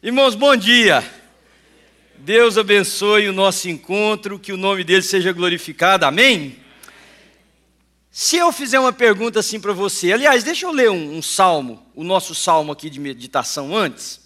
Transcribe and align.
Irmãos, 0.00 0.36
bom 0.36 0.54
dia. 0.54 1.02
Deus 2.18 2.56
abençoe 2.56 3.28
o 3.28 3.32
nosso 3.32 3.68
encontro, 3.68 4.38
que 4.38 4.52
o 4.52 4.56
nome 4.56 4.84
dele 4.84 5.02
seja 5.02 5.32
glorificado. 5.32 6.06
Amém? 6.06 6.56
Se 8.08 8.36
eu 8.36 8.52
fizer 8.52 8.78
uma 8.78 8.92
pergunta 8.92 9.40
assim 9.40 9.58
para 9.58 9.72
você, 9.72 10.12
aliás, 10.12 10.44
deixa 10.44 10.66
eu 10.66 10.70
ler 10.70 10.88
um, 10.88 11.16
um, 11.16 11.20
salmo, 11.20 11.84
o 11.96 12.04
nosso 12.04 12.32
salmo 12.32 12.70
aqui 12.70 12.88
de 12.88 13.00
meditação 13.00 13.76
antes. 13.76 14.20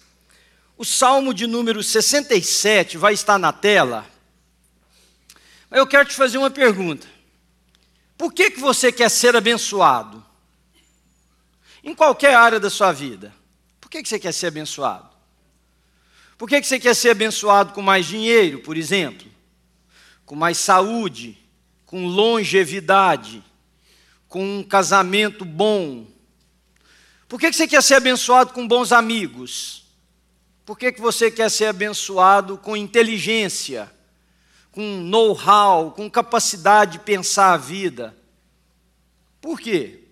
O 0.77 0.85
salmo 0.85 1.33
de 1.33 1.47
número 1.47 1.81
67 1.81 2.95
vai 2.95 3.15
estar 3.15 3.39
na 3.39 3.51
tela. 3.51 4.05
Eu 5.71 5.87
quero 5.87 6.07
te 6.07 6.13
fazer 6.13 6.37
uma 6.37 6.51
pergunta. 6.51 7.07
Por 8.15 8.31
que, 8.31 8.51
que 8.51 8.59
você 8.59 8.91
quer 8.91 9.09
ser 9.09 9.35
abençoado? 9.35 10.23
Em 11.83 11.95
qualquer 11.95 12.35
área 12.35 12.59
da 12.59 12.69
sua 12.69 12.91
vida. 12.91 13.33
Por 13.81 13.89
que, 13.89 14.03
que 14.03 14.09
você 14.09 14.19
quer 14.19 14.33
ser 14.33 14.47
abençoado? 14.47 15.12
Por 16.37 16.49
que, 16.49 16.61
você 16.63 16.79
quer 16.79 16.95
ser 16.95 17.09
abençoado 17.09 17.73
com 17.73 17.81
mais 17.81 18.05
dinheiro, 18.05 18.59
por 18.59 18.75
exemplo? 18.75 19.27
Com 20.25 20.35
mais 20.35 20.57
saúde, 20.57 21.37
com 21.85 22.07
longevidade, 22.07 23.43
com 24.27 24.59
um 24.59 24.63
casamento 24.63 25.45
bom? 25.45 26.07
Por 27.27 27.39
que, 27.39 27.51
você 27.51 27.67
quer 27.67 27.83
ser 27.83 27.95
abençoado 27.95 28.53
com 28.53 28.67
bons 28.67 28.91
amigos? 28.91 29.85
Por 30.65 30.77
que 30.77 30.91
você 30.99 31.29
quer 31.29 31.51
ser 31.51 31.65
abençoado 31.65 32.57
com 32.57 32.75
inteligência, 32.75 33.91
com 34.71 34.81
know-how, 35.01 35.91
com 35.91 36.09
capacidade 36.09 36.93
de 36.93 36.99
pensar 36.99 37.53
a 37.53 37.57
vida? 37.57 38.15
Por 39.41 39.59
quê? 39.59 40.02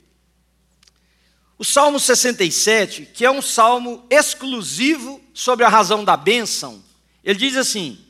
O 1.62 1.64
Salmo 1.64 2.00
67, 2.00 3.06
que 3.14 3.24
é 3.24 3.30
um 3.30 3.40
salmo 3.40 4.04
exclusivo 4.10 5.22
sobre 5.32 5.64
a 5.64 5.70
razão 5.70 6.04
da 6.04 6.18
bênção, 6.18 6.84
ele 7.24 7.38
diz 7.38 7.56
assim: 7.56 8.04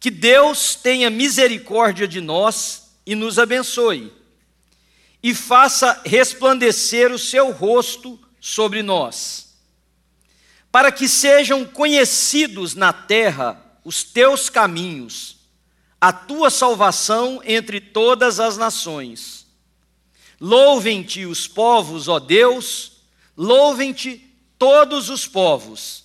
Que 0.00 0.10
Deus 0.10 0.74
tenha 0.74 1.10
misericórdia 1.10 2.08
de 2.08 2.20
nós 2.20 2.90
e 3.06 3.14
nos 3.14 3.38
abençoe, 3.38 4.12
e 5.22 5.32
faça 5.32 6.02
resplandecer 6.04 7.12
o 7.12 7.20
seu 7.20 7.52
rosto 7.52 8.18
sobre 8.40 8.82
nós, 8.82 9.54
para 10.72 10.90
que 10.90 11.08
sejam 11.08 11.64
conhecidos 11.64 12.74
na 12.74 12.92
terra 12.92 13.64
os 13.84 14.02
teus 14.02 14.50
caminhos, 14.50 15.36
a 16.00 16.12
tua 16.12 16.50
salvação 16.50 17.40
entre 17.44 17.80
todas 17.80 18.40
as 18.40 18.56
nações 18.56 19.40
Louvem-te 20.40 21.26
os 21.26 21.46
povos, 21.46 22.08
ó 22.08 22.18
Deus, 22.18 22.92
louvem-te 23.36 24.26
todos 24.58 25.10
os 25.10 25.26
povos. 25.26 26.04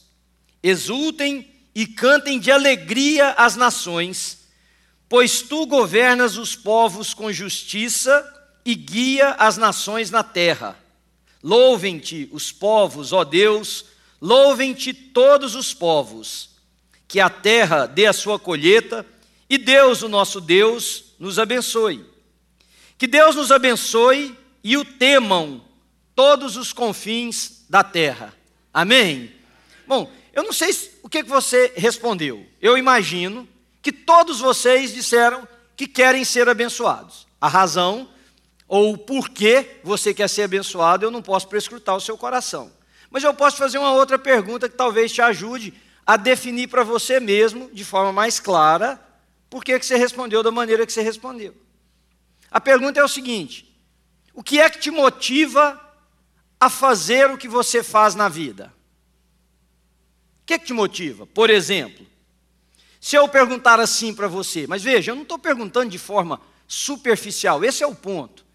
Exultem 0.61 1.49
e 1.73 1.87
cantem 1.87 2.39
de 2.39 2.51
alegria 2.51 3.29
as 3.31 3.55
nações, 3.55 4.39
pois 5.07 5.41
tu 5.41 5.65
governas 5.65 6.37
os 6.37 6.55
povos 6.55 7.13
com 7.13 7.31
justiça 7.31 8.31
e 8.65 8.75
guia 8.75 9.35
as 9.39 9.55
nações 9.57 10.11
na 10.11 10.23
terra. 10.23 10.77
Louvem-te 11.41 12.27
os 12.31 12.51
povos, 12.51 13.13
ó 13.13 13.23
Deus, 13.23 13.85
louvem-te 14.19 14.93
todos 14.93 15.55
os 15.55 15.73
povos. 15.73 16.49
Que 17.07 17.19
a 17.19 17.29
terra 17.29 17.85
dê 17.85 18.07
a 18.07 18.13
sua 18.13 18.39
colheita 18.39 19.05
e 19.49 19.57
Deus, 19.57 20.01
o 20.01 20.09
nosso 20.09 20.41
Deus, 20.41 21.13
nos 21.19 21.37
abençoe. 21.37 22.14
Que 22.97 23.07
Deus 23.07 23.35
nos 23.35 23.51
abençoe 23.51 24.37
e 24.63 24.77
o 24.77 24.85
temam 24.85 25.61
todos 26.15 26.55
os 26.55 26.71
confins 26.71 27.65
da 27.69 27.83
terra. 27.83 28.33
Amém? 28.73 29.33
Bom, 29.85 30.11
eu 30.33 30.43
não 30.43 30.53
sei 30.53 30.73
o 31.03 31.09
que 31.09 31.23
você 31.23 31.73
respondeu. 31.75 32.45
Eu 32.61 32.77
imagino 32.77 33.47
que 33.81 33.91
todos 33.91 34.39
vocês 34.39 34.93
disseram 34.93 35.47
que 35.75 35.87
querem 35.87 36.23
ser 36.23 36.47
abençoados. 36.47 37.27
A 37.39 37.47
razão 37.47 38.09
ou 38.67 38.93
o 38.93 38.97
porquê 38.97 39.77
você 39.83 40.13
quer 40.13 40.27
ser 40.27 40.43
abençoado, 40.43 41.05
eu 41.05 41.11
não 41.11 41.21
posso 41.21 41.47
prescrutar 41.47 41.95
o 41.95 42.01
seu 42.01 42.17
coração. 42.17 42.71
Mas 43.09 43.23
eu 43.23 43.33
posso 43.33 43.57
fazer 43.57 43.77
uma 43.77 43.93
outra 43.93 44.17
pergunta 44.17 44.67
que 44.67 44.75
talvez 44.75 45.11
te 45.11 45.21
ajude 45.21 45.73
a 46.05 46.17
definir 46.17 46.67
para 46.67 46.83
você 46.83 47.19
mesmo, 47.19 47.69
de 47.71 47.83
forma 47.83 48.11
mais 48.11 48.39
clara, 48.39 48.99
por 49.49 49.63
que 49.63 49.77
você 49.81 49.95
respondeu 49.95 50.41
da 50.41 50.51
maneira 50.51 50.85
que 50.85 50.93
você 50.93 51.01
respondeu. 51.01 51.55
A 52.55 52.61
pergunta 52.61 53.01
é 53.01 53.03
o 53.03 53.07
seguinte: 53.09 53.69
o 54.33 54.41
que 54.41 54.61
é 54.61 54.69
que 54.69 54.79
te 54.79 54.89
motiva 54.89 55.77
a 56.57 56.69
fazer 56.69 57.29
o 57.29 57.37
que 57.37 57.49
você 57.49 57.83
faz 57.83 58.15
na 58.15 58.29
vida? 58.29 58.73
O 60.41 60.45
que 60.45 60.53
é 60.53 60.57
que 60.57 60.67
te 60.67 60.71
motiva? 60.71 61.27
Por 61.27 61.49
exemplo, 61.49 62.07
se 63.01 63.17
eu 63.17 63.27
perguntar 63.27 63.77
assim 63.77 64.13
para 64.13 64.29
você, 64.29 64.65
mas 64.67 64.81
veja, 64.81 65.11
eu 65.11 65.15
não 65.15 65.23
estou 65.23 65.37
perguntando 65.37 65.89
de 65.89 65.97
forma 65.99 66.39
superficial, 66.65 67.61
esse 67.61 67.83
é 67.83 67.87
o 67.87 67.93
ponto. 67.93 68.45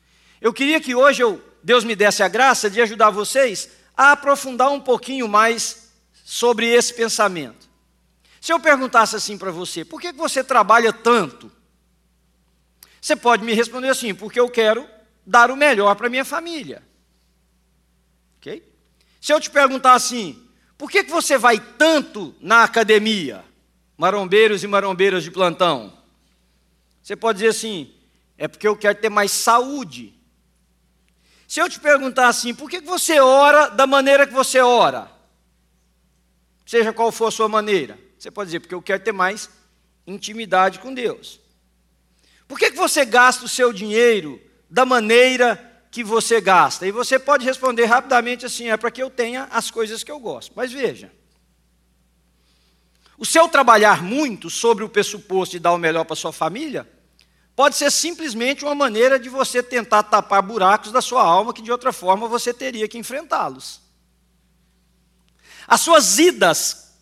Eu 0.40 0.54
queria 0.54 0.80
que 0.80 0.94
hoje 0.94 1.22
eu, 1.22 1.38
Deus 1.62 1.84
me 1.84 1.94
desse 1.94 2.22
a 2.22 2.28
graça 2.28 2.70
de 2.70 2.80
ajudar 2.80 3.10
vocês 3.10 3.68
a 3.94 4.12
aprofundar 4.12 4.70
um 4.70 4.80
pouquinho 4.80 5.28
mais 5.28 5.90
sobre 6.24 6.66
esse 6.68 6.94
pensamento. 6.94 7.68
Se 8.40 8.50
eu 8.50 8.58
perguntasse 8.58 9.14
assim 9.14 9.36
para 9.36 9.50
você, 9.50 9.84
por 9.84 10.00
que 10.00 10.10
você 10.10 10.42
trabalha 10.42 10.90
tanto? 10.90 11.52
Você 13.00 13.16
pode 13.16 13.44
me 13.44 13.54
responder 13.54 13.88
assim, 13.88 14.14
porque 14.14 14.38
eu 14.38 14.48
quero 14.48 14.88
dar 15.24 15.50
o 15.50 15.56
melhor 15.56 15.94
para 15.94 16.08
minha 16.08 16.24
família. 16.24 16.82
Ok? 18.38 18.62
Se 19.20 19.32
eu 19.32 19.40
te 19.40 19.50
perguntar 19.50 19.94
assim, 19.94 20.46
por 20.76 20.90
que, 20.90 21.04
que 21.04 21.10
você 21.10 21.38
vai 21.38 21.58
tanto 21.58 22.34
na 22.40 22.64
academia? 22.64 23.44
Marombeiros 23.96 24.62
e 24.64 24.66
marombeiras 24.66 25.22
de 25.22 25.30
plantão. 25.30 25.96
Você 27.02 27.16
pode 27.16 27.38
dizer 27.38 27.50
assim, 27.50 27.94
é 28.36 28.48
porque 28.48 28.66
eu 28.66 28.76
quero 28.76 28.98
ter 28.98 29.10
mais 29.10 29.30
saúde. 29.30 30.14
Se 31.46 31.60
eu 31.60 31.68
te 31.68 31.80
perguntar 31.80 32.28
assim, 32.28 32.54
por 32.54 32.70
que, 32.70 32.80
que 32.80 32.86
você 32.86 33.18
ora 33.18 33.68
da 33.68 33.86
maneira 33.86 34.26
que 34.26 34.32
você 34.32 34.60
ora? 34.60 35.10
Seja 36.64 36.92
qual 36.92 37.10
for 37.10 37.26
a 37.26 37.30
sua 37.32 37.48
maneira. 37.48 37.98
Você 38.16 38.30
pode 38.30 38.48
dizer, 38.48 38.60
porque 38.60 38.74
eu 38.74 38.82
quero 38.82 39.02
ter 39.02 39.12
mais 39.12 39.50
intimidade 40.06 40.78
com 40.78 40.94
Deus. 40.94 41.39
Por 42.50 42.58
que, 42.58 42.70
que 42.72 42.76
você 42.76 43.04
gasta 43.04 43.44
o 43.44 43.48
seu 43.48 43.72
dinheiro 43.72 44.42
da 44.68 44.84
maneira 44.84 45.84
que 45.88 46.02
você 46.02 46.40
gasta? 46.40 46.84
E 46.84 46.90
você 46.90 47.16
pode 47.16 47.44
responder 47.44 47.84
rapidamente 47.84 48.44
assim: 48.44 48.68
é 48.68 48.76
para 48.76 48.90
que 48.90 49.00
eu 49.00 49.08
tenha 49.08 49.44
as 49.52 49.70
coisas 49.70 50.02
que 50.02 50.10
eu 50.10 50.18
gosto. 50.18 50.50
Mas 50.56 50.72
veja. 50.72 51.12
O 53.16 53.24
seu 53.24 53.46
trabalhar 53.46 54.02
muito 54.02 54.50
sobre 54.50 54.82
o 54.82 54.88
pressuposto 54.88 55.52
de 55.52 55.60
dar 55.60 55.72
o 55.72 55.78
melhor 55.78 56.04
para 56.04 56.16
sua 56.16 56.32
família 56.32 56.90
pode 57.54 57.76
ser 57.76 57.92
simplesmente 57.92 58.64
uma 58.64 58.74
maneira 58.74 59.16
de 59.16 59.28
você 59.28 59.62
tentar 59.62 60.02
tapar 60.02 60.42
buracos 60.42 60.90
da 60.90 61.00
sua 61.00 61.22
alma 61.22 61.54
que 61.54 61.62
de 61.62 61.70
outra 61.70 61.92
forma 61.92 62.26
você 62.26 62.52
teria 62.52 62.88
que 62.88 62.98
enfrentá-los. 62.98 63.80
As 65.68 65.82
suas 65.82 66.18
idas 66.18 66.96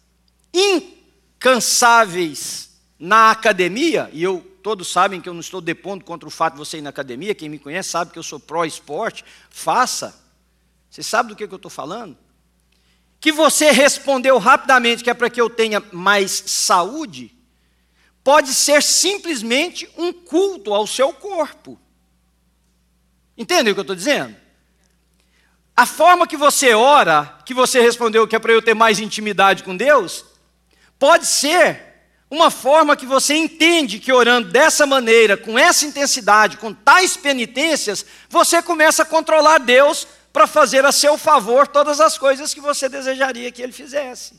incansáveis 0.52 2.68
na 2.98 3.30
academia, 3.30 4.10
e 4.12 4.22
eu 4.22 4.47
todos 4.62 4.88
sabem 4.88 5.20
que 5.20 5.28
eu 5.28 5.34
não 5.34 5.40
estou 5.40 5.60
depondo 5.60 6.04
contra 6.04 6.28
o 6.28 6.30
fato 6.30 6.54
de 6.54 6.58
você 6.58 6.78
ir 6.78 6.82
na 6.82 6.90
academia, 6.90 7.34
quem 7.34 7.48
me 7.48 7.58
conhece 7.58 7.90
sabe 7.90 8.12
que 8.12 8.18
eu 8.18 8.22
sou 8.22 8.38
pró-esporte, 8.38 9.24
faça. 9.50 10.18
Você 10.90 11.02
sabe 11.02 11.30
do 11.30 11.36
que, 11.36 11.46
que 11.46 11.54
eu 11.54 11.56
estou 11.56 11.70
falando? 11.70 12.16
Que 13.20 13.32
você 13.32 13.70
respondeu 13.70 14.38
rapidamente 14.38 15.02
que 15.02 15.10
é 15.10 15.14
para 15.14 15.30
que 15.30 15.40
eu 15.40 15.50
tenha 15.50 15.82
mais 15.92 16.30
saúde, 16.46 17.34
pode 18.22 18.52
ser 18.52 18.82
simplesmente 18.82 19.88
um 19.96 20.12
culto 20.12 20.74
ao 20.74 20.86
seu 20.86 21.12
corpo. 21.12 21.78
Entende 23.36 23.70
o 23.70 23.74
que 23.74 23.80
eu 23.80 23.82
estou 23.82 23.96
dizendo? 23.96 24.36
A 25.76 25.86
forma 25.86 26.26
que 26.26 26.36
você 26.36 26.74
ora, 26.74 27.38
que 27.46 27.54
você 27.54 27.80
respondeu 27.80 28.26
que 28.26 28.34
é 28.34 28.38
para 28.38 28.52
eu 28.52 28.60
ter 28.60 28.74
mais 28.74 28.98
intimidade 28.98 29.62
com 29.62 29.76
Deus, 29.76 30.24
pode 30.98 31.24
ser 31.24 31.87
uma 32.30 32.50
forma 32.50 32.96
que 32.96 33.06
você 33.06 33.34
entende 33.34 33.98
que 33.98 34.12
orando 34.12 34.50
dessa 34.50 34.84
maneira, 34.84 35.36
com 35.36 35.58
essa 35.58 35.86
intensidade, 35.86 36.58
com 36.58 36.74
tais 36.74 37.16
penitências, 37.16 38.04
você 38.28 38.62
começa 38.62 39.02
a 39.02 39.06
controlar 39.06 39.58
Deus 39.58 40.06
para 40.32 40.46
fazer 40.46 40.84
a 40.84 40.92
seu 40.92 41.16
favor 41.16 41.66
todas 41.66 42.00
as 42.00 42.18
coisas 42.18 42.52
que 42.52 42.60
você 42.60 42.88
desejaria 42.88 43.50
que 43.50 43.62
Ele 43.62 43.72
fizesse. 43.72 44.34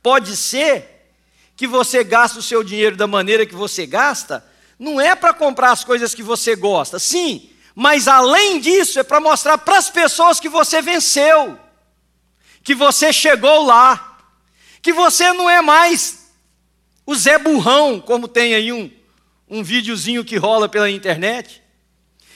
Pode 0.00 0.36
ser 0.36 1.10
que 1.56 1.66
você 1.66 2.04
gaste 2.04 2.38
o 2.38 2.42
seu 2.42 2.62
dinheiro 2.62 2.96
da 2.96 3.06
maneira 3.06 3.44
que 3.44 3.54
você 3.54 3.84
gasta, 3.84 4.44
não 4.78 5.00
é 5.00 5.16
para 5.16 5.34
comprar 5.34 5.72
as 5.72 5.82
coisas 5.82 6.14
que 6.14 6.22
você 6.22 6.54
gosta, 6.54 6.98
sim, 6.98 7.50
mas 7.74 8.06
além 8.06 8.60
disso 8.60 9.00
é 9.00 9.02
para 9.02 9.20
mostrar 9.20 9.58
para 9.58 9.76
as 9.76 9.90
pessoas 9.90 10.38
que 10.38 10.48
você 10.48 10.80
venceu, 10.80 11.58
que 12.62 12.74
você 12.74 13.12
chegou 13.12 13.64
lá, 13.64 14.18
que 14.80 14.92
você 14.92 15.32
não 15.32 15.50
é 15.50 15.60
mais 15.60 16.25
o 17.06 17.14
Zé 17.14 17.38
Burrão, 17.38 18.00
como 18.00 18.26
tem 18.26 18.54
aí 18.54 18.72
um, 18.72 18.90
um 19.48 19.62
videozinho 19.62 20.24
que 20.24 20.36
rola 20.36 20.68
pela 20.68 20.90
internet. 20.90 21.62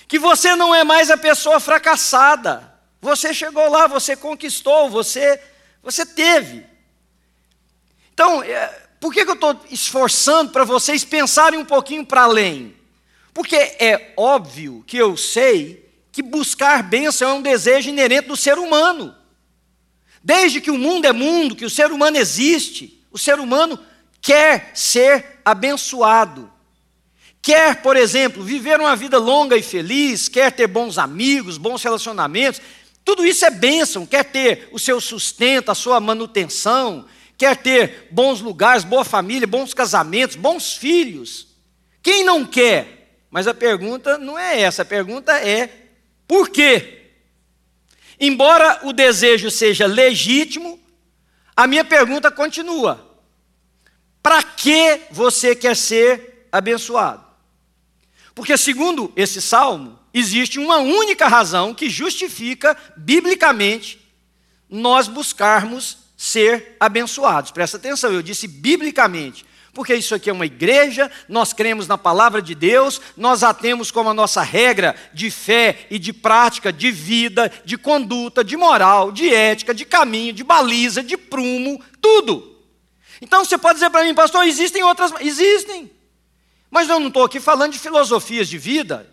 Que 0.06 0.18
você 0.18 0.54
não 0.54 0.72
é 0.72 0.84
mais 0.84 1.10
a 1.10 1.16
pessoa 1.16 1.58
fracassada. 1.58 2.72
Você 3.00 3.34
chegou 3.34 3.68
lá, 3.68 3.88
você 3.88 4.14
conquistou, 4.14 4.88
você, 4.88 5.42
você 5.82 6.06
teve. 6.06 6.64
Então, 8.14 8.42
é, 8.44 8.68
por 9.00 9.12
que, 9.12 9.24
que 9.24 9.30
eu 9.30 9.34
estou 9.34 9.58
esforçando 9.70 10.52
para 10.52 10.62
vocês 10.62 11.04
pensarem 11.04 11.58
um 11.58 11.64
pouquinho 11.64 12.06
para 12.06 12.22
além? 12.22 12.76
Porque 13.34 13.56
é 13.56 14.12
óbvio 14.16 14.84
que 14.86 14.96
eu 14.96 15.16
sei 15.16 15.88
que 16.12 16.22
buscar 16.22 16.82
bênção 16.82 17.28
é 17.28 17.32
um 17.32 17.42
desejo 17.42 17.88
inerente 17.88 18.28
do 18.28 18.36
ser 18.36 18.58
humano. 18.58 19.16
Desde 20.22 20.60
que 20.60 20.70
o 20.70 20.78
mundo 20.78 21.06
é 21.06 21.12
mundo, 21.12 21.56
que 21.56 21.64
o 21.64 21.70
ser 21.70 21.90
humano 21.90 22.18
existe, 22.18 23.02
o 23.10 23.18
ser 23.18 23.40
humano 23.40 23.78
quer 24.20 24.70
ser 24.74 25.40
abençoado. 25.44 26.50
Quer, 27.42 27.80
por 27.82 27.96
exemplo, 27.96 28.42
viver 28.42 28.78
uma 28.78 28.94
vida 28.94 29.18
longa 29.18 29.56
e 29.56 29.62
feliz, 29.62 30.28
quer 30.28 30.52
ter 30.52 30.66
bons 30.66 30.98
amigos, 30.98 31.56
bons 31.56 31.82
relacionamentos, 31.82 32.60
tudo 33.04 33.24
isso 33.24 33.44
é 33.44 33.50
bênção, 33.50 34.04
quer 34.04 34.24
ter 34.24 34.68
o 34.72 34.78
seu 34.78 35.00
sustento, 35.00 35.70
a 35.70 35.74
sua 35.74 35.98
manutenção, 35.98 37.06
quer 37.38 37.56
ter 37.56 38.08
bons 38.10 38.40
lugares, 38.40 38.84
boa 38.84 39.04
família, 39.04 39.46
bons 39.46 39.72
casamentos, 39.72 40.36
bons 40.36 40.74
filhos. 40.74 41.48
Quem 42.02 42.24
não 42.24 42.44
quer? 42.44 43.16
Mas 43.30 43.46
a 43.46 43.54
pergunta 43.54 44.18
não 44.18 44.38
é 44.38 44.60
essa, 44.60 44.82
a 44.82 44.84
pergunta 44.84 45.32
é 45.32 45.70
por 46.28 46.50
quê? 46.50 46.98
Embora 48.20 48.80
o 48.82 48.92
desejo 48.92 49.50
seja 49.50 49.86
legítimo, 49.86 50.78
a 51.56 51.66
minha 51.66 51.84
pergunta 51.84 52.30
continua: 52.30 53.09
para 54.22 54.42
que 54.42 55.00
você 55.10 55.54
quer 55.54 55.76
ser 55.76 56.46
abençoado? 56.52 57.24
Porque, 58.34 58.56
segundo 58.56 59.12
esse 59.16 59.40
salmo, 59.40 59.98
existe 60.12 60.58
uma 60.58 60.78
única 60.78 61.26
razão 61.26 61.74
que 61.74 61.88
justifica, 61.88 62.76
biblicamente, 62.96 64.00
nós 64.68 65.08
buscarmos 65.08 65.98
ser 66.16 66.76
abençoados. 66.78 67.50
Presta 67.50 67.76
atenção, 67.76 68.12
eu 68.12 68.22
disse 68.22 68.46
biblicamente, 68.46 69.44
porque 69.72 69.94
isso 69.94 70.14
aqui 70.14 70.28
é 70.28 70.32
uma 70.32 70.46
igreja, 70.46 71.10
nós 71.28 71.52
cremos 71.52 71.86
na 71.86 71.96
palavra 71.96 72.42
de 72.42 72.54
Deus, 72.54 73.00
nós 73.16 73.42
a 73.42 73.54
temos 73.54 73.90
como 73.90 74.10
a 74.10 74.14
nossa 74.14 74.42
regra 74.42 74.94
de 75.14 75.30
fé 75.30 75.86
e 75.90 75.98
de 75.98 76.12
prática, 76.12 76.72
de 76.72 76.90
vida, 76.90 77.50
de 77.64 77.78
conduta, 77.78 78.42
de 78.44 78.56
moral, 78.56 79.12
de 79.12 79.32
ética, 79.32 79.72
de 79.72 79.84
caminho, 79.84 80.32
de 80.32 80.44
baliza, 80.44 81.02
de 81.02 81.16
prumo, 81.16 81.82
tudo. 82.00 82.49
Então 83.20 83.44
você 83.44 83.58
pode 83.58 83.74
dizer 83.74 83.90
para 83.90 84.04
mim, 84.04 84.14
pastor, 84.14 84.44
existem 84.46 84.82
outras. 84.82 85.12
Existem. 85.20 85.90
Mas 86.70 86.88
eu 86.88 87.00
não 87.00 87.08
estou 87.08 87.24
aqui 87.24 87.40
falando 87.40 87.72
de 87.72 87.78
filosofias 87.78 88.48
de 88.48 88.56
vida, 88.56 89.06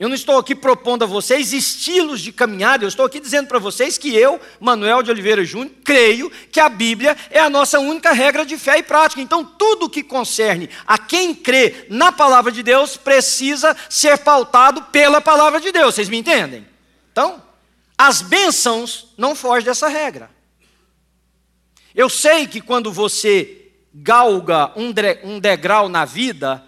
eu 0.00 0.08
não 0.08 0.14
estou 0.14 0.38
aqui 0.38 0.54
propondo 0.54 1.02
a 1.02 1.06
vocês 1.06 1.52
estilos 1.52 2.22
de 2.22 2.32
caminhada, 2.32 2.84
eu 2.84 2.88
estou 2.88 3.04
aqui 3.04 3.20
dizendo 3.20 3.48
para 3.48 3.58
vocês 3.58 3.98
que 3.98 4.16
eu, 4.16 4.40
Manuel 4.58 5.02
de 5.02 5.10
Oliveira 5.10 5.44
Júnior, 5.44 5.74
creio 5.84 6.30
que 6.50 6.58
a 6.58 6.70
Bíblia 6.70 7.14
é 7.28 7.38
a 7.38 7.50
nossa 7.50 7.78
única 7.78 8.12
regra 8.12 8.46
de 8.46 8.56
fé 8.56 8.78
e 8.78 8.82
prática. 8.82 9.20
Então, 9.20 9.44
tudo 9.44 9.90
que 9.90 10.02
concerne 10.02 10.70
a 10.86 10.96
quem 10.96 11.34
crê 11.34 11.84
na 11.90 12.10
palavra 12.10 12.50
de 12.50 12.62
Deus 12.62 12.96
precisa 12.96 13.76
ser 13.90 14.16
pautado 14.18 14.84
pela 14.84 15.20
palavra 15.20 15.60
de 15.60 15.70
Deus. 15.70 15.94
Vocês 15.94 16.08
me 16.08 16.16
entendem? 16.16 16.66
Então, 17.12 17.42
as 17.98 18.22
bênçãos 18.22 19.08
não 19.18 19.34
fogem 19.34 19.66
dessa 19.66 19.86
regra. 19.86 20.30
Eu 21.94 22.08
sei 22.08 22.46
que 22.46 22.60
quando 22.60 22.92
você 22.92 23.72
galga 23.92 24.72
um 24.76 25.40
degrau 25.40 25.88
na 25.88 26.04
vida, 26.04 26.64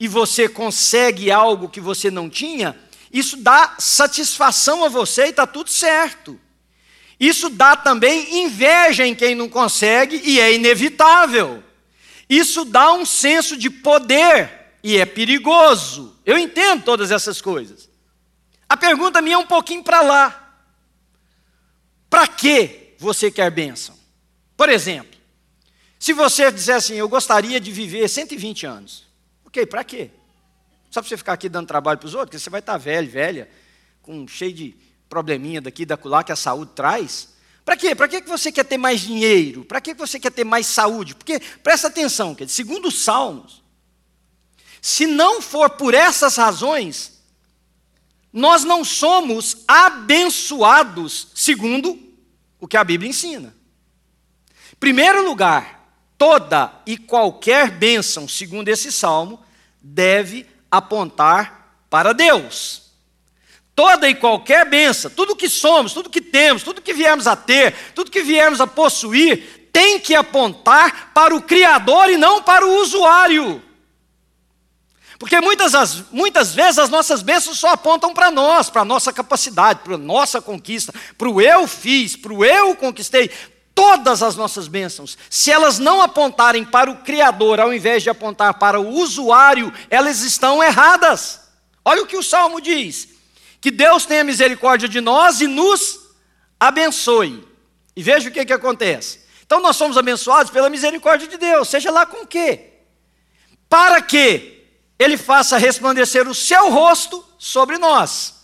e 0.00 0.06
você 0.06 0.48
consegue 0.48 1.30
algo 1.30 1.68
que 1.68 1.80
você 1.80 2.10
não 2.10 2.30
tinha, 2.30 2.78
isso 3.12 3.36
dá 3.38 3.76
satisfação 3.78 4.84
a 4.84 4.88
você 4.88 5.26
e 5.26 5.30
está 5.30 5.46
tudo 5.46 5.70
certo. 5.70 6.38
Isso 7.18 7.50
dá 7.50 7.74
também 7.74 8.44
inveja 8.44 9.04
em 9.04 9.14
quem 9.14 9.34
não 9.34 9.48
consegue 9.48 10.20
e 10.24 10.38
é 10.38 10.54
inevitável. 10.54 11.64
Isso 12.28 12.64
dá 12.64 12.92
um 12.92 13.04
senso 13.04 13.56
de 13.56 13.68
poder 13.68 14.76
e 14.84 14.96
é 14.96 15.04
perigoso. 15.04 16.16
Eu 16.24 16.38
entendo 16.38 16.84
todas 16.84 17.10
essas 17.10 17.40
coisas. 17.40 17.88
A 18.68 18.76
pergunta 18.76 19.20
minha 19.20 19.34
é 19.34 19.38
um 19.38 19.46
pouquinho 19.46 19.82
para 19.82 20.02
lá. 20.02 20.54
Para 22.08 22.28
que 22.28 22.94
você 22.98 23.30
quer 23.30 23.50
bênção? 23.50 23.97
Por 24.58 24.68
exemplo, 24.68 25.16
se 26.00 26.12
você 26.12 26.50
disser 26.50 26.74
assim, 26.74 26.94
eu 26.94 27.08
gostaria 27.08 27.60
de 27.60 27.70
viver 27.70 28.08
120 28.08 28.66
anos. 28.66 29.06
Ok, 29.44 29.64
para 29.64 29.84
quê? 29.84 30.10
Só 30.90 31.00
para 31.00 31.08
você 31.08 31.16
ficar 31.16 31.34
aqui 31.34 31.48
dando 31.48 31.68
trabalho 31.68 31.96
para 31.96 32.08
os 32.08 32.14
outros, 32.14 32.30
porque 32.30 32.38
você 32.40 32.50
vai 32.50 32.58
estar 32.58 32.72
tá 32.72 32.78
velho, 32.78 33.08
velha, 33.08 33.48
com 34.02 34.26
cheio 34.26 34.52
de 34.52 34.74
probleminha 35.08 35.60
daqui, 35.60 35.86
da 35.86 35.96
lá 36.02 36.24
que 36.24 36.32
a 36.32 36.36
saúde 36.36 36.72
traz. 36.74 37.28
Para 37.64 37.76
quê? 37.76 37.94
Para 37.94 38.08
que 38.08 38.20
você 38.22 38.50
quer 38.50 38.64
ter 38.64 38.78
mais 38.78 39.00
dinheiro? 39.00 39.64
Para 39.64 39.80
que 39.80 39.94
você 39.94 40.18
quer 40.18 40.32
ter 40.32 40.42
mais 40.42 40.66
saúde? 40.66 41.14
Porque, 41.14 41.38
presta 41.62 41.86
atenção, 41.86 42.34
que 42.34 42.48
segundo 42.48 42.88
os 42.88 43.04
Salmos, 43.04 43.62
se 44.82 45.06
não 45.06 45.40
for 45.40 45.70
por 45.70 45.94
essas 45.94 46.36
razões, 46.36 47.22
nós 48.32 48.64
não 48.64 48.84
somos 48.84 49.58
abençoados 49.68 51.28
segundo 51.32 51.96
o 52.58 52.66
que 52.66 52.76
a 52.76 52.82
Bíblia 52.82 53.08
ensina. 53.08 53.56
Primeiro 54.80 55.24
lugar, 55.24 55.78
toda 56.16 56.72
e 56.86 56.96
qualquer 56.96 57.70
bênção, 57.70 58.28
segundo 58.28 58.68
esse 58.68 58.92
salmo, 58.92 59.42
deve 59.80 60.46
apontar 60.70 61.82
para 61.90 62.12
Deus. 62.12 62.82
Toda 63.74 64.08
e 64.08 64.14
qualquer 64.14 64.68
bênção, 64.68 65.10
tudo 65.10 65.36
que 65.36 65.48
somos, 65.48 65.92
tudo 65.92 66.10
que 66.10 66.20
temos, 66.20 66.62
tudo 66.62 66.82
que 66.82 66.92
viemos 66.92 67.26
a 67.26 67.36
ter, 67.36 67.74
tudo 67.94 68.10
que 68.10 68.22
viemos 68.22 68.60
a 68.60 68.66
possuir, 68.66 69.70
tem 69.72 70.00
que 70.00 70.14
apontar 70.14 71.12
para 71.14 71.34
o 71.34 71.42
Criador 71.42 72.10
e 72.10 72.16
não 72.16 72.42
para 72.42 72.66
o 72.66 72.80
usuário. 72.80 73.62
Porque 75.18 75.40
muitas, 75.40 76.04
muitas 76.12 76.54
vezes 76.54 76.78
as 76.78 76.88
nossas 76.88 77.22
bênçãos 77.22 77.58
só 77.58 77.70
apontam 77.70 78.14
para 78.14 78.30
nós, 78.30 78.70
para 78.70 78.82
a 78.82 78.84
nossa 78.84 79.12
capacidade, 79.12 79.80
para 79.82 79.94
a 79.94 79.98
nossa 79.98 80.40
conquista, 80.40 80.92
para 81.16 81.28
o 81.28 81.40
eu 81.40 81.66
fiz, 81.66 82.14
para 82.16 82.32
o 82.32 82.44
eu 82.44 82.76
conquistei 82.76 83.30
todas 83.78 84.24
as 84.24 84.34
nossas 84.34 84.66
bênçãos, 84.66 85.16
se 85.30 85.52
elas 85.52 85.78
não 85.78 86.02
apontarem 86.02 86.64
para 86.64 86.90
o 86.90 86.96
Criador, 86.96 87.60
ao 87.60 87.72
invés 87.72 88.02
de 88.02 88.10
apontar 88.10 88.54
para 88.54 88.80
o 88.80 88.88
usuário, 88.88 89.72
elas 89.88 90.22
estão 90.22 90.60
erradas. 90.60 91.42
Olha 91.84 92.02
o 92.02 92.06
que 92.06 92.16
o 92.16 92.22
Salmo 92.22 92.60
diz: 92.60 93.10
que 93.60 93.70
Deus 93.70 94.04
tenha 94.04 94.24
misericórdia 94.24 94.88
de 94.88 95.00
nós 95.00 95.40
e 95.40 95.46
nos 95.46 96.00
abençoe. 96.58 97.46
E 97.94 98.02
veja 98.02 98.28
o 98.28 98.32
que, 98.32 98.44
que 98.44 98.52
acontece. 98.52 99.20
Então 99.46 99.60
nós 99.60 99.76
somos 99.76 99.96
abençoados 99.96 100.50
pela 100.50 100.68
misericórdia 100.68 101.28
de 101.28 101.36
Deus, 101.36 101.68
seja 101.68 101.92
lá 101.92 102.04
com 102.04 102.24
o 102.24 102.26
quê? 102.26 102.80
Para 103.68 104.02
que 104.02 104.66
Ele 104.98 105.16
faça 105.16 105.56
resplandecer 105.56 106.28
o 106.28 106.34
seu 106.34 106.68
rosto 106.68 107.24
sobre 107.38 107.78
nós 107.78 108.37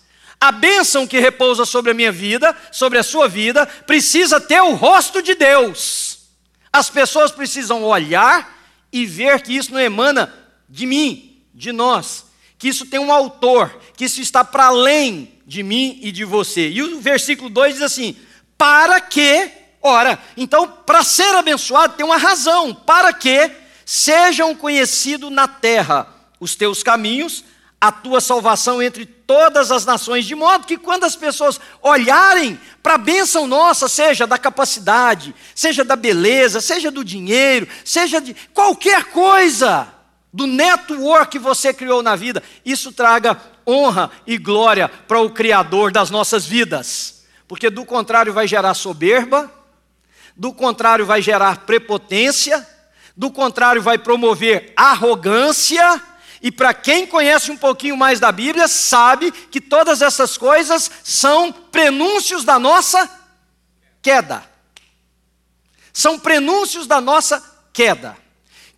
a 0.45 0.53
bênção 0.53 1.07
que 1.07 1.19
repousa 1.19 1.65
sobre 1.65 1.93
a 1.93 1.95
minha 1.95 2.13
vida, 2.13 2.55
sobre 2.71 2.99
a 2.99 3.03
sua 3.03 3.27
vida, 3.27 3.65
precisa 3.65 4.39
ter 4.39 4.61
o 4.61 4.75
rosto 4.75 5.23
de 5.23 5.35
Deus. 5.35 6.19
As 6.71 6.91
pessoas 6.91 7.33
precisam 7.33 7.83
olhar 7.83 8.55
e 8.93 9.07
ver 9.07 9.41
que 9.41 9.57
isso 9.57 9.73
não 9.73 9.81
emana 9.81 10.31
de 10.69 10.85
mim, 10.85 11.43
de 11.55 11.73
nós, 11.73 12.27
que 12.59 12.69
isso 12.69 12.85
tem 12.85 13.01
um 13.01 13.11
autor, 13.11 13.75
que 13.97 14.05
isso 14.05 14.21
está 14.21 14.45
para 14.45 14.67
além 14.67 15.33
de 15.47 15.63
mim 15.63 15.99
e 16.03 16.13
de 16.13 16.27
você. 16.27 16.69
E 16.69 16.83
o 16.83 17.01
versículo 17.01 17.49
2 17.49 17.77
diz 17.77 17.83
assim: 17.83 18.15
para 18.59 19.01
que, 19.01 19.51
ora, 19.81 20.23
então, 20.37 20.69
para 20.69 21.03
ser 21.03 21.35
abençoado 21.35 21.95
tem 21.97 22.05
uma 22.05 22.19
razão, 22.19 22.75
para 22.75 23.15
que 23.15 23.51
sejam 23.87 24.55
conhecidos 24.55 25.33
na 25.33 25.49
terra 25.49 26.07
os 26.39 26.55
teus 26.55 26.83
caminhos, 26.83 27.43
a 27.87 27.93
tua 27.93 28.19
salvação 28.19 28.81
entre 28.81 29.05
todas 29.05 29.71
as 29.71 29.85
nações, 29.85 30.25
de 30.25 30.35
modo 30.35 30.67
que 30.67 30.79
quando 30.79 31.05
as 31.05 31.15
pessoas 31.15 31.61
olharem 31.83 32.59
para 32.83 32.95
a 32.95 32.99
bênção 32.99 33.47
nossa, 33.47 33.89
seja 33.89 34.27
da 34.27 34.39
capacidade, 34.39 35.35
seja 35.55 35.85
da 35.85 35.95
beleza, 35.95 36.63
seja 36.63 36.91
do 36.91 37.05
dinheiro, 37.05 37.69
seja 37.85 38.23
de 38.23 38.35
qualquer 38.55 39.05
coisa, 39.05 39.87
do 40.33 40.47
network 40.47 41.33
que 41.33 41.39
você 41.39 41.75
criou 41.75 42.03
na 42.03 42.17
vida, 42.17 42.43
isso 42.65 42.91
traga 42.91 43.39
honra 43.69 44.11
e 44.27 44.39
glória 44.39 44.89
para 44.89 45.21
o 45.21 45.29
Criador 45.29 45.93
das 45.93 46.09
nossas 46.09 46.47
vidas, 46.47 47.27
porque 47.47 47.69
do 47.69 47.85
contrário 47.85 48.33
vai 48.33 48.49
gerar 48.49 48.73
soberba, 48.73 49.53
do 50.35 50.55
contrário 50.55 51.05
vai 51.05 51.21
gerar 51.21 51.67
prepotência, 51.67 52.67
do 53.15 53.31
contrário 53.31 53.83
vai 53.83 53.99
promover 53.99 54.73
arrogância 54.75 56.03
e 56.45 56.53
para 56.53 56.75
quem 56.75 57.07
conhece 57.07 57.51
um 57.51 57.57
pouquinho 57.57 57.97
mais 57.97 58.21
da 58.21 58.31
Bíblia, 58.31 58.69
sabe 58.69 59.33
que 59.33 59.63
todas 59.63 60.03
essas 60.03 60.37
coisas 60.37 60.91
são 61.03 61.51
prenúncios 61.51 62.45
da 62.45 62.59
nossa 62.59 63.11
queda. 64.03 64.45
São 65.91 66.19
prenúncios 66.19 66.87
da 66.87 67.01
nossa 67.01 67.43
queda. 67.73 68.15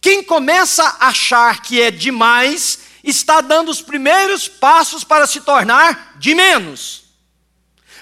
Quem 0.01 0.23
começa 0.23 0.85
a 0.85 1.09
achar 1.09 1.61
que 1.61 1.83
é 1.83 1.91
demais, 1.91 2.79
está 3.03 3.41
dando 3.41 3.69
os 3.69 3.83
primeiros 3.83 4.47
passos 4.47 5.03
para 5.03 5.27
se 5.27 5.41
tornar 5.41 6.15
de 6.21 6.37
menos. 6.37 7.07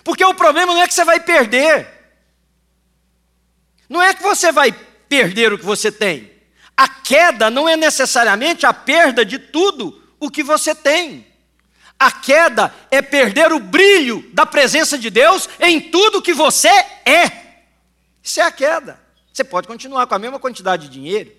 Porque 0.05 0.27
o 0.27 0.35
problema 0.35 0.75
não 0.75 0.83
é 0.83 0.87
que 0.87 0.93
você 0.93 1.07
vai 1.07 1.21
perder, 1.21 1.89
não 3.89 4.03
é 4.03 4.13
que 4.13 4.23
você 4.23 4.53
vai 4.53 4.73
perder 5.09 5.55
o 5.55 5.59
que 5.59 5.65
você 5.65 5.91
tem. 5.91 6.34
A 6.77 6.89
queda 6.89 7.51
não 7.51 7.69
é 7.69 7.77
necessariamente 7.77 8.67
a 8.67 8.73
perda 8.73 9.25
de 9.25 9.39
tudo 9.39 10.03
o 10.19 10.31
que 10.31 10.43
você 10.43 10.75
tem. 10.75 11.27
A 11.99 12.11
queda 12.11 12.75
é 12.91 13.01
perder 13.01 13.53
o 13.53 13.61
brilho 13.61 14.29
da 14.33 14.45
presença 14.45 14.99
de 14.99 15.11
Deus 15.11 15.49
em 15.61 15.81
tudo 15.81 16.23
que 16.23 16.35
você 16.35 16.69
é. 16.69 17.45
Isso 18.23 18.41
é 18.41 18.43
a 18.43 18.51
queda. 18.51 19.01
Você 19.33 19.45
pode 19.45 19.69
continuar 19.69 20.07
com 20.07 20.15
a 20.15 20.19
mesma 20.19 20.39
quantidade 20.39 20.89
de 20.89 20.95
dinheiro, 20.95 21.33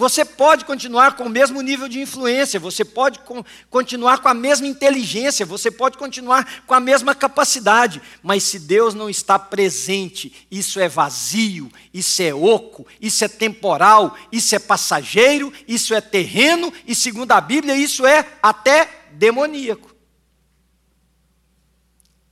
você 0.00 0.24
pode 0.24 0.64
continuar 0.64 1.14
com 1.14 1.24
o 1.24 1.28
mesmo 1.28 1.60
nível 1.60 1.86
de 1.86 2.00
influência, 2.00 2.58
você 2.58 2.86
pode 2.86 3.20
continuar 3.68 4.22
com 4.22 4.28
a 4.28 4.32
mesma 4.34 4.66
inteligência, 4.66 5.44
você 5.44 5.70
pode 5.70 5.98
continuar 5.98 6.62
com 6.66 6.72
a 6.72 6.80
mesma 6.80 7.14
capacidade, 7.14 8.00
mas 8.22 8.44
se 8.44 8.58
Deus 8.58 8.94
não 8.94 9.10
está 9.10 9.38
presente, 9.38 10.46
isso 10.50 10.80
é 10.80 10.88
vazio, 10.88 11.70
isso 11.92 12.22
é 12.22 12.32
oco, 12.32 12.86
isso 12.98 13.22
é 13.26 13.28
temporal, 13.28 14.16
isso 14.32 14.54
é 14.54 14.58
passageiro, 14.58 15.52
isso 15.68 15.92
é 15.92 16.00
terreno 16.00 16.72
e, 16.86 16.94
segundo 16.94 17.32
a 17.32 17.40
Bíblia, 17.42 17.76
isso 17.76 18.06
é 18.06 18.26
até 18.42 18.88
demoníaco. 19.12 19.94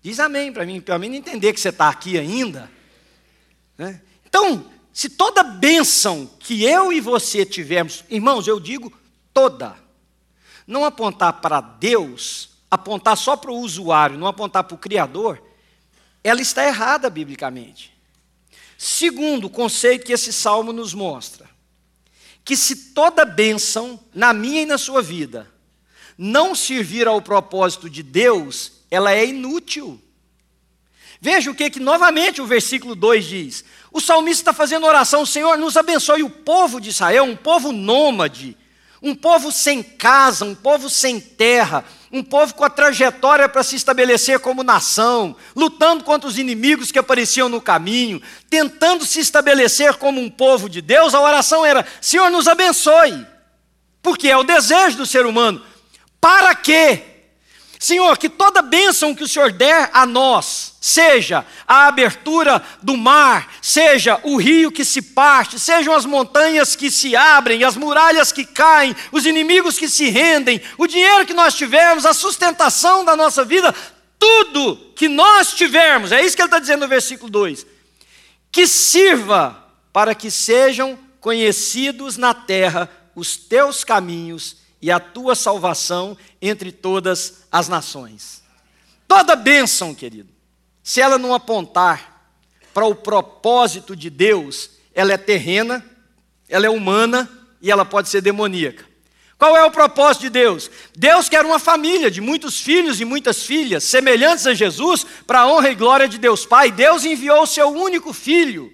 Diz 0.00 0.18
amém 0.18 0.50
para 0.50 0.64
mim, 0.64 0.80
para 0.80 0.98
mim 0.98 1.10
não 1.10 1.16
entender 1.16 1.52
que 1.52 1.60
você 1.60 1.68
está 1.68 1.90
aqui 1.90 2.18
ainda. 2.18 2.70
Né? 3.76 4.00
Então, 4.24 4.64
se 4.98 5.08
toda 5.08 5.44
bênção 5.44 6.28
que 6.40 6.64
eu 6.64 6.92
e 6.92 7.00
você 7.00 7.46
tivermos, 7.46 8.02
irmãos, 8.10 8.48
eu 8.48 8.58
digo 8.58 8.92
toda, 9.32 9.76
não 10.66 10.84
apontar 10.84 11.34
para 11.34 11.60
Deus, 11.60 12.48
apontar 12.68 13.16
só 13.16 13.36
para 13.36 13.52
o 13.52 13.60
usuário, 13.60 14.18
não 14.18 14.26
apontar 14.26 14.64
para 14.64 14.74
o 14.74 14.78
Criador, 14.78 15.40
ela 16.24 16.40
está 16.40 16.66
errada 16.66 17.08
biblicamente. 17.08 17.96
Segundo 18.76 19.44
o 19.44 19.50
conceito 19.50 20.04
que 20.04 20.12
esse 20.12 20.32
salmo 20.32 20.72
nos 20.72 20.92
mostra, 20.92 21.48
que 22.44 22.56
se 22.56 22.92
toda 22.92 23.24
bênção 23.24 24.00
na 24.12 24.32
minha 24.32 24.62
e 24.62 24.66
na 24.66 24.78
sua 24.78 25.00
vida 25.00 25.48
não 26.18 26.56
servir 26.56 27.06
ao 27.06 27.22
propósito 27.22 27.88
de 27.88 28.02
Deus, 28.02 28.72
ela 28.90 29.12
é 29.12 29.24
inútil. 29.24 30.02
Veja 31.20 31.50
o 31.50 31.54
que, 31.54 31.70
que 31.70 31.80
novamente 31.80 32.40
o 32.40 32.46
versículo 32.46 32.94
2 32.94 33.24
diz: 33.24 33.64
o 33.90 34.00
salmista 34.00 34.42
está 34.42 34.52
fazendo 34.52 34.86
oração, 34.86 35.24
Senhor, 35.24 35.56
nos 35.56 35.76
abençoe 35.76 36.22
o 36.22 36.30
povo 36.30 36.80
de 36.80 36.90
Israel, 36.90 37.24
um 37.24 37.36
povo 37.36 37.72
nômade, 37.72 38.56
um 39.02 39.14
povo 39.14 39.50
sem 39.50 39.82
casa, 39.82 40.44
um 40.44 40.54
povo 40.54 40.90
sem 40.90 41.18
terra, 41.18 41.84
um 42.12 42.22
povo 42.22 42.54
com 42.54 42.64
a 42.64 42.70
trajetória 42.70 43.48
para 43.48 43.62
se 43.62 43.76
estabelecer 43.76 44.40
como 44.40 44.62
nação, 44.62 45.36
lutando 45.56 46.04
contra 46.04 46.28
os 46.28 46.38
inimigos 46.38 46.92
que 46.92 46.98
apareciam 46.98 47.48
no 47.48 47.60
caminho, 47.60 48.20
tentando 48.50 49.04
se 49.04 49.20
estabelecer 49.20 49.94
como 49.94 50.20
um 50.20 50.30
povo 50.30 50.68
de 50.68 50.80
Deus. 50.80 51.14
A 51.14 51.20
oração 51.20 51.64
era: 51.64 51.86
Senhor, 52.00 52.30
nos 52.30 52.46
abençoe, 52.46 53.26
porque 54.02 54.28
é 54.28 54.36
o 54.36 54.44
desejo 54.44 54.98
do 54.98 55.06
ser 55.06 55.26
humano. 55.26 55.64
Para 56.20 56.54
quê? 56.54 57.07
Senhor, 57.78 58.18
que 58.18 58.28
toda 58.28 58.60
bênção 58.60 59.14
que 59.14 59.22
o 59.22 59.28
Senhor 59.28 59.52
der 59.52 59.88
a 59.92 60.04
nós, 60.04 60.74
seja 60.80 61.46
a 61.66 61.86
abertura 61.86 62.60
do 62.82 62.96
mar, 62.96 63.54
seja 63.62 64.18
o 64.24 64.36
rio 64.36 64.72
que 64.72 64.84
se 64.84 65.00
parte, 65.00 65.60
sejam 65.60 65.94
as 65.94 66.04
montanhas 66.04 66.74
que 66.74 66.90
se 66.90 67.14
abrem, 67.14 67.62
as 67.62 67.76
muralhas 67.76 68.32
que 68.32 68.44
caem, 68.44 68.96
os 69.12 69.26
inimigos 69.26 69.78
que 69.78 69.88
se 69.88 70.10
rendem, 70.10 70.60
o 70.76 70.88
dinheiro 70.88 71.24
que 71.24 71.32
nós 71.32 71.54
tivermos, 71.54 72.04
a 72.04 72.12
sustentação 72.12 73.04
da 73.04 73.14
nossa 73.14 73.44
vida, 73.44 73.72
tudo 74.18 74.92
que 74.96 75.06
nós 75.06 75.52
tivermos, 75.52 76.10
é 76.10 76.24
isso 76.24 76.34
que 76.34 76.42
ele 76.42 76.48
está 76.48 76.58
dizendo 76.58 76.80
no 76.80 76.88
versículo 76.88 77.30
2: 77.30 77.64
que 78.50 78.66
sirva 78.66 79.64
para 79.92 80.16
que 80.16 80.32
sejam 80.32 80.98
conhecidos 81.20 82.16
na 82.16 82.34
terra 82.34 82.90
os 83.14 83.36
teus 83.36 83.84
caminhos 83.84 84.56
e 84.80 84.90
a 84.90 85.00
tua 85.00 85.34
salvação 85.34 86.16
entre 86.40 86.70
todas 86.72 87.44
as 87.50 87.68
nações. 87.68 88.42
Toda 89.06 89.34
bênção, 89.34 89.94
querido, 89.94 90.28
se 90.82 91.00
ela 91.00 91.18
não 91.18 91.34
apontar 91.34 92.32
para 92.72 92.86
o 92.86 92.94
propósito 92.94 93.96
de 93.96 94.08
Deus, 94.10 94.70
ela 94.94 95.12
é 95.12 95.16
terrena, 95.16 95.84
ela 96.48 96.66
é 96.66 96.70
humana 96.70 97.28
e 97.60 97.70
ela 97.70 97.84
pode 97.84 98.08
ser 98.08 98.20
demoníaca. 98.20 98.86
Qual 99.38 99.56
é 99.56 99.64
o 99.64 99.70
propósito 99.70 100.22
de 100.22 100.30
Deus? 100.30 100.68
Deus 100.96 101.28
quer 101.28 101.44
uma 101.44 101.60
família 101.60 102.10
de 102.10 102.20
muitos 102.20 102.60
filhos 102.60 103.00
e 103.00 103.04
muitas 103.04 103.44
filhas, 103.44 103.84
semelhantes 103.84 104.46
a 104.46 104.54
Jesus, 104.54 105.06
para 105.26 105.40
a 105.40 105.46
honra 105.46 105.70
e 105.70 105.76
glória 105.76 106.08
de 106.08 106.18
Deus 106.18 106.44
Pai. 106.44 106.72
Deus 106.72 107.04
enviou 107.04 107.42
o 107.42 107.46
seu 107.46 107.68
único 107.68 108.12
filho, 108.12 108.72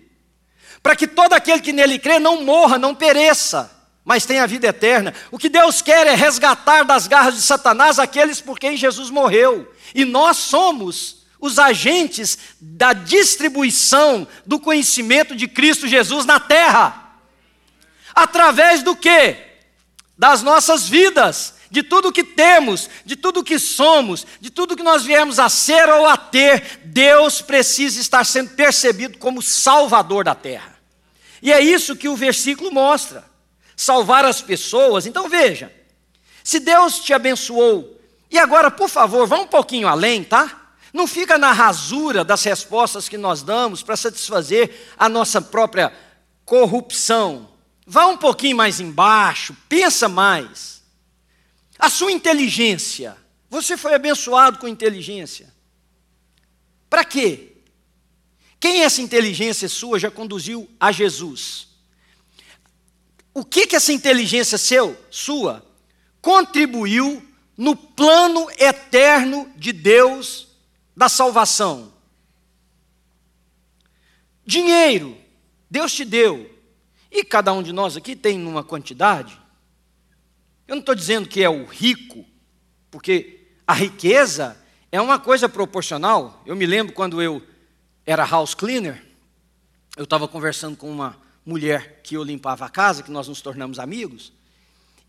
para 0.83 0.97
que 0.97 1.07
todo 1.07 1.35
aquele 1.35 1.61
que 1.61 1.73
nele 1.73 1.99
crê 1.99 2.19
não 2.19 2.43
morra, 2.43 2.79
não 2.79 2.95
pereça, 2.95 3.74
mas 4.05 4.27
tem 4.27 4.39
a 4.39 4.47
vida 4.47 4.67
eterna. 4.67 5.15
O 5.31 5.39
que 5.39 5.49
Deus 5.49 5.81
quer 5.81 6.07
é 6.07 6.15
resgatar 6.15 6.85
das 6.85 7.07
garras 7.07 7.35
de 7.35 7.43
Satanás 7.43 7.99
aqueles 7.99 8.41
por 8.41 8.59
quem 8.59 8.77
Jesus 8.77 9.09
morreu. 9.09 9.73
E 9.95 10.05
nós 10.05 10.37
somos 10.37 11.25
os 11.41 11.59
agentes 11.59 12.39
da 12.61 12.93
distribuição 12.93 14.29
do 14.45 14.61
conhecimento 14.61 15.35
de 15.35 15.49
Cristo 15.49 15.89
Jesus 15.89 16.27
na 16.27 16.39
terra. 16.39 17.17
Através 18.15 18.83
do 18.83 18.95
que? 18.95 19.37
Das 20.17 20.43
nossas 20.43 20.87
vidas, 20.87 21.55
de 21.71 21.83
tudo 21.83 22.13
que 22.13 22.23
temos, 22.23 22.89
de 23.05 23.17
tudo 23.17 23.43
que 23.43 23.59
somos, 23.59 24.27
de 24.39 24.51
tudo 24.51 24.77
que 24.77 24.83
nós 24.83 25.03
viemos 25.03 25.39
a 25.39 25.49
ser 25.49 25.89
ou 25.89 26.07
a 26.07 26.17
ter, 26.17 26.81
Deus 26.85 27.41
precisa 27.41 28.01
estar 28.01 28.25
sendo 28.25 28.51
percebido 28.51 29.19
como 29.19 29.43
Salvador 29.43 30.25
da 30.25 30.35
terra. 30.35 30.75
E 31.43 31.51
é 31.53 31.61
isso 31.61 31.97
que 31.97 32.09
o 32.09 32.17
versículo 32.17 32.71
mostra 32.71 33.34
salvar 33.77 34.25
as 34.25 34.41
pessoas. 34.41 35.07
Então 35.07 35.29
veja, 35.29 35.73
se 36.43 36.61
Deus 36.61 36.99
te 36.99 37.13
abençoou, 37.13 38.01
e 38.31 38.39
agora, 38.39 38.71
por 38.71 38.89
favor, 38.89 39.27
vá 39.27 39.39
um 39.39 39.47
pouquinho 39.47 39.87
além, 39.87 40.25
tá? 40.25 40.77
Não 40.93 41.07
fica 41.07 41.39
na 41.39 41.53
rasura 41.53 42.25
das 42.25 42.43
respostas 42.45 43.09
que 43.09 43.19
nós 43.19 43.43
damos 43.43 43.83
para 43.83 43.97
satisfazer 43.97 44.93
a 44.97 45.09
nossa 45.09 45.41
própria 45.41 45.93
corrupção. 46.45 47.49
Vá 47.87 48.07
um 48.07 48.17
pouquinho 48.17 48.57
mais 48.57 48.81
embaixo, 48.81 49.57
pensa 49.69 50.09
mais. 50.09 50.83
A 51.79 51.91
sua 51.91 52.13
inteligência, 52.13 53.17
você 53.51 53.77
foi 53.77 53.95
abençoado 53.95 54.59
com 54.59 54.69
inteligência. 54.69 55.53
Para 56.89 57.05
quê? 57.05 57.57
Quem 58.59 58.83
essa 58.83 59.03
inteligência 59.03 59.69
sua 59.69 59.99
já 59.99 60.11
conduziu 60.11 60.69
a 60.79 60.91
Jesus? 60.91 61.74
O 63.35 63.45
que 63.45 63.67
que 63.67 63.75
essa 63.75 63.93
inteligência 63.93 64.57
seu, 64.57 64.97
sua, 65.11 65.67
contribuiu 66.23 67.21
no 67.57 67.75
plano 67.75 68.49
eterno 68.57 69.53
de 69.57 69.73
Deus 69.73 70.47
da 70.97 71.09
salvação? 71.09 71.93
Dinheiro, 74.47 75.19
Deus 75.69 75.93
te 75.93 76.05
deu, 76.05 76.49
e 77.11 77.25
cada 77.25 77.53
um 77.53 77.63
de 77.63 77.73
nós 77.73 77.97
aqui 77.97 78.15
tem 78.15 78.47
uma 78.47 78.63
quantidade. 78.63 79.41
Eu 80.69 80.77
não 80.77 80.81
estou 80.81 80.95
dizendo 80.95 81.29
que 81.29 81.43
é 81.43 81.49
o 81.49 81.65
rico, 81.65 82.25
porque 82.91 83.49
a 83.67 83.75
riqueza 83.75 84.57
é 84.93 85.01
uma 85.01 85.19
coisa 85.19 85.49
proporcional. 85.49 86.41
Eu 86.47 86.55
me 86.55 86.67
lembro 86.67 86.95
quando 86.95 87.21
eu 87.21 87.43
era 88.07 88.25
house 88.25 88.55
cleaner, 88.55 89.05
eu 89.97 90.05
estava 90.05 90.29
conversando 90.29 90.77
com 90.77 90.91
uma 90.91 91.24
mulher 91.45 92.01
que 92.03 92.17
eu 92.17 92.23
limpava 92.23 92.65
a 92.65 92.71
casa, 92.71 93.03
que 93.03 93.11
nós 93.11 93.29
nos 93.29 93.41
tornamos 93.41 93.79
amigos. 93.79 94.33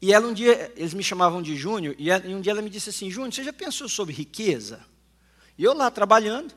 E 0.02 0.14
ela 0.14 0.28
um 0.28 0.34
dia, 0.34 0.72
eles 0.76 0.94
me 0.94 1.04
chamavam 1.04 1.42
de 1.42 1.56
Júnior, 1.56 1.96
e, 1.98 2.12
um 2.28 2.42
dia 2.42 2.52
ela 2.52 2.62
me 2.62 2.70
disse 2.70 2.90
assim: 2.90 3.10
Júnior, 3.10 3.34
você 3.34 3.44
já 3.44 3.54
pensou 3.54 3.88
sobre 3.88 4.14
riqueza? 4.14 4.86
E 5.58 5.64
eu 5.64 5.74
lá 5.74 5.90
trabalhando, 5.90 6.54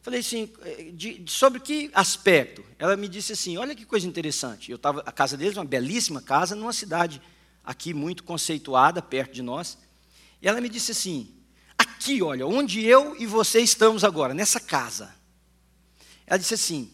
falei 0.00 0.20
assim: 0.20 0.50
eh, 0.62 0.90
de, 0.92 1.24
sobre 1.26 1.60
que 1.60 1.90
aspecto? 1.92 2.64
Ela 2.78 2.96
me 2.96 3.06
disse 3.06 3.32
assim: 3.34 3.56
olha 3.58 3.74
que 3.74 3.84
coisa 3.84 4.06
interessante. 4.06 4.70
Eu 4.70 4.76
estava, 4.76 5.02
a 5.04 5.12
casa 5.12 5.36
deles, 5.36 5.56
uma 5.56 5.64
belíssima 5.64 6.22
casa, 6.22 6.56
numa 6.56 6.72
cidade 6.72 7.20
aqui 7.62 7.92
muito 7.92 8.24
conceituada, 8.24 9.02
perto 9.02 9.34
de 9.34 9.42
nós. 9.42 9.76
E 10.40 10.48
ela 10.48 10.60
me 10.60 10.70
disse 10.70 10.92
assim: 10.92 11.32
aqui, 11.76 12.22
olha, 12.22 12.46
onde 12.46 12.84
eu 12.84 13.14
e 13.20 13.26
você 13.26 13.60
estamos 13.60 14.04
agora, 14.04 14.32
nessa 14.32 14.58
casa. 14.58 15.14
Ela 16.26 16.38
disse 16.38 16.54
assim: 16.54 16.90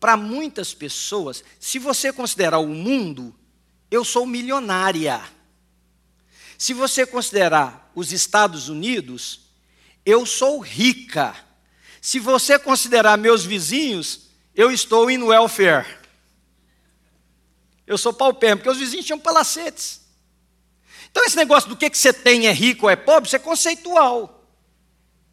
para 0.00 0.16
muitas 0.16 0.72
pessoas, 0.72 1.44
se 1.60 1.78
você 1.78 2.10
considerar 2.10 2.58
o 2.58 2.66
mundo, 2.66 3.34
eu 3.90 4.02
sou 4.02 4.24
milionária. 4.24 5.20
Se 6.56 6.72
você 6.72 7.04
considerar 7.04 7.92
os 7.94 8.10
Estados 8.10 8.70
Unidos, 8.70 9.42
eu 10.04 10.24
sou 10.24 10.58
rica. 10.58 11.36
Se 12.00 12.18
você 12.18 12.58
considerar 12.58 13.18
meus 13.18 13.44
vizinhos, 13.44 14.30
eu 14.54 14.70
estou 14.70 15.10
em 15.10 15.22
welfare. 15.22 15.98
Eu 17.86 17.98
sou 17.98 18.12
paupérrimo, 18.12 18.58
porque 18.58 18.70
os 18.70 18.78
vizinhos 18.78 19.04
tinham 19.04 19.18
palacetes. 19.18 20.00
Então, 21.10 21.24
esse 21.24 21.36
negócio 21.36 21.68
do 21.68 21.76
que, 21.76 21.90
que 21.90 21.98
você 21.98 22.12
tem 22.12 22.46
é 22.46 22.52
rico 22.52 22.86
ou 22.86 22.90
é 22.90 22.96
pobre, 22.96 23.26
isso 23.26 23.36
é 23.36 23.38
conceitual. 23.38 24.48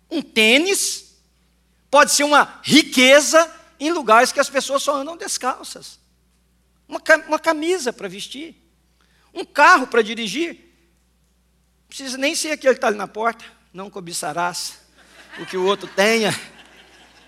Um 0.09 0.21
tênis 0.21 1.15
pode 1.89 2.11
ser 2.11 2.23
uma 2.23 2.59
riqueza 2.63 3.56
em 3.79 3.91
lugares 3.91 4.31
que 4.31 4.39
as 4.39 4.49
pessoas 4.49 4.83
só 4.83 4.95
andam 4.95 5.15
descalças. 5.17 5.99
uma, 6.87 7.39
camisa 7.39 7.93
para 7.93 8.07
vestir, 8.07 8.55
um 9.33 9.45
carro 9.45 9.87
para 9.87 10.01
dirigir. 10.01 10.53
Não 11.81 11.87
precisa 11.87 12.17
nem 12.17 12.35
ser 12.35 12.51
aquele 12.51 12.73
que 12.73 12.77
está 12.77 12.87
ali 12.87 12.97
na 12.97 13.07
porta, 13.07 13.45
não 13.73 13.89
cobiçarás 13.89 14.79
o 15.39 15.45
que 15.45 15.57
o 15.57 15.65
outro 15.65 15.87
tenha. 15.87 16.33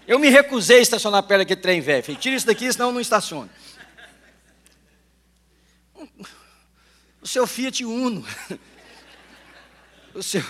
Eu 0.08 0.18
me 0.18 0.30
recusei 0.30 0.80
a 0.80 0.82
estacionar 0.82 1.24
perto 1.24 1.42
daquele 1.42 1.62
trem 1.62 1.82
velho. 1.82 2.04
Falei, 2.04 2.20
tira 2.20 2.36
isso 2.36 2.46
daqui, 2.46 2.72
senão 2.72 2.88
eu 2.88 2.94
não 2.94 3.02
estaciono. 3.02 3.50
O 7.22 7.28
seu 7.28 7.46
Fiat 7.46 7.86
Uno. 7.86 8.26
O 10.16 10.24
seu. 10.24 10.42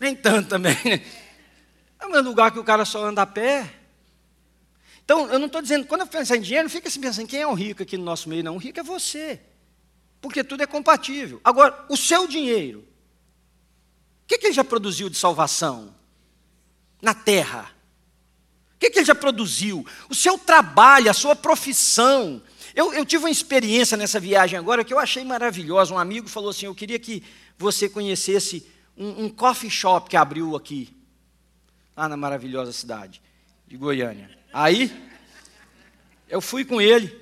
Nem 0.00 0.16
tanto 0.16 0.48
também. 0.48 0.76
É 2.00 2.06
um 2.06 2.20
lugar 2.22 2.50
que 2.50 2.58
o 2.58 2.64
cara 2.64 2.84
só 2.84 3.04
anda 3.04 3.22
a 3.22 3.26
pé. 3.26 3.70
Então, 5.04 5.30
eu 5.30 5.38
não 5.38 5.46
estou 5.46 5.60
dizendo, 5.60 5.86
quando 5.86 6.00
eu 6.00 6.06
pensar 6.06 6.36
em 6.36 6.40
dinheiro, 6.40 6.64
não 6.64 6.70
fica 6.70 6.88
assim 6.88 7.00
pensando, 7.00 7.28
quem 7.28 7.40
é 7.40 7.46
o 7.46 7.52
rico 7.52 7.82
aqui 7.82 7.96
no 7.98 8.04
nosso 8.04 8.28
meio? 8.28 8.42
Não, 8.42 8.56
o 8.56 8.58
rico 8.58 8.80
é 8.80 8.82
você. 8.82 9.38
Porque 10.20 10.42
tudo 10.42 10.62
é 10.62 10.66
compatível. 10.66 11.40
Agora, 11.44 11.84
o 11.90 11.96
seu 11.96 12.26
dinheiro, 12.26 12.80
o 14.22 14.26
que, 14.26 14.38
que 14.38 14.46
ele 14.46 14.54
já 14.54 14.64
produziu 14.64 15.10
de 15.10 15.18
salvação? 15.18 15.94
Na 17.02 17.12
terra. 17.12 17.70
O 18.74 18.78
que, 18.78 18.88
que 18.88 19.00
ele 19.00 19.04
já 19.04 19.14
produziu? 19.14 19.86
O 20.08 20.14
seu 20.14 20.38
trabalho, 20.38 21.10
a 21.10 21.14
sua 21.14 21.36
profissão. 21.36 22.40
Eu, 22.74 22.94
eu 22.94 23.04
tive 23.04 23.24
uma 23.24 23.30
experiência 23.30 23.98
nessa 23.98 24.18
viagem 24.18 24.58
agora 24.58 24.82
que 24.82 24.94
eu 24.94 24.98
achei 24.98 25.22
maravilhosa. 25.22 25.92
Um 25.92 25.98
amigo 25.98 26.26
falou 26.26 26.50
assim: 26.50 26.64
Eu 26.64 26.74
queria 26.74 26.98
que 26.98 27.22
você 27.58 27.86
conhecesse 27.86 28.66
um, 28.96 29.24
um 29.24 29.28
coffee 29.28 29.70
shop 29.70 30.08
que 30.08 30.16
abriu 30.16 30.56
aqui, 30.56 30.96
lá 31.94 32.08
na 32.08 32.16
maravilhosa 32.16 32.72
cidade 32.72 33.20
de 33.66 33.76
Goiânia. 33.76 34.30
Aí, 34.56 34.88
eu 36.28 36.40
fui 36.40 36.64
com 36.64 36.80
ele. 36.80 37.12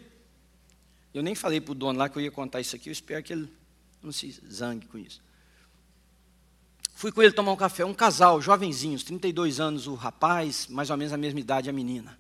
Eu 1.14 1.22
nem 1.22 1.34
falei 1.34 1.62
para 1.62 1.72
o 1.72 1.74
dono 1.74 1.98
lá 1.98 2.06
que 2.06 2.18
eu 2.18 2.20
ia 2.20 2.30
contar 2.30 2.60
isso 2.60 2.76
aqui, 2.76 2.90
eu 2.90 2.92
espero 2.92 3.22
que 3.22 3.32
ele 3.32 3.50
não 4.02 4.12
se 4.12 4.38
zangue 4.52 4.86
com 4.86 4.98
isso. 4.98 5.22
Fui 6.94 7.10
com 7.10 7.22
ele 7.22 7.32
tomar 7.32 7.52
um 7.52 7.56
café, 7.56 7.86
um 7.86 7.94
casal, 7.94 8.38
jovenzinhos, 8.42 9.02
32 9.02 9.60
anos 9.60 9.86
o 9.86 9.94
rapaz, 9.94 10.66
mais 10.66 10.90
ou 10.90 10.96
menos 10.98 11.10
a 11.10 11.16
mesma 11.16 11.40
idade 11.40 11.70
a 11.70 11.72
menina. 11.72 12.18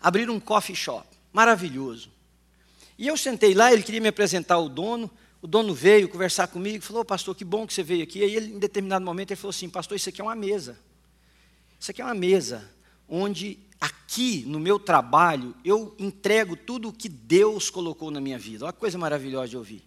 Abriram 0.00 0.32
um 0.32 0.40
coffee 0.40 0.74
shop, 0.74 1.06
maravilhoso. 1.34 2.10
E 2.96 3.06
eu 3.06 3.18
sentei 3.18 3.52
lá, 3.52 3.70
ele 3.70 3.82
queria 3.82 4.00
me 4.00 4.08
apresentar 4.08 4.58
o 4.58 4.70
dono, 4.70 5.10
o 5.42 5.46
dono 5.46 5.74
veio 5.74 6.08
conversar 6.08 6.48
comigo, 6.48 6.82
falou, 6.82 7.04
pastor, 7.04 7.34
que 7.34 7.44
bom 7.44 7.66
que 7.66 7.74
você 7.74 7.82
veio 7.82 8.04
aqui. 8.04 8.22
Aí 8.22 8.34
ele, 8.34 8.54
em 8.54 8.58
determinado 8.58 9.04
momento, 9.04 9.32
ele 9.32 9.40
falou 9.40 9.50
assim, 9.50 9.68
pastor, 9.68 9.96
isso 9.96 10.08
aqui 10.08 10.22
é 10.22 10.24
uma 10.24 10.34
mesa. 10.34 10.78
Isso 11.78 11.90
aqui 11.90 12.00
é 12.00 12.04
uma 12.06 12.14
mesa 12.14 12.66
onde 13.06 13.58
aqui 13.80 14.44
no 14.46 14.60
meu 14.60 14.78
trabalho 14.78 15.54
eu 15.64 15.94
entrego 15.98 16.56
tudo 16.56 16.88
o 16.88 16.92
que 16.92 17.08
Deus 17.08 17.70
colocou 17.70 18.10
na 18.10 18.20
minha 18.20 18.38
vida. 18.38 18.64
Olha 18.64 18.72
que 18.72 18.78
coisa 18.78 18.98
maravilhosa 18.98 19.48
de 19.48 19.56
ouvir. 19.56 19.82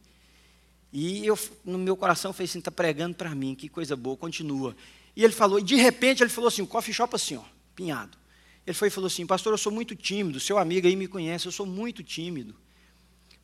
E 0.91 1.25
eu, 1.25 1.37
no 1.65 1.77
meu 1.77 1.95
coração, 1.95 2.31
falei 2.33 2.45
assim, 2.45 2.59
está 2.59 2.71
pregando 2.71 3.15
para 3.15 3.33
mim, 3.33 3.55
que 3.55 3.67
coisa 3.67 3.95
boa, 3.95 4.15
continua. 4.15 4.75
E 5.15 5.23
ele 5.23 5.33
falou, 5.33 5.59
e 5.59 5.63
de 5.63 5.75
repente 5.75 6.21
ele 6.21 6.29
falou 6.29 6.47
assim, 6.47 6.61
o 6.61 6.67
coffee 6.67 6.93
shop 6.93 7.15
assim, 7.15 7.35
ó, 7.35 7.43
pinhado. 7.75 8.17
Ele 8.65 8.75
foi 8.75 8.87
e 8.87 8.91
falou 8.91 9.07
assim, 9.07 9.25
pastor, 9.25 9.53
eu 9.53 9.57
sou 9.57 9.71
muito 9.71 9.95
tímido, 9.95 10.39
seu 10.39 10.57
amigo 10.57 10.87
aí 10.87 10.95
me 10.95 11.07
conhece, 11.07 11.47
eu 11.47 11.51
sou 11.51 11.65
muito 11.65 12.03
tímido. 12.03 12.55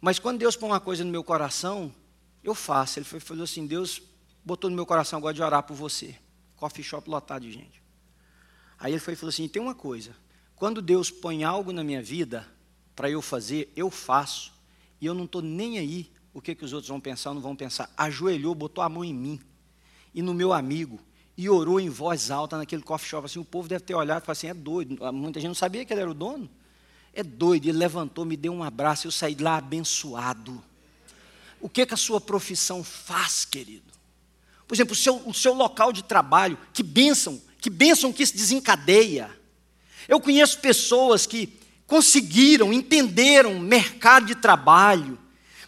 Mas 0.02 0.18
quando 0.18 0.40
Deus 0.40 0.56
põe 0.56 0.70
uma 0.70 0.80
coisa 0.80 1.04
no 1.04 1.12
meu 1.12 1.24
coração, 1.24 1.94
eu 2.44 2.56
faço. 2.56 3.00
Ele 3.00 3.06
foi, 3.06 3.20
falou 3.20 3.44
assim: 3.44 3.66
Deus 3.66 4.02
botou 4.44 4.70
no 4.70 4.76
meu 4.76 4.86
coração 4.86 5.18
agora 5.18 5.34
de 5.34 5.42
orar 5.42 5.64
por 5.64 5.76
você. 5.76 6.16
Coffee 6.56 6.84
shop 6.84 7.10
lotado 7.10 7.44
de 7.44 7.52
gente. 7.52 7.82
Aí 8.78 8.94
ele 8.94 9.00
foi 9.00 9.14
e 9.14 9.18
falou 9.18 9.30
assim: 9.30 9.48
tem 9.48 9.62
uma 9.62 9.76
coisa. 9.76 10.16
Quando 10.60 10.82
Deus 10.82 11.10
põe 11.10 11.46
algo 11.46 11.72
na 11.72 11.86
minha 11.86 12.04
vida 12.04 12.46
para 12.94 13.10
eu 13.10 13.22
fazer, 13.22 13.72
eu 13.78 13.90
faço. 13.90 14.52
E 15.00 15.06
eu 15.06 15.14
não 15.14 15.24
estou 15.24 15.42
nem 15.42 15.80
aí 15.80 16.12
o 16.34 16.42
que, 16.42 16.54
que 16.54 16.66
os 16.66 16.74
outros 16.74 16.90
vão 16.90 17.00
pensar 17.00 17.30
ou 17.30 17.36
não 17.36 17.42
vão 17.42 17.56
pensar. 17.56 17.90
Ajoelhou, 17.96 18.54
botou 18.54 18.84
a 18.84 18.90
mão 18.90 19.06
em 19.06 19.14
mim 19.14 19.40
e 20.14 20.22
no 20.22 20.34
meu 20.34 20.52
amigo 20.52 21.00
e 21.38 21.50
orou 21.50 21.80
em 21.80 21.88
voz 21.88 22.30
alta 22.30 22.58
naquele 22.58 22.82
coffee 22.82 23.08
shop. 23.08 23.26
Assim, 23.26 23.40
o 23.40 23.46
povo 23.46 23.70
deve 23.70 23.86
ter 23.86 23.96
olhado 23.96 24.22
e 24.22 24.26
falado 24.26 24.38
assim: 24.38 24.48
é 24.48 24.54
doido. 24.54 25.14
Muita 25.14 25.40
gente 25.40 25.48
não 25.48 25.56
sabia 25.56 25.86
que 25.86 25.94
ele 25.94 26.02
era 26.02 26.12
o 26.12 26.14
dono. 26.14 26.50
É 27.14 27.24
doido. 27.24 27.70
Ele 27.70 27.78
levantou, 27.78 28.26
me 28.26 28.36
deu 28.36 28.52
um 28.52 28.62
abraço, 28.62 29.08
eu 29.08 29.12
saí 29.12 29.34
de 29.34 29.42
lá 29.42 29.56
abençoado. 29.56 30.62
O 31.62 31.70
que, 31.70 31.86
que 31.86 31.94
a 31.94 31.98
sua 31.98 32.20
profissão 32.20 32.84
faz, 32.84 33.46
querido? 33.46 33.94
Por 34.68 34.76
exemplo, 34.76 34.92
o 34.92 34.98
seu, 34.98 35.26
o 35.26 35.34
seu 35.34 35.54
local 35.54 35.94
de 35.94 36.04
trabalho, 36.04 36.58
que 36.74 36.84
bênção, 36.84 37.42
que 37.62 37.70
bênção 37.70 38.12
que 38.12 38.24
isso 38.24 38.36
desencadeia. 38.36 39.39
Eu 40.08 40.20
conheço 40.20 40.60
pessoas 40.60 41.26
que 41.26 41.50
conseguiram, 41.86 42.72
entenderam 42.72 43.60
mercado 43.60 44.28
de 44.28 44.36
trabalho, 44.36 45.18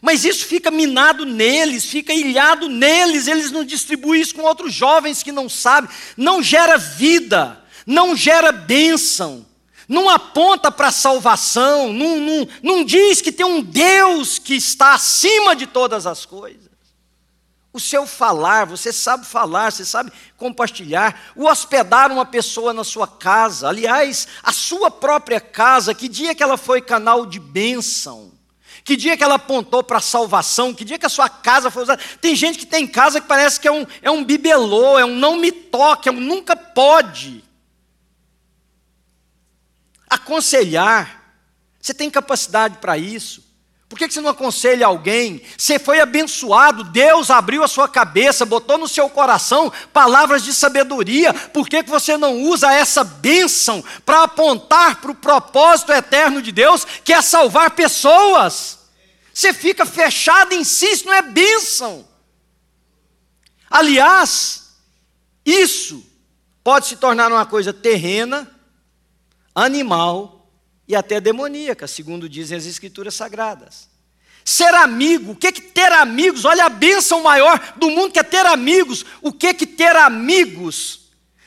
mas 0.01 0.25
isso 0.25 0.45
fica 0.45 0.71
minado 0.71 1.25
neles, 1.25 1.85
fica 1.85 2.13
ilhado 2.13 2.67
neles, 2.67 3.27
eles 3.27 3.51
não 3.51 3.63
distribuem 3.63 4.21
isso 4.21 4.35
com 4.35 4.41
outros 4.41 4.73
jovens 4.73 5.21
que 5.23 5.31
não 5.31 5.47
sabem, 5.47 5.89
não 6.17 6.41
gera 6.41 6.77
vida, 6.77 7.63
não 7.85 8.15
gera 8.15 8.51
bênção 8.51 9.45
não 9.91 10.09
aponta 10.09 10.71
para 10.71 10.87
a 10.87 10.91
salvação, 10.91 11.91
não, 11.91 12.17
não, 12.17 12.47
não 12.63 12.83
diz 12.85 13.21
que 13.21 13.29
tem 13.29 13.45
um 13.45 13.61
Deus 13.61 14.39
que 14.39 14.55
está 14.55 14.93
acima 14.93 15.53
de 15.53 15.67
todas 15.67 16.07
as 16.07 16.25
coisas. 16.25 16.70
O 17.73 17.79
seu 17.79 18.05
falar, 18.05 18.65
você 18.65 18.91
sabe 18.91 19.25
falar, 19.25 19.71
você 19.71 19.85
sabe 19.85 20.11
compartilhar, 20.35 21.31
o 21.35 21.45
hospedar 21.45 22.11
uma 22.11 22.25
pessoa 22.25 22.73
na 22.73 22.83
sua 22.83 23.07
casa, 23.07 23.69
aliás, 23.69 24.27
a 24.43 24.51
sua 24.51 24.91
própria 24.91 25.39
casa, 25.39 25.95
que 25.95 26.09
dia 26.09 26.35
que 26.35 26.43
ela 26.43 26.57
foi 26.57 26.81
canal 26.81 27.25
de 27.25 27.39
bênção, 27.39 28.33
que 28.83 28.97
dia 28.97 29.15
que 29.15 29.23
ela 29.23 29.35
apontou 29.35 29.81
para 29.81 29.99
a 29.99 30.01
salvação, 30.01 30.73
que 30.73 30.83
dia 30.83 30.99
que 30.99 31.05
a 31.05 31.09
sua 31.09 31.29
casa 31.29 31.71
foi 31.71 31.83
usada. 31.83 32.01
Tem 32.19 32.35
gente 32.35 32.59
que 32.59 32.65
tem 32.65 32.85
casa 32.85 33.21
que 33.21 33.27
parece 33.27 33.57
que 33.57 33.69
é 33.69 33.71
um, 33.71 33.85
é 34.01 34.11
um 34.11 34.23
bibelô, 34.23 34.99
é 34.99 35.05
um 35.05 35.15
não 35.15 35.37
me 35.37 35.51
toque, 35.51 36.09
é 36.09 36.11
um 36.11 36.19
nunca 36.19 36.57
pode 36.57 37.41
aconselhar. 40.09 41.35
Você 41.79 41.93
tem 41.93 42.09
capacidade 42.09 42.79
para 42.79 42.97
isso. 42.97 43.50
Por 43.91 43.99
que 43.99 44.09
você 44.09 44.21
não 44.21 44.29
aconselha 44.29 44.87
alguém? 44.87 45.41
Você 45.57 45.77
foi 45.77 45.99
abençoado, 45.99 46.85
Deus 46.85 47.29
abriu 47.29 47.61
a 47.61 47.67
sua 47.67 47.89
cabeça, 47.89 48.45
botou 48.45 48.77
no 48.77 48.87
seu 48.87 49.09
coração 49.09 49.69
palavras 49.91 50.45
de 50.45 50.53
sabedoria. 50.53 51.33
Por 51.33 51.67
que 51.67 51.83
você 51.83 52.15
não 52.15 52.41
usa 52.41 52.71
essa 52.71 53.03
bênção 53.03 53.83
para 54.05 54.23
apontar 54.23 55.01
para 55.01 55.11
o 55.11 55.15
propósito 55.15 55.91
eterno 55.91 56.41
de 56.41 56.53
Deus, 56.53 56.87
que 57.03 57.11
é 57.11 57.21
salvar 57.21 57.71
pessoas? 57.71 58.79
Você 59.33 59.53
fica 59.53 59.85
fechado 59.85 60.53
em 60.53 60.63
si, 60.63 60.85
isso 60.85 61.05
não 61.05 61.13
é 61.13 61.21
bênção. 61.21 62.07
Aliás, 63.69 64.69
isso 65.45 66.01
pode 66.63 66.87
se 66.87 66.95
tornar 66.95 67.29
uma 67.29 67.45
coisa 67.45 67.73
terrena 67.73 68.49
animal 69.53 70.40
e 70.91 70.95
até 70.95 71.21
demoníaca, 71.21 71.87
segundo 71.87 72.27
dizem 72.27 72.57
as 72.57 72.65
Escrituras 72.65 73.15
Sagradas. 73.15 73.87
Ser 74.43 74.73
amigo, 74.73 75.31
o 75.31 75.35
que 75.37 75.47
é 75.47 75.51
que 75.53 75.61
ter 75.61 75.89
amigos? 75.89 76.43
Olha 76.43 76.65
a 76.65 76.69
bênção 76.69 77.23
maior 77.23 77.75
do 77.77 77.89
mundo 77.89 78.11
que 78.11 78.19
é 78.19 78.23
ter 78.23 78.45
amigos. 78.45 79.05
O 79.21 79.31
que 79.31 79.47
é 79.47 79.53
que 79.53 79.65
ter 79.65 79.95
amigos? 79.95 81.03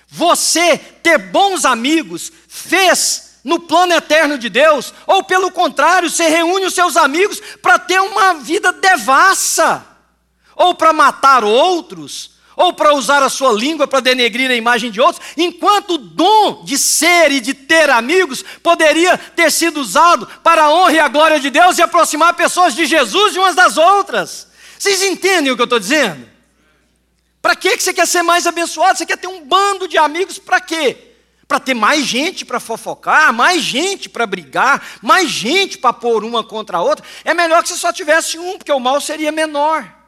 Você 0.08 0.78
ter 0.78 1.18
bons 1.30 1.66
amigos 1.66 2.32
fez 2.48 3.40
no 3.44 3.60
plano 3.60 3.92
eterno 3.92 4.38
de 4.38 4.48
Deus, 4.48 4.94
ou 5.06 5.22
pelo 5.22 5.50
contrário, 5.50 6.08
você 6.08 6.26
reúne 6.26 6.64
os 6.64 6.72
seus 6.72 6.96
amigos 6.96 7.38
para 7.60 7.78
ter 7.78 8.00
uma 8.00 8.32
vida 8.32 8.72
devassa, 8.72 9.84
ou 10.56 10.74
para 10.74 10.94
matar 10.94 11.44
outros, 11.44 12.30
ou 12.56 12.72
para 12.72 12.94
usar 12.94 13.22
a 13.22 13.28
sua 13.28 13.52
língua 13.52 13.86
para 13.86 14.00
denegrir 14.00 14.50
a 14.50 14.54
imagem 14.54 14.90
de 14.90 15.00
outros, 15.00 15.24
enquanto 15.36 15.94
o 15.94 15.98
dom 15.98 16.64
de 16.64 16.78
ser 16.78 17.32
e 17.32 17.40
de 17.40 17.54
ter 17.54 17.90
amigos 17.90 18.44
poderia 18.62 19.18
ter 19.18 19.50
sido 19.50 19.80
usado 19.80 20.26
para 20.42 20.64
a 20.64 20.70
honra 20.70 20.92
e 20.92 20.98
a 20.98 21.08
glória 21.08 21.40
de 21.40 21.50
Deus 21.50 21.78
e 21.78 21.82
aproximar 21.82 22.34
pessoas 22.34 22.74
de 22.74 22.86
Jesus 22.86 23.32
de 23.32 23.38
umas 23.38 23.54
das 23.54 23.76
outras. 23.76 24.48
Vocês 24.78 25.02
entendem 25.02 25.52
o 25.52 25.56
que 25.56 25.62
eu 25.62 25.64
estou 25.64 25.80
dizendo? 25.80 26.28
Para 27.40 27.54
que 27.54 27.76
você 27.76 27.92
quer 27.92 28.06
ser 28.06 28.22
mais 28.22 28.46
abençoado? 28.46 28.96
Você 28.96 29.06
quer 29.06 29.18
ter 29.18 29.26
um 29.26 29.44
bando 29.44 29.86
de 29.86 29.98
amigos 29.98 30.38
para 30.38 30.60
quê? 30.60 31.12
Para 31.46 31.60
ter 31.60 31.74
mais 31.74 32.04
gente 32.04 32.44
para 32.44 32.58
fofocar, 32.58 33.32
mais 33.32 33.62
gente 33.62 34.08
para 34.08 34.26
brigar, 34.26 34.82
mais 35.02 35.28
gente 35.30 35.76
para 35.76 35.92
pôr 35.92 36.24
uma 36.24 36.42
contra 36.42 36.78
a 36.78 36.82
outra. 36.82 37.04
É 37.22 37.34
melhor 37.34 37.62
que 37.62 37.68
você 37.68 37.76
só 37.76 37.92
tivesse 37.92 38.38
um, 38.38 38.56
porque 38.56 38.72
o 38.72 38.80
mal 38.80 39.00
seria 39.00 39.30
menor. 39.30 40.03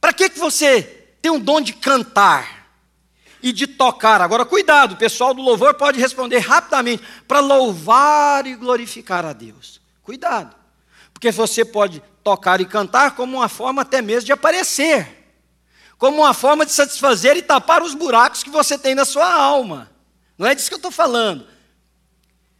Para 0.00 0.12
que, 0.12 0.30
que 0.30 0.38
você 0.38 0.82
tem 1.20 1.30
um 1.30 1.38
dom 1.38 1.60
de 1.60 1.72
cantar 1.72 2.70
e 3.42 3.52
de 3.52 3.66
tocar? 3.66 4.20
Agora, 4.20 4.44
cuidado, 4.44 4.92
o 4.92 4.96
pessoal 4.96 5.34
do 5.34 5.42
louvor 5.42 5.74
pode 5.74 6.00
responder 6.00 6.38
rapidamente: 6.38 7.02
para 7.28 7.40
louvar 7.40 8.46
e 8.46 8.54
glorificar 8.54 9.24
a 9.26 9.32
Deus. 9.32 9.80
Cuidado, 10.02 10.54
porque 11.12 11.30
você 11.30 11.64
pode 11.64 12.02
tocar 12.24 12.60
e 12.60 12.64
cantar 12.64 13.14
como 13.14 13.38
uma 13.38 13.48
forma 13.48 13.82
até 13.82 14.00
mesmo 14.00 14.26
de 14.26 14.32
aparecer 14.32 15.20
como 16.00 16.22
uma 16.22 16.32
forma 16.32 16.64
de 16.64 16.72
satisfazer 16.72 17.36
e 17.36 17.42
tapar 17.42 17.82
os 17.82 17.94
buracos 17.94 18.42
que 18.42 18.48
você 18.48 18.78
tem 18.78 18.94
na 18.94 19.04
sua 19.04 19.30
alma. 19.30 19.90
Não 20.38 20.46
é 20.46 20.54
disso 20.54 20.70
que 20.70 20.74
eu 20.74 20.78
estou 20.78 20.90
falando. 20.90 21.46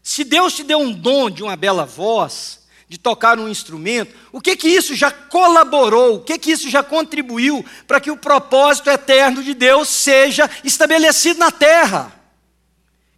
Se 0.03 0.23
Deus 0.23 0.53
te 0.53 0.63
deu 0.63 0.77
um 0.77 0.93
dom 0.93 1.27
de 1.27 1.41
uma 1.41 1.55
bela 1.55 1.83
voz, 1.83 2.60
de 2.91 2.97
tocar 2.97 3.39
um 3.39 3.47
instrumento, 3.47 4.13
o 4.33 4.41
que 4.41 4.53
que 4.53 4.67
isso 4.67 4.93
já 4.93 5.09
colaborou, 5.09 6.15
o 6.15 6.19
que 6.19 6.37
que 6.37 6.51
isso 6.51 6.69
já 6.69 6.83
contribuiu 6.83 7.63
para 7.87 8.01
que 8.01 8.11
o 8.11 8.17
propósito 8.17 8.89
eterno 8.89 9.41
de 9.41 9.53
Deus 9.53 9.87
seja 9.87 10.49
estabelecido 10.61 11.39
na 11.39 11.49
terra? 11.49 12.11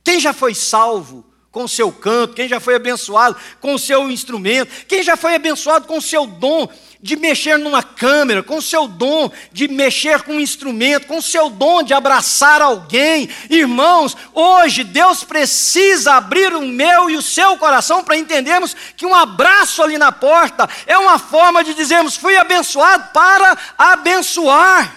Quem 0.04 0.20
já 0.20 0.32
foi 0.32 0.54
salvo 0.54 1.26
com 1.54 1.68
seu 1.68 1.92
canto, 1.92 2.34
quem 2.34 2.50
já 2.50 2.60
foi 2.60 2.74
abençoado 2.74 3.38
com 3.62 3.78
seu 3.78 4.10
instrumento, 4.10 4.88
quem 4.88 5.04
já 5.04 5.16
foi 5.16 5.36
abençoado 5.36 5.86
com 5.86 6.02
seu 6.02 6.26
dom 6.26 6.68
de 7.00 7.16
mexer 7.16 7.60
numa 7.60 7.84
câmera, 7.84 8.42
com 8.42 8.60
seu 8.60 8.88
dom 8.88 9.32
de 9.52 9.68
mexer 9.68 10.24
com 10.24 10.34
um 10.34 10.40
instrumento, 10.40 11.06
com 11.06 11.22
seu 11.22 11.52
dom 11.52 11.84
de 11.84 11.94
abraçar 11.94 12.60
alguém. 12.60 13.30
Irmãos, 13.52 14.18
hoje 14.34 14.84
Deus 14.84 15.24
precisa 15.24 16.16
abrir 16.16 16.56
o 16.56 16.62
meu 16.62 17.08
e 17.08 17.18
o 17.18 17.22
seu 17.22 17.56
coração 17.60 18.04
para 18.04 18.18
entendermos 18.18 18.76
que 18.98 19.06
um 19.06 19.14
abraço 19.14 19.84
ali 19.84 20.00
na 20.00 20.12
porta 20.12 20.68
é 20.88 20.98
uma 20.98 21.20
forma 21.20 21.64
de 21.64 21.76
dizermos: 21.76 22.18
fui 22.18 22.36
abençoado 22.36 23.12
para 23.14 23.56
abençoar. 23.78 24.92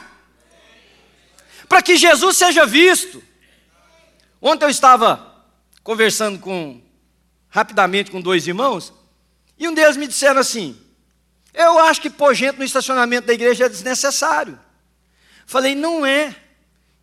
Para 1.68 1.82
que 1.82 1.96
Jesus 1.96 2.38
seja 2.38 2.64
visto. 2.64 3.22
Ontem 4.40 4.64
eu 4.64 4.70
estava 4.70 5.36
conversando 5.87 6.40
com 6.40 6.83
rapidamente 7.49 8.11
com 8.11 8.20
dois 8.20 8.44
irmãos, 8.44 8.92
e 9.57 9.68
um 9.68 9.72
deles 9.72 9.96
me 9.96 10.09
disseram 10.09 10.40
assim: 10.40 10.77
eu 11.55 11.79
acho 11.79 12.01
que 12.01 12.11
pôr 12.11 12.35
gente 12.35 12.59
no 12.59 12.64
estacionamento 12.64 13.29
da 13.29 13.33
igreja 13.33 13.66
é 13.66 13.68
desnecessário. 13.68 14.59
Falei, 15.46 15.77
não 15.77 16.05
é. 16.05 16.35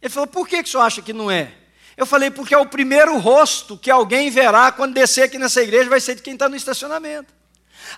Ele 0.01 0.09
falou, 0.09 0.27
por 0.27 0.45
que, 0.45 0.61
que 0.61 0.67
o 0.67 0.71
senhor 0.73 0.83
acha 0.83 1.01
que 1.01 1.13
não 1.13 1.31
é? 1.31 1.53
Eu 1.95 2.05
falei, 2.05 2.29
porque 2.29 2.53
é 2.53 2.57
o 2.57 2.65
primeiro 2.65 3.17
rosto 3.17 3.77
que 3.77 3.89
alguém 3.89 4.29
verá 4.29 4.69
quando 4.69 4.93
descer 4.93 5.23
aqui 5.23 5.39
nessa 5.39 5.61
igreja 5.61 5.89
vai 5.89 6.01
ser 6.01 6.15
de 6.15 6.21
quem 6.21 6.33
está 6.33 6.49
no 6.49 6.55
estacionamento. 6.57 7.33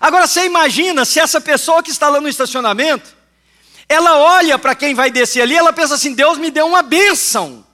Agora 0.00 0.28
você 0.28 0.46
imagina 0.46 1.04
se 1.04 1.18
essa 1.18 1.40
pessoa 1.40 1.82
que 1.82 1.90
está 1.90 2.08
lá 2.08 2.20
no 2.20 2.28
estacionamento, 2.28 3.12
ela 3.88 4.18
olha 4.18 4.56
para 4.56 4.76
quem 4.76 4.94
vai 4.94 5.10
descer 5.10 5.42
ali, 5.42 5.56
ela 5.56 5.72
pensa 5.72 5.96
assim: 5.96 6.14
Deus 6.14 6.38
me 6.38 6.48
deu 6.48 6.68
uma 6.68 6.82
bênção. 6.82 7.66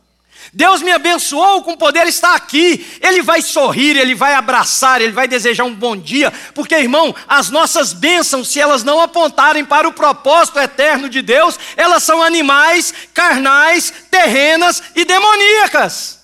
Deus 0.54 0.82
me 0.82 0.90
abençoou 0.90 1.62
com 1.62 1.74
poder 1.74 2.06
estar 2.06 2.34
aqui. 2.34 2.98
Ele 3.00 3.22
vai 3.22 3.40
sorrir, 3.40 3.96
ele 3.96 4.14
vai 4.14 4.34
abraçar, 4.34 5.00
ele 5.00 5.12
vai 5.12 5.26
desejar 5.26 5.64
um 5.64 5.74
bom 5.74 5.96
dia, 5.96 6.30
porque, 6.54 6.74
irmão, 6.74 7.14
as 7.26 7.48
nossas 7.48 7.94
bênçãos, 7.94 8.48
se 8.48 8.60
elas 8.60 8.84
não 8.84 9.00
apontarem 9.00 9.64
para 9.64 9.88
o 9.88 9.94
propósito 9.94 10.58
eterno 10.58 11.08
de 11.08 11.22
Deus, 11.22 11.58
elas 11.74 12.02
são 12.02 12.22
animais, 12.22 12.92
carnais, 13.14 13.92
terrenas 14.10 14.82
e 14.94 15.06
demoníacas. 15.06 16.20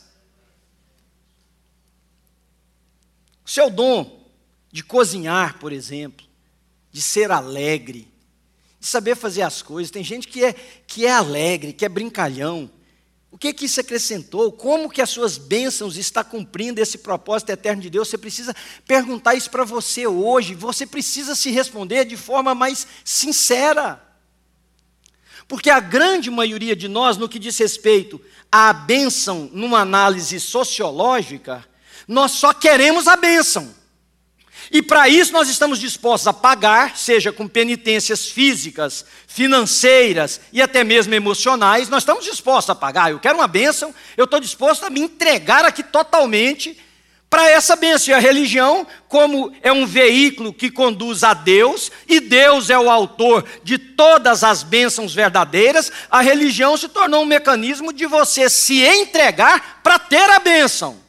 Seu 3.46 3.70
dom 3.70 4.28
de 4.70 4.84
cozinhar, 4.84 5.58
por 5.58 5.72
exemplo, 5.72 6.26
de 6.92 7.00
ser 7.00 7.32
alegre, 7.32 8.06
de 8.78 8.86
saber 8.86 9.16
fazer 9.16 9.40
as 9.40 9.62
coisas. 9.62 9.90
Tem 9.90 10.04
gente 10.04 10.28
que 10.28 10.44
é, 10.44 10.52
que 10.86 11.06
é 11.06 11.12
alegre, 11.12 11.72
que 11.72 11.86
é 11.86 11.88
brincalhão, 11.88 12.70
o 13.38 13.40
que 13.40 13.52
que 13.52 13.66
isso 13.66 13.80
acrescentou? 13.80 14.50
Como 14.50 14.90
que 14.90 15.00
as 15.00 15.10
suas 15.10 15.38
bênçãos 15.38 15.96
está 15.96 16.24
cumprindo 16.24 16.80
esse 16.80 16.98
propósito 16.98 17.50
eterno 17.50 17.80
de 17.80 17.88
Deus? 17.88 18.08
Você 18.08 18.18
precisa 18.18 18.52
perguntar 18.84 19.36
isso 19.36 19.48
para 19.48 19.62
você 19.62 20.08
hoje. 20.08 20.56
Você 20.56 20.84
precisa 20.84 21.36
se 21.36 21.48
responder 21.52 22.04
de 22.04 22.16
forma 22.16 22.52
mais 22.52 22.84
sincera. 23.04 24.02
Porque 25.46 25.70
a 25.70 25.78
grande 25.78 26.32
maioria 26.32 26.74
de 26.74 26.88
nós, 26.88 27.16
no 27.16 27.28
que 27.28 27.38
diz 27.38 27.56
respeito 27.58 28.20
à 28.50 28.72
bênção 28.72 29.48
numa 29.52 29.82
análise 29.82 30.40
sociológica, 30.40 31.64
nós 32.08 32.32
só 32.32 32.52
queremos 32.52 33.06
a 33.06 33.14
bênção. 33.14 33.72
E 34.70 34.82
para 34.82 35.08
isso 35.08 35.32
nós 35.32 35.48
estamos 35.48 35.78
dispostos 35.78 36.26
a 36.26 36.32
pagar, 36.32 36.96
seja 36.96 37.32
com 37.32 37.48
penitências 37.48 38.26
físicas, 38.28 39.04
financeiras 39.26 40.40
e 40.52 40.60
até 40.60 40.84
mesmo 40.84 41.14
emocionais, 41.14 41.88
nós 41.88 42.02
estamos 42.02 42.24
dispostos 42.24 42.70
a 42.70 42.74
pagar. 42.74 43.10
Eu 43.10 43.18
quero 43.18 43.38
uma 43.38 43.48
bênção, 43.48 43.94
eu 44.16 44.24
estou 44.24 44.40
disposto 44.40 44.84
a 44.84 44.90
me 44.90 45.00
entregar 45.00 45.64
aqui 45.64 45.82
totalmente 45.82 46.78
para 47.30 47.48
essa 47.48 47.76
bênção. 47.76 48.10
E 48.10 48.14
a 48.14 48.18
religião, 48.18 48.86
como 49.08 49.52
é 49.62 49.72
um 49.72 49.86
veículo 49.86 50.52
que 50.52 50.70
conduz 50.70 51.22
a 51.24 51.34
Deus, 51.34 51.90
e 52.06 52.20
Deus 52.20 52.70
é 52.70 52.78
o 52.78 52.90
autor 52.90 53.44
de 53.62 53.78
todas 53.78 54.44
as 54.44 54.62
bênçãos 54.62 55.14
verdadeiras, 55.14 55.90
a 56.10 56.20
religião 56.20 56.76
se 56.76 56.88
tornou 56.88 57.22
um 57.22 57.26
mecanismo 57.26 57.92
de 57.92 58.06
você 58.06 58.48
se 58.48 58.82
entregar 58.82 59.80
para 59.82 59.98
ter 59.98 60.28
a 60.30 60.38
bênção. 60.38 61.07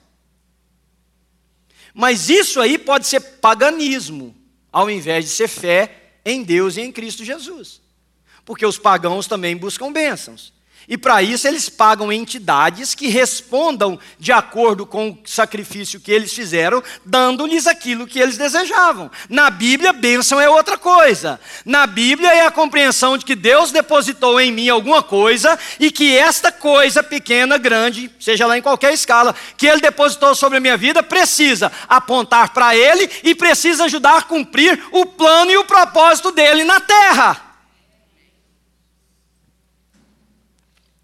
Mas 1.93 2.30
isso 2.30 2.60
aí 2.60 2.78
pode 2.78 3.08
ser 3.08 3.19
paganismo, 3.19 4.36
ao 4.71 4.89
invés 4.89 5.25
de 5.25 5.32
ser 5.32 5.47
fé 5.47 6.13
em 6.25 6.43
Deus 6.43 6.78
e 6.78 6.82
em 6.82 6.91
Cristo 6.91 7.25
Jesus. 7.25 7.82
Porque 8.45 8.65
os 8.65 8.78
pagãos 8.78 9.28
também 9.28 9.56
buscam 9.56 9.91
bênçãos. 9.91 10.54
E 10.88 10.98
para 10.98 11.22
isso 11.22 11.48
eles 11.48 11.70
pagam 11.70 12.12
entidades 12.12 12.96
que 12.96 13.08
respondam 13.08 14.00
de 14.18 14.32
acordo 14.32 14.86
com 14.86 15.10
o 15.10 15.18
sacrifício 15.26 16.00
que 16.00 16.12
eles 16.12 16.34
fizeram, 16.34 16.84
dando-lhes 17.06 17.68
aquilo 17.68 18.08
que 18.08 18.20
eles 18.20 18.38
desejavam. 18.38 19.12
Na 19.30 19.50
Bíblia, 19.50 19.94
bênção 19.94 20.42
é 20.42 20.50
outra 20.50 20.78
coisa. 20.78 21.39
Na 21.65 21.86
Bíblia 21.86 22.34
é 22.34 22.46
a 22.46 22.52
compreensão 22.52 23.18
de 23.18 23.26
que 23.26 23.36
Deus 23.36 23.72
depositou 23.72 24.39
em 24.39 24.52
mim 24.52 24.70
alguma 24.70 25.04
coisa 25.04 25.58
e 25.80 25.92
que 25.92 26.18
esta 26.18 26.52
coisa, 26.52 27.04
pequena, 27.04 27.58
grande, 27.58 28.12
seja 28.20 28.48
lá 28.48 28.58
em 28.58 28.62
qualquer 28.62 28.94
escala, 28.94 29.36
que 29.58 29.68
Ele 29.68 29.82
depositou 29.82 30.34
sobre 30.34 30.58
a 30.58 30.62
minha 30.62 30.78
vida, 30.78 31.04
precisa 31.04 31.72
apontar 31.88 32.54
para 32.54 32.76
Ele 32.76 33.10
e 33.24 33.36
precisa 33.36 33.86
ajudar 33.86 34.18
a 34.18 34.22
cumprir 34.24 34.82
o 34.92 35.06
plano 35.06 35.52
e 35.52 35.58
o 35.58 35.65
propósito 35.65 36.32
dele 36.32 36.63
na 36.63 36.80
terra. 36.80 37.48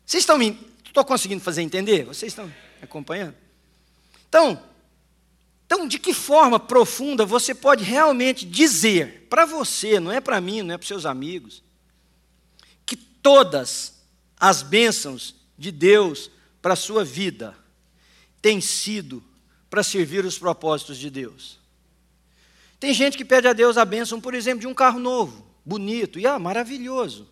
Vocês 0.05 0.21
estão 0.21 0.37
me. 0.37 0.57
Estou 0.85 1.03
conseguindo 1.03 1.41
fazer 1.41 1.61
entender? 1.61 2.05
Vocês 2.05 2.31
estão 2.31 2.51
acompanhando? 2.81 3.35
Então, 4.29 4.61
então, 5.65 5.87
de 5.87 5.97
que 5.97 6.13
forma 6.13 6.59
profunda 6.59 7.25
você 7.25 7.53
pode 7.53 7.83
realmente 7.83 8.45
dizer 8.45 9.27
para 9.29 9.45
você, 9.45 9.99
não 9.99 10.11
é 10.11 10.21
para 10.21 10.39
mim, 10.39 10.61
não 10.61 10.75
é 10.75 10.77
para 10.77 10.87
seus 10.87 11.05
amigos, 11.05 11.63
que 12.85 12.95
todas 12.95 13.95
as 14.39 14.61
bênçãos 14.61 15.35
de 15.57 15.71
Deus 15.71 16.29
para 16.61 16.73
a 16.73 16.77
sua 16.77 17.03
vida 17.03 17.57
têm 18.41 18.61
sido 18.61 19.23
para 19.69 19.81
servir 19.81 20.23
os 20.23 20.37
propósitos 20.37 20.97
de 20.97 21.09
Deus? 21.09 21.59
Tem 22.79 22.93
gente 22.93 23.17
que 23.17 23.25
pede 23.25 23.47
a 23.47 23.53
Deus 23.53 23.77
a 23.77 23.85
bênção, 23.85 24.21
por 24.21 24.35
exemplo, 24.35 24.61
de 24.61 24.67
um 24.67 24.73
carro 24.73 24.99
novo, 24.99 25.47
bonito, 25.65 26.19
e 26.19 26.27
ah, 26.27 26.37
maravilhoso. 26.37 27.27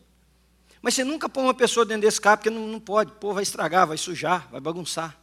Mas 0.83 0.95
você 0.95 1.03
nunca 1.05 1.29
põe 1.29 1.45
uma 1.45 1.53
pessoa 1.53 1.85
dentro 1.85 2.01
desse 2.01 2.19
carro, 2.19 2.39
porque 2.39 2.49
não, 2.49 2.67
não 2.67 2.79
pode, 2.79 3.13
pô, 3.13 3.33
vai 3.33 3.41
estragar, 3.41 3.87
vai 3.87 3.97
sujar, 3.97 4.49
vai 4.51 4.59
bagunçar. 4.59 5.17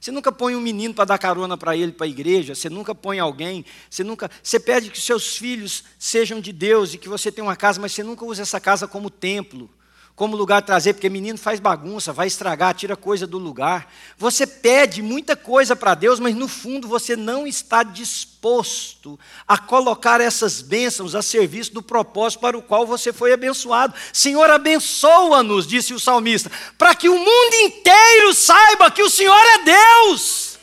Você 0.00 0.12
nunca 0.12 0.30
põe 0.30 0.54
um 0.54 0.60
menino 0.60 0.94
para 0.94 1.06
dar 1.06 1.18
carona 1.18 1.56
para 1.58 1.76
ele 1.76 1.90
para 1.90 2.06
a 2.06 2.08
igreja, 2.08 2.54
você 2.54 2.70
nunca 2.70 2.94
põe 2.94 3.18
alguém, 3.18 3.64
você 3.90 4.04
nunca, 4.04 4.30
você 4.40 4.60
pede 4.60 4.88
que 4.88 5.00
seus 5.00 5.36
filhos 5.36 5.82
sejam 5.98 6.40
de 6.40 6.52
Deus 6.52 6.94
e 6.94 6.98
que 6.98 7.08
você 7.08 7.32
tenha 7.32 7.44
uma 7.44 7.56
casa, 7.56 7.80
mas 7.80 7.92
você 7.92 8.04
nunca 8.04 8.24
usa 8.24 8.42
essa 8.42 8.60
casa 8.60 8.86
como 8.86 9.10
templo 9.10 9.68
como 10.16 10.34
lugar 10.34 10.62
trazer, 10.62 10.94
porque 10.94 11.10
menino 11.10 11.36
faz 11.36 11.60
bagunça, 11.60 12.10
vai 12.10 12.26
estragar, 12.26 12.74
tira 12.74 12.96
coisa 12.96 13.26
do 13.26 13.36
lugar. 13.36 13.92
Você 14.16 14.46
pede 14.46 15.02
muita 15.02 15.36
coisa 15.36 15.76
para 15.76 15.94
Deus, 15.94 16.18
mas 16.18 16.34
no 16.34 16.48
fundo 16.48 16.88
você 16.88 17.14
não 17.14 17.46
está 17.46 17.82
disposto 17.82 19.20
a 19.46 19.58
colocar 19.58 20.18
essas 20.22 20.62
bênçãos 20.62 21.14
a 21.14 21.20
serviço 21.20 21.74
do 21.74 21.82
propósito 21.82 22.40
para 22.40 22.56
o 22.56 22.62
qual 22.62 22.86
você 22.86 23.12
foi 23.12 23.30
abençoado. 23.30 23.92
Senhor, 24.10 24.48
abençoa-nos, 24.48 25.66
disse 25.66 25.92
o 25.92 26.00
salmista, 26.00 26.50
para 26.78 26.94
que 26.94 27.10
o 27.10 27.18
mundo 27.18 27.54
inteiro 27.54 28.32
saiba 28.32 28.90
que 28.90 29.02
o 29.02 29.10
Senhor 29.10 29.36
é 29.36 29.58
Deus. 29.64 30.58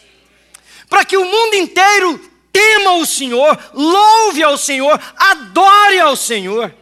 Para 0.89 1.05
que 1.05 1.15
o 1.15 1.25
mundo 1.25 1.53
inteiro 1.53 2.19
tema 2.51 2.93
o 2.93 3.05
Senhor, 3.05 3.55
louve 3.71 4.41
ao 4.41 4.57
Senhor, 4.57 4.99
adore 5.15 5.99
ao 5.99 6.15
Senhor. 6.15 6.73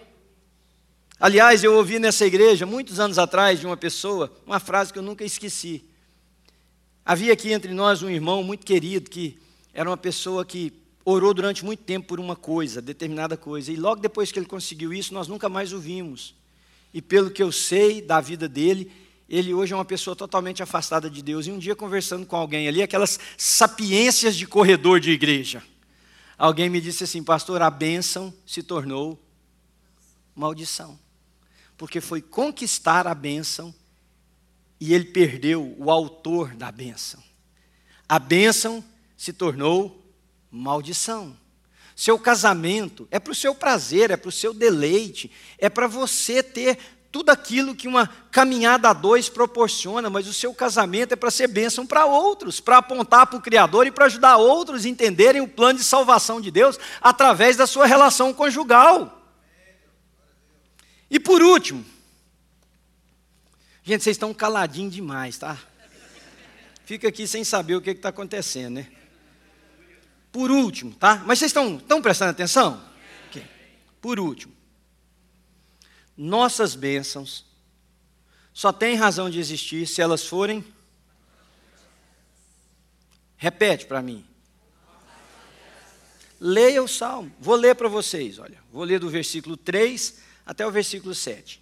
Aliás, 1.21 1.63
eu 1.63 1.75
ouvi 1.75 1.99
nessa 1.99 2.25
igreja, 2.25 2.65
muitos 2.65 2.99
anos 2.99 3.19
atrás, 3.19 3.59
de 3.59 3.67
uma 3.67 3.77
pessoa, 3.77 4.35
uma 4.43 4.59
frase 4.59 4.91
que 4.91 4.97
eu 4.97 5.03
nunca 5.03 5.23
esqueci. 5.23 5.85
Havia 7.05 7.31
aqui 7.31 7.53
entre 7.53 7.75
nós 7.75 8.01
um 8.01 8.09
irmão 8.09 8.43
muito 8.43 8.65
querido, 8.65 9.07
que 9.07 9.37
era 9.71 9.87
uma 9.87 9.97
pessoa 9.97 10.43
que 10.43 10.73
orou 11.05 11.31
durante 11.31 11.63
muito 11.63 11.83
tempo 11.83 12.07
por 12.07 12.19
uma 12.19 12.35
coisa, 12.35 12.81
determinada 12.81 13.37
coisa, 13.37 13.71
e 13.71 13.75
logo 13.75 14.01
depois 14.01 14.31
que 14.31 14.39
ele 14.39 14.47
conseguiu 14.47 14.91
isso, 14.91 15.13
nós 15.13 15.27
nunca 15.27 15.47
mais 15.47 15.73
o 15.73 15.79
vimos. 15.79 16.33
E 16.91 17.03
pelo 17.03 17.29
que 17.29 17.43
eu 17.43 17.51
sei 17.51 18.01
da 18.01 18.19
vida 18.19 18.49
dele, 18.49 18.91
ele 19.29 19.53
hoje 19.53 19.73
é 19.73 19.75
uma 19.75 19.85
pessoa 19.85 20.15
totalmente 20.15 20.63
afastada 20.63 21.07
de 21.07 21.21
Deus. 21.21 21.45
E 21.45 21.51
um 21.51 21.59
dia, 21.59 21.75
conversando 21.75 22.25
com 22.25 22.35
alguém 22.35 22.67
ali, 22.67 22.81
aquelas 22.81 23.19
sapiências 23.37 24.35
de 24.35 24.47
corredor 24.47 24.99
de 24.99 25.11
igreja, 25.11 25.61
alguém 26.35 26.67
me 26.67 26.81
disse 26.81 27.03
assim: 27.03 27.23
Pastor, 27.23 27.61
a 27.61 27.69
bênção 27.69 28.33
se 28.43 28.63
tornou 28.63 29.19
maldição 30.35 30.97
porque 31.81 31.99
foi 31.99 32.21
conquistar 32.21 33.07
a 33.07 33.15
bênção 33.15 33.73
e 34.79 34.93
ele 34.93 35.05
perdeu 35.05 35.75
o 35.79 35.89
autor 35.89 36.53
da 36.53 36.71
bênção. 36.71 37.19
A 38.07 38.19
bênção 38.19 38.83
se 39.17 39.33
tornou 39.33 39.99
maldição. 40.51 41.35
Seu 41.95 42.19
casamento 42.19 43.07
é 43.09 43.19
para 43.19 43.31
o 43.31 43.35
seu 43.35 43.55
prazer, 43.55 44.11
é 44.11 44.15
para 44.15 44.29
o 44.29 44.31
seu 44.31 44.53
deleite, 44.53 45.31
é 45.57 45.69
para 45.69 45.87
você 45.87 46.43
ter 46.43 46.77
tudo 47.11 47.31
aquilo 47.31 47.73
que 47.73 47.87
uma 47.87 48.05
caminhada 48.29 48.89
a 48.89 48.93
dois 48.93 49.27
proporciona, 49.27 50.07
mas 50.07 50.27
o 50.27 50.33
seu 50.33 50.53
casamento 50.53 51.13
é 51.13 51.15
para 51.15 51.31
ser 51.31 51.47
bênção 51.47 51.87
para 51.87 52.05
outros, 52.05 52.59
para 52.59 52.77
apontar 52.77 53.25
para 53.25 53.39
o 53.39 53.41
Criador 53.41 53.87
e 53.87 53.91
para 53.91 54.05
ajudar 54.05 54.37
outros 54.37 54.85
a 54.85 54.87
entenderem 54.87 55.41
o 55.41 55.47
plano 55.47 55.79
de 55.79 55.83
salvação 55.83 56.39
de 56.39 56.51
Deus 56.51 56.77
através 57.01 57.57
da 57.57 57.65
sua 57.65 57.87
relação 57.87 58.31
conjugal. 58.35 59.20
E 61.11 61.19
por 61.19 61.43
último, 61.43 61.85
gente, 63.83 64.01
vocês 64.01 64.15
estão 64.15 64.33
caladinhos 64.33 64.93
demais, 64.93 65.37
tá? 65.37 65.61
Fica 66.85 67.09
aqui 67.09 67.27
sem 67.27 67.43
saber 67.43 67.75
o 67.75 67.81
que 67.81 67.89
está 67.89 68.07
acontecendo, 68.07 68.75
né? 68.75 68.89
Por 70.31 70.49
último, 70.49 70.95
tá? 70.95 71.21
Mas 71.25 71.39
vocês 71.39 71.49
estão, 71.49 71.75
estão 71.75 72.01
prestando 72.01 72.31
atenção? 72.31 72.81
Okay. 73.27 73.45
Por 73.99 74.21
último, 74.21 74.55
nossas 76.15 76.75
bênçãos 76.75 77.45
só 78.53 78.71
têm 78.71 78.95
razão 78.95 79.29
de 79.29 79.37
existir 79.37 79.85
se 79.87 80.01
elas 80.01 80.25
forem. 80.25 80.63
Repete 83.35 83.85
para 83.85 84.01
mim. 84.01 84.25
Leia 86.39 86.81
o 86.81 86.87
salmo. 86.87 87.29
Vou 87.37 87.55
ler 87.55 87.75
para 87.75 87.89
vocês, 87.89 88.39
olha. 88.39 88.63
Vou 88.71 88.85
ler 88.85 88.99
do 88.99 89.09
versículo 89.09 89.57
3 89.57 90.30
até 90.45 90.65
o 90.65 90.71
versículo 90.71 91.13
7. 91.13 91.61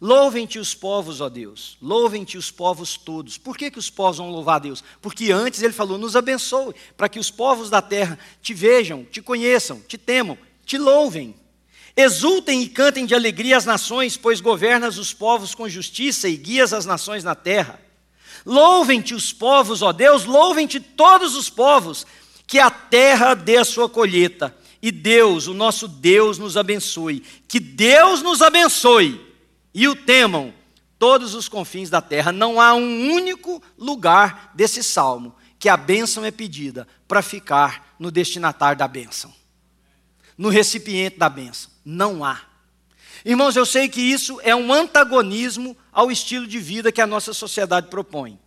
Louvem-te 0.00 0.58
os 0.58 0.74
povos, 0.74 1.20
ó 1.20 1.28
Deus, 1.28 1.76
louvem-te 1.80 2.38
os 2.38 2.50
povos 2.50 2.96
todos. 2.96 3.36
Por 3.36 3.54
que, 3.56 3.70
que 3.70 3.78
os 3.78 3.90
povos 3.90 4.16
vão 4.16 4.30
louvar 4.30 4.56
a 4.56 4.60
Deus? 4.60 4.82
Porque 5.02 5.30
antes 5.30 5.62
ele 5.62 5.74
falou: 5.74 5.98
nos 5.98 6.16
abençoe, 6.16 6.74
para 6.96 7.08
que 7.08 7.18
os 7.18 7.30
povos 7.30 7.68
da 7.68 7.82
terra 7.82 8.18
te 8.40 8.54
vejam, 8.54 9.04
te 9.04 9.20
conheçam, 9.20 9.80
te 9.80 9.98
temam, 9.98 10.38
te 10.64 10.78
louvem. 10.78 11.34
Exultem 11.94 12.62
e 12.62 12.68
cantem 12.68 13.04
de 13.04 13.14
alegria 13.14 13.58
as 13.58 13.66
nações, 13.66 14.16
pois 14.16 14.40
governas 14.40 14.96
os 14.96 15.12
povos 15.12 15.54
com 15.54 15.68
justiça 15.68 16.28
e 16.28 16.36
guias 16.36 16.72
as 16.72 16.86
nações 16.86 17.22
na 17.22 17.34
terra. 17.34 17.78
Louvem-te 18.46 19.14
os 19.14 19.34
povos, 19.34 19.82
ó 19.82 19.92
Deus, 19.92 20.24
louvem-te 20.24 20.80
todos 20.80 21.36
os 21.36 21.50
povos, 21.50 22.06
que 22.46 22.58
a 22.58 22.70
terra 22.70 23.34
dê 23.34 23.58
a 23.58 23.64
sua 23.64 23.88
colheita. 23.88 24.56
E 24.82 24.90
Deus, 24.90 25.46
o 25.46 25.54
nosso 25.54 25.86
Deus, 25.86 26.38
nos 26.38 26.56
abençoe. 26.56 27.20
Que 27.46 27.60
Deus 27.60 28.22
nos 28.22 28.40
abençoe 28.40 29.20
e 29.74 29.86
o 29.86 29.94
temam 29.94 30.54
todos 30.98 31.34
os 31.34 31.48
confins 31.48 31.90
da 31.90 32.00
terra. 32.00 32.32
Não 32.32 32.60
há 32.60 32.74
um 32.74 33.10
único 33.10 33.62
lugar 33.78 34.52
desse 34.54 34.82
salmo 34.82 35.34
que 35.58 35.68
a 35.68 35.76
bênção 35.76 36.24
é 36.24 36.30
pedida 36.30 36.88
para 37.06 37.22
ficar 37.22 37.94
no 37.98 38.10
destinatário 38.10 38.78
da 38.78 38.88
bênção, 38.88 39.32
no 40.36 40.48
recipiente 40.48 41.18
da 41.18 41.28
bênção. 41.28 41.70
Não 41.84 42.24
há. 42.24 42.40
Irmãos, 43.24 43.54
eu 43.56 43.66
sei 43.66 43.88
que 43.88 44.00
isso 44.00 44.40
é 44.42 44.56
um 44.56 44.72
antagonismo 44.72 45.76
ao 45.92 46.10
estilo 46.10 46.46
de 46.46 46.58
vida 46.58 46.90
que 46.90 47.02
a 47.02 47.06
nossa 47.06 47.34
sociedade 47.34 47.88
propõe. 47.88 48.38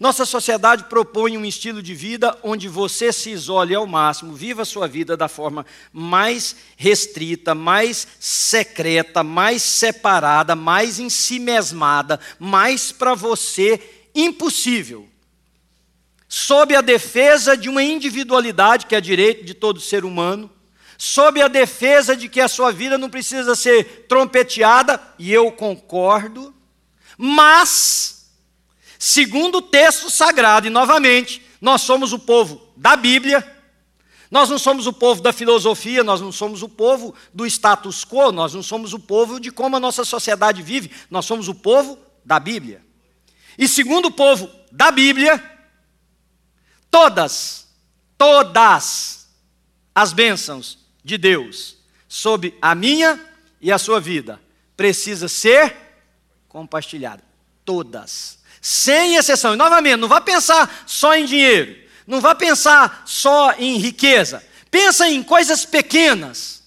Nossa 0.00 0.24
sociedade 0.24 0.84
propõe 0.84 1.36
um 1.36 1.44
estilo 1.44 1.82
de 1.82 1.94
vida 1.94 2.36
onde 2.42 2.68
você 2.68 3.12
se 3.12 3.30
isole 3.30 3.74
ao 3.74 3.86
máximo, 3.86 4.34
viva 4.34 4.62
a 4.62 4.66
sua 4.66 4.88
vida 4.88 5.16
da 5.16 5.28
forma 5.28 5.66
mais 5.92 6.56
restrita, 6.76 7.54
mais 7.54 8.06
secreta, 8.18 9.22
mais 9.22 9.62
separada, 9.62 10.56
mais 10.56 10.98
em 10.98 11.08
si 11.08 11.38
mesmada, 11.38 12.18
mais 12.38 12.90
para 12.90 13.14
você 13.14 13.80
impossível. 14.14 15.08
Sob 16.28 16.74
a 16.74 16.80
defesa 16.80 17.56
de 17.56 17.68
uma 17.68 17.82
individualidade 17.82 18.86
que 18.86 18.96
é 18.96 19.00
direito 19.00 19.44
de 19.44 19.52
todo 19.52 19.80
ser 19.80 20.04
humano, 20.04 20.50
sob 20.96 21.42
a 21.42 21.48
defesa 21.48 22.16
de 22.16 22.28
que 22.28 22.40
a 22.40 22.48
sua 22.48 22.72
vida 22.72 22.96
não 22.96 23.10
precisa 23.10 23.54
ser 23.54 24.06
trompeteada, 24.08 25.00
e 25.18 25.32
eu 25.32 25.52
concordo, 25.52 26.54
mas 27.18 28.11
segundo 29.04 29.58
o 29.58 29.62
texto 29.62 30.08
sagrado, 30.08 30.68
e 30.68 30.70
novamente, 30.70 31.42
nós 31.60 31.82
somos 31.82 32.12
o 32.12 32.20
povo 32.20 32.68
da 32.76 32.94
Bíblia, 32.94 33.44
nós 34.30 34.48
não 34.48 34.60
somos 34.60 34.86
o 34.86 34.92
povo 34.92 35.20
da 35.20 35.32
filosofia, 35.32 36.04
nós 36.04 36.20
não 36.20 36.30
somos 36.30 36.62
o 36.62 36.68
povo 36.68 37.12
do 37.34 37.44
status 37.44 38.04
quo, 38.04 38.30
nós 38.30 38.54
não 38.54 38.62
somos 38.62 38.92
o 38.92 39.00
povo 39.00 39.40
de 39.40 39.50
como 39.50 39.74
a 39.74 39.80
nossa 39.80 40.04
sociedade 40.04 40.62
vive, 40.62 40.92
nós 41.10 41.26
somos 41.26 41.48
o 41.48 41.54
povo 41.54 41.98
da 42.24 42.38
Bíblia. 42.38 42.80
E 43.58 43.66
segundo 43.66 44.06
o 44.06 44.12
povo 44.12 44.48
da 44.70 44.92
Bíblia, 44.92 45.42
todas, 46.88 47.66
todas 48.16 49.26
as 49.92 50.12
bênçãos 50.12 50.78
de 51.02 51.18
Deus 51.18 51.76
sobre 52.06 52.56
a 52.62 52.72
minha 52.72 53.20
e 53.60 53.72
a 53.72 53.78
sua 53.78 53.98
vida 53.98 54.40
precisa 54.76 55.26
ser 55.26 55.76
compartilhada. 56.48 57.24
Todas 57.64 58.41
sem 58.62 59.16
exceção. 59.16 59.54
E 59.54 59.56
novamente, 59.56 59.96
não 59.96 60.08
vá 60.08 60.20
pensar 60.20 60.84
só 60.86 61.16
em 61.16 61.26
dinheiro, 61.26 61.76
não 62.06 62.20
vá 62.20 62.32
pensar 62.32 63.02
só 63.04 63.52
em 63.58 63.76
riqueza. 63.76 64.42
Pensa 64.70 65.08
em 65.08 65.22
coisas 65.22 65.66
pequenas. 65.66 66.62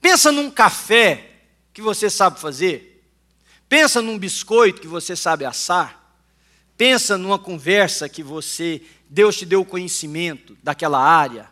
Pensa 0.00 0.32
num 0.32 0.50
café 0.50 1.32
que 1.74 1.82
você 1.82 2.08
sabe 2.08 2.40
fazer. 2.40 3.04
Pensa 3.68 4.00
num 4.00 4.18
biscoito 4.18 4.80
que 4.80 4.86
você 4.86 5.14
sabe 5.14 5.44
assar. 5.44 6.00
Pensa 6.76 7.18
numa 7.18 7.38
conversa 7.38 8.08
que 8.08 8.22
você 8.22 8.80
Deus 9.08 9.36
te 9.36 9.44
deu 9.44 9.64
conhecimento 9.64 10.56
daquela 10.62 11.00
área. 11.00 11.48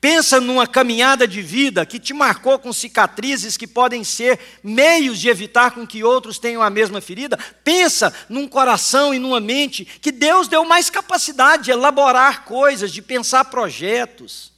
Pensa 0.00 0.40
numa 0.40 0.66
caminhada 0.66 1.28
de 1.28 1.42
vida 1.42 1.84
que 1.84 1.98
te 1.98 2.14
marcou 2.14 2.58
com 2.58 2.72
cicatrizes 2.72 3.58
que 3.58 3.66
podem 3.66 4.02
ser 4.02 4.40
meios 4.62 5.18
de 5.18 5.28
evitar 5.28 5.72
com 5.72 5.86
que 5.86 6.02
outros 6.02 6.38
tenham 6.38 6.62
a 6.62 6.70
mesma 6.70 7.02
ferida. 7.02 7.38
Pensa 7.62 8.12
num 8.26 8.48
coração 8.48 9.12
e 9.12 9.18
numa 9.18 9.40
mente 9.40 9.84
que 9.84 10.10
Deus 10.10 10.48
deu 10.48 10.64
mais 10.64 10.88
capacidade 10.88 11.64
de 11.64 11.70
elaborar 11.70 12.46
coisas, 12.46 12.90
de 12.90 13.02
pensar 13.02 13.44
projetos. 13.44 14.52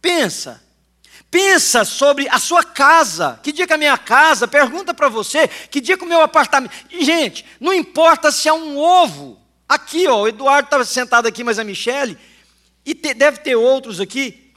Pensa. 0.00 0.62
Pensa 1.28 1.84
sobre 1.84 2.28
a 2.28 2.38
sua 2.38 2.62
casa. 2.62 3.40
Que 3.42 3.50
dia 3.50 3.66
que 3.66 3.72
a 3.72 3.78
minha 3.78 3.98
casa? 3.98 4.46
Pergunta 4.46 4.94
para 4.94 5.08
você. 5.08 5.48
Que 5.48 5.80
dia 5.80 5.98
que 5.98 6.04
o 6.04 6.08
meu 6.08 6.22
apartamento? 6.22 6.72
Gente, 6.88 7.44
não 7.58 7.74
importa 7.74 8.30
se 8.30 8.48
é 8.48 8.52
um 8.52 8.78
ovo. 8.78 9.40
Aqui, 9.68 10.06
ó, 10.06 10.22
o 10.22 10.28
Eduardo 10.28 10.66
estava 10.66 10.84
sentado 10.84 11.26
aqui, 11.26 11.42
mas 11.42 11.58
a 11.58 11.64
Michele, 11.64 12.16
e 12.86 12.94
te, 12.94 13.12
deve 13.12 13.38
ter 13.38 13.56
outros 13.56 14.00
aqui 14.00 14.47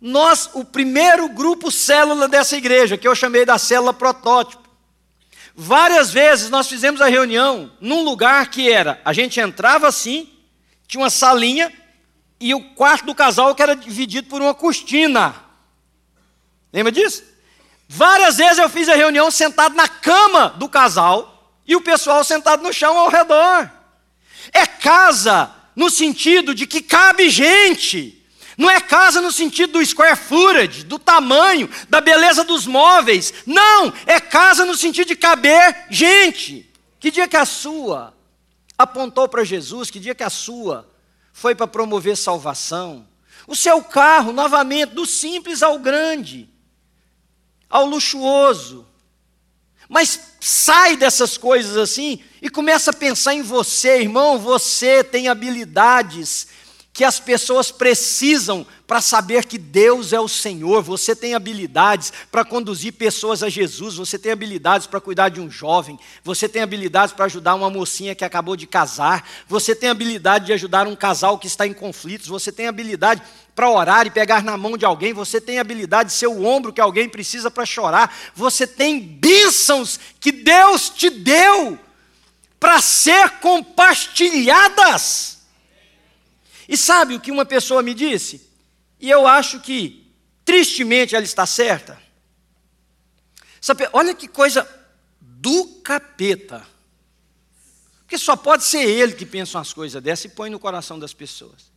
nós, 0.00 0.50
o 0.54 0.64
primeiro 0.64 1.28
grupo 1.28 1.70
célula 1.70 2.28
dessa 2.28 2.56
igreja, 2.56 2.96
que 2.96 3.06
eu 3.06 3.14
chamei 3.14 3.44
da 3.44 3.58
célula 3.58 3.92
protótipo, 3.92 4.68
várias 5.54 6.12
vezes 6.12 6.50
nós 6.50 6.68
fizemos 6.68 7.00
a 7.00 7.08
reunião 7.08 7.72
num 7.80 8.02
lugar 8.02 8.48
que 8.48 8.70
era, 8.70 9.00
a 9.04 9.12
gente 9.12 9.40
entrava 9.40 9.88
assim, 9.88 10.30
tinha 10.86 11.02
uma 11.02 11.10
salinha, 11.10 11.72
e 12.40 12.54
o 12.54 12.62
quarto 12.74 13.06
do 13.06 13.14
casal 13.14 13.54
que 13.54 13.62
era 13.62 13.74
dividido 13.74 14.28
por 14.28 14.40
uma 14.40 14.54
cortina. 14.54 15.34
Lembra 16.72 16.92
disso? 16.92 17.24
Várias 17.88 18.36
vezes 18.36 18.58
eu 18.58 18.68
fiz 18.68 18.88
a 18.88 18.94
reunião 18.94 19.30
sentado 19.30 19.74
na 19.74 19.88
cama 19.88 20.50
do 20.50 20.68
casal 20.68 21.56
e 21.66 21.74
o 21.74 21.80
pessoal 21.80 22.22
sentado 22.22 22.62
no 22.62 22.72
chão 22.72 22.96
ao 22.96 23.08
redor. 23.08 23.70
É 24.52 24.66
casa 24.66 25.50
no 25.74 25.90
sentido 25.90 26.54
de 26.54 26.66
que 26.66 26.80
cabe 26.80 27.28
gente. 27.28 28.17
Não 28.58 28.68
é 28.68 28.80
casa 28.80 29.22
no 29.22 29.30
sentido 29.30 29.74
do 29.74 29.86
square 29.86 30.16
footage, 30.16 30.82
do 30.82 30.98
tamanho, 30.98 31.70
da 31.88 32.00
beleza 32.00 32.42
dos 32.42 32.66
móveis. 32.66 33.32
Não, 33.46 33.92
é 34.04 34.18
casa 34.18 34.66
no 34.66 34.76
sentido 34.76 35.06
de 35.06 35.14
caber 35.14 35.86
gente. 35.88 36.68
Que 36.98 37.12
dia 37.12 37.28
que 37.28 37.36
a 37.36 37.44
sua 37.44 38.12
apontou 38.76 39.28
para 39.28 39.44
Jesus? 39.44 39.92
Que 39.92 40.00
dia 40.00 40.12
que 40.12 40.24
a 40.24 40.28
sua 40.28 40.92
foi 41.32 41.54
para 41.54 41.68
promover 41.68 42.16
salvação? 42.16 43.06
O 43.46 43.54
seu 43.54 43.80
carro, 43.80 44.32
novamente, 44.32 44.90
do 44.90 45.06
simples 45.06 45.62
ao 45.62 45.78
grande, 45.78 46.48
ao 47.70 47.86
luxuoso. 47.86 48.84
Mas 49.88 50.34
sai 50.40 50.96
dessas 50.96 51.38
coisas 51.38 51.76
assim 51.76 52.24
e 52.42 52.50
começa 52.50 52.90
a 52.90 52.94
pensar 52.94 53.34
em 53.34 53.42
você, 53.42 54.00
irmão. 54.00 54.36
Você 54.36 55.04
tem 55.04 55.28
habilidades 55.28 56.48
que 56.98 57.04
as 57.04 57.20
pessoas 57.20 57.70
precisam 57.70 58.66
para 58.84 59.00
saber 59.00 59.44
que 59.44 59.56
Deus 59.56 60.12
é 60.12 60.18
o 60.18 60.26
Senhor. 60.26 60.82
Você 60.82 61.14
tem 61.14 61.32
habilidades 61.32 62.12
para 62.28 62.44
conduzir 62.44 62.94
pessoas 62.94 63.44
a 63.44 63.48
Jesus, 63.48 63.94
você 63.94 64.18
tem 64.18 64.32
habilidades 64.32 64.88
para 64.88 65.00
cuidar 65.00 65.28
de 65.28 65.40
um 65.40 65.48
jovem, 65.48 65.96
você 66.24 66.48
tem 66.48 66.60
habilidades 66.60 67.14
para 67.14 67.26
ajudar 67.26 67.54
uma 67.54 67.70
mocinha 67.70 68.16
que 68.16 68.24
acabou 68.24 68.56
de 68.56 68.66
casar, 68.66 69.24
você 69.46 69.76
tem 69.76 69.88
habilidade 69.88 70.46
de 70.46 70.52
ajudar 70.52 70.88
um 70.88 70.96
casal 70.96 71.38
que 71.38 71.46
está 71.46 71.64
em 71.64 71.72
conflitos, 71.72 72.26
você 72.26 72.50
tem 72.50 72.66
habilidade 72.66 73.22
para 73.54 73.70
orar 73.70 74.08
e 74.08 74.10
pegar 74.10 74.42
na 74.42 74.56
mão 74.56 74.76
de 74.76 74.84
alguém, 74.84 75.12
você 75.12 75.40
tem 75.40 75.60
habilidade 75.60 76.08
de 76.08 76.16
ser 76.16 76.26
o 76.26 76.44
ombro 76.44 76.72
que 76.72 76.80
alguém 76.80 77.08
precisa 77.08 77.48
para 77.48 77.64
chorar, 77.64 78.12
você 78.34 78.66
tem 78.66 78.98
bênçãos 78.98 80.00
que 80.18 80.32
Deus 80.32 80.88
te 80.88 81.10
deu 81.10 81.78
para 82.58 82.80
ser 82.80 83.38
compartilhadas. 83.38 85.37
E 86.68 86.76
sabe 86.76 87.14
o 87.14 87.20
que 87.20 87.30
uma 87.30 87.46
pessoa 87.46 87.82
me 87.82 87.94
disse? 87.94 88.46
E 89.00 89.08
eu 89.08 89.26
acho 89.26 89.60
que, 89.60 90.12
tristemente, 90.44 91.16
ela 91.16 91.24
está 91.24 91.46
certa. 91.46 92.00
Sabe, 93.60 93.88
olha 93.92 94.14
que 94.14 94.28
coisa 94.28 94.68
do 95.20 95.80
capeta. 95.82 96.66
Porque 98.00 98.18
só 98.18 98.36
pode 98.36 98.64
ser 98.64 98.86
ele 98.86 99.12
que 99.12 99.24
pensa 99.24 99.58
umas 99.58 99.72
coisas 99.72 100.02
dessas 100.02 100.26
e 100.26 100.34
põe 100.34 100.50
no 100.50 100.58
coração 100.58 100.98
das 100.98 101.14
pessoas. 101.14 101.70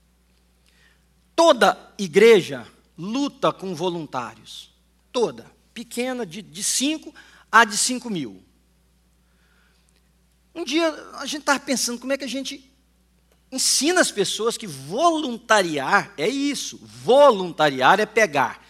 Toda 1.35 1.93
igreja 1.97 2.67
luta 2.97 3.51
com 3.51 3.73
voluntários. 3.73 4.71
Toda. 5.11 5.49
Pequena, 5.73 6.25
de 6.25 6.63
5 6.63 7.13
a 7.51 7.65
de 7.65 7.77
5 7.77 8.09
mil. 8.09 8.43
Um 10.53 10.63
dia 10.63 10.89
a 11.15 11.25
gente 11.25 11.41
estava 11.41 11.59
pensando 11.59 11.99
como 11.99 12.11
é 12.13 12.17
que 12.17 12.25
a 12.25 12.29
gente 12.29 12.70
ensina 13.51 13.99
as 13.99 14.11
pessoas 14.11 14.57
que 14.57 14.65
voluntariar 14.65 16.13
é 16.17 16.27
isso. 16.27 16.79
Voluntariar 16.83 17.99
é 17.99 18.05
pegar 18.05 18.65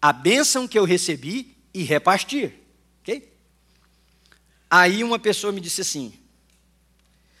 a 0.00 0.12
bênção 0.12 0.68
que 0.68 0.78
eu 0.78 0.84
recebi 0.84 1.56
e 1.72 1.82
repartir. 1.82 2.54
Ok? 3.00 3.32
Aí 4.70 5.02
uma 5.02 5.18
pessoa 5.18 5.52
me 5.52 5.60
disse 5.60 5.80
assim: 5.80 6.12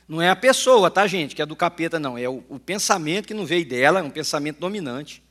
não 0.08 0.22
é 0.22 0.30
a 0.30 0.36
pessoa, 0.36 0.90
tá, 0.90 1.06
gente, 1.06 1.34
que 1.34 1.42
é 1.42 1.46
do 1.46 1.56
capeta, 1.56 1.98
não. 1.98 2.16
É 2.16 2.28
o, 2.28 2.44
o 2.48 2.58
pensamento 2.58 3.26
que 3.26 3.34
não 3.34 3.44
veio 3.44 3.66
dela, 3.66 4.00
é 4.00 4.02
um 4.02 4.10
pensamento 4.10 4.58
dominante. 4.58 5.22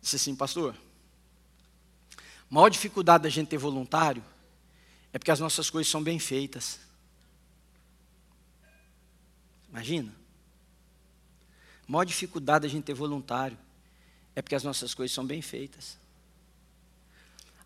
Disse 0.00 0.16
assim, 0.16 0.34
pastor, 0.34 0.74
a 2.16 2.54
maior 2.54 2.70
dificuldade 2.70 3.24
da 3.24 3.28
gente 3.28 3.48
ter 3.48 3.58
voluntário 3.58 4.24
é 5.12 5.18
porque 5.18 5.30
as 5.30 5.40
nossas 5.40 5.68
coisas 5.68 5.90
são 5.90 6.02
bem 6.02 6.18
feitas. 6.18 6.80
Imagina. 9.68 10.14
A 11.88 11.92
maior 11.92 12.04
dificuldade 12.04 12.62
da 12.62 12.68
gente 12.68 12.84
ter 12.84 12.94
voluntário 12.94 13.56
é 14.36 14.42
porque 14.42 14.54
as 14.54 14.62
nossas 14.62 14.92
coisas 14.92 15.14
são 15.14 15.24
bem 15.24 15.40
feitas. 15.40 15.96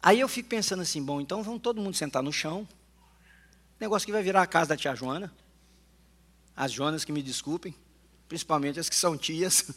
Aí 0.00 0.20
eu 0.20 0.28
fico 0.28 0.48
pensando 0.48 0.80
assim, 0.80 1.02
bom, 1.02 1.20
então 1.20 1.42
vamos 1.42 1.61
todo 1.61 1.80
mundo 1.80 1.94
sentar 1.94 2.22
no 2.22 2.32
chão. 2.32 2.66
Negócio 3.80 4.06
que 4.06 4.12
vai 4.12 4.22
virar 4.22 4.42
a 4.42 4.46
casa 4.46 4.70
da 4.70 4.76
tia 4.76 4.94
Joana. 4.94 5.32
As 6.56 6.70
Joanas 6.70 7.04
que 7.04 7.11
me 7.11 7.22
desculpem, 7.22 7.74
principalmente 8.28 8.78
as 8.78 8.88
que 8.88 8.94
são 8.94 9.18
tias. 9.18 9.70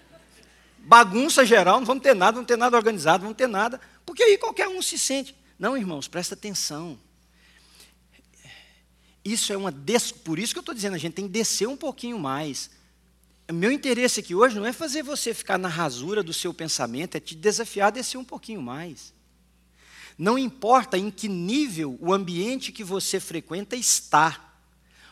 Bagunça 0.78 1.44
geral, 1.44 1.78
não 1.78 1.86
vamos 1.86 2.02
ter 2.02 2.14
nada, 2.14 2.38
não 2.38 2.44
ter 2.44 2.56
nada 2.56 2.76
organizado, 2.76 3.24
não 3.24 3.34
ter 3.34 3.48
nada, 3.48 3.80
porque 4.06 4.22
aí 4.22 4.38
qualquer 4.38 4.68
um 4.68 4.80
se 4.80 4.98
sente. 4.98 5.36
Não, 5.58 5.76
irmãos, 5.76 6.08
presta 6.08 6.34
atenção. 6.34 6.98
Isso 9.24 9.52
é 9.52 9.56
uma 9.56 9.72
des... 9.72 10.12
por 10.12 10.38
isso 10.38 10.54
que 10.54 10.58
eu 10.58 10.62
estou 10.62 10.74
dizendo, 10.74 10.94
a 10.94 10.98
gente 10.98 11.14
tem 11.14 11.26
que 11.26 11.32
descer 11.32 11.66
um 11.66 11.76
pouquinho 11.76 12.18
mais. 12.18 12.70
Meu 13.52 13.70
interesse 13.70 14.20
aqui 14.20 14.34
hoje 14.34 14.56
não 14.56 14.66
é 14.66 14.72
fazer 14.72 15.02
você 15.02 15.32
ficar 15.32 15.56
na 15.56 15.68
rasura 15.68 16.22
do 16.22 16.34
seu 16.34 16.52
pensamento, 16.52 17.16
é 17.16 17.20
te 17.20 17.34
desafiar 17.34 17.88
a 17.88 17.90
descer 17.90 18.18
um 18.18 18.24
pouquinho 18.24 18.60
mais. 18.60 19.14
Não 20.18 20.36
importa 20.36 20.98
em 20.98 21.10
que 21.10 21.28
nível 21.28 21.96
o 22.00 22.12
ambiente 22.12 22.72
que 22.72 22.82
você 22.82 23.20
frequenta 23.20 23.76
está, 23.76 24.40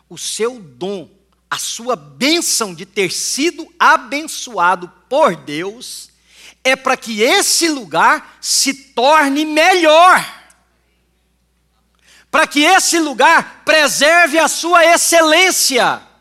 o 0.09 0.19
seu 0.19 0.59
dom, 0.59 1.09
a 1.49 1.59
sua 1.59 1.95
bênção 1.95 2.75
de 2.75 2.85
ter 2.85 3.13
sido 3.13 3.73
abençoado 3.79 4.89
por 5.09 5.37
Deus, 5.37 6.11
é 6.65 6.75
para 6.75 6.97
que 6.97 7.21
esse 7.21 7.69
lugar 7.69 8.39
se 8.41 8.75
torne 8.75 9.45
melhor. 9.45 10.43
Para 12.31 12.49
que 12.49 12.65
esse 12.65 12.99
lugar 12.99 13.63
preserve 13.65 14.39
a 14.39 14.49
sua 14.49 14.85
excelência. 14.85 16.14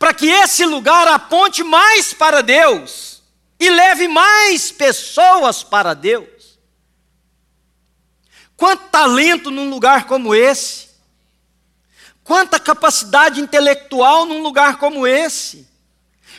Para 0.00 0.14
que 0.14 0.26
esse 0.26 0.64
lugar 0.64 1.06
aponte 1.06 1.62
mais 1.62 2.14
para 2.14 2.42
Deus 2.42 3.22
e 3.58 3.68
leve 3.68 4.08
mais 4.08 4.72
pessoas 4.72 5.62
para 5.62 5.92
Deus. 5.92 6.58
Quanto 8.56 8.88
talento 8.88 9.50
num 9.50 9.68
lugar 9.68 10.06
como 10.06 10.34
esse. 10.34 10.88
Quanta 12.24 12.58
capacidade 12.58 13.42
intelectual 13.42 14.24
num 14.24 14.42
lugar 14.42 14.78
como 14.78 15.06
esse. 15.06 15.68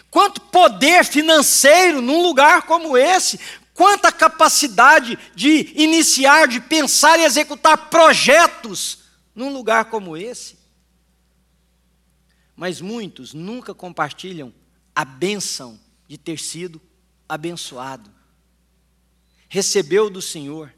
Quanto 0.09 0.41
poder 0.41 1.05
financeiro 1.05 2.01
num 2.01 2.23
lugar 2.23 2.63
como 2.63 2.97
esse. 2.97 3.39
Quanta 3.75 4.11
capacidade 4.11 5.19
de 5.35 5.71
iniciar, 5.75 6.47
de 6.47 6.59
pensar 6.61 7.19
e 7.19 7.25
executar 7.25 7.77
projetos 7.91 9.03
num 9.35 9.53
lugar 9.53 9.85
como 9.85 10.17
esse. 10.17 10.60
Mas 12.61 12.79
muitos 12.79 13.33
nunca 13.33 13.73
compartilham 13.73 14.53
a 14.93 15.03
bênção 15.03 15.79
de 16.07 16.15
ter 16.15 16.37
sido 16.37 16.79
abençoado. 17.27 18.11
Recebeu 19.49 20.07
do 20.07 20.21
Senhor, 20.21 20.71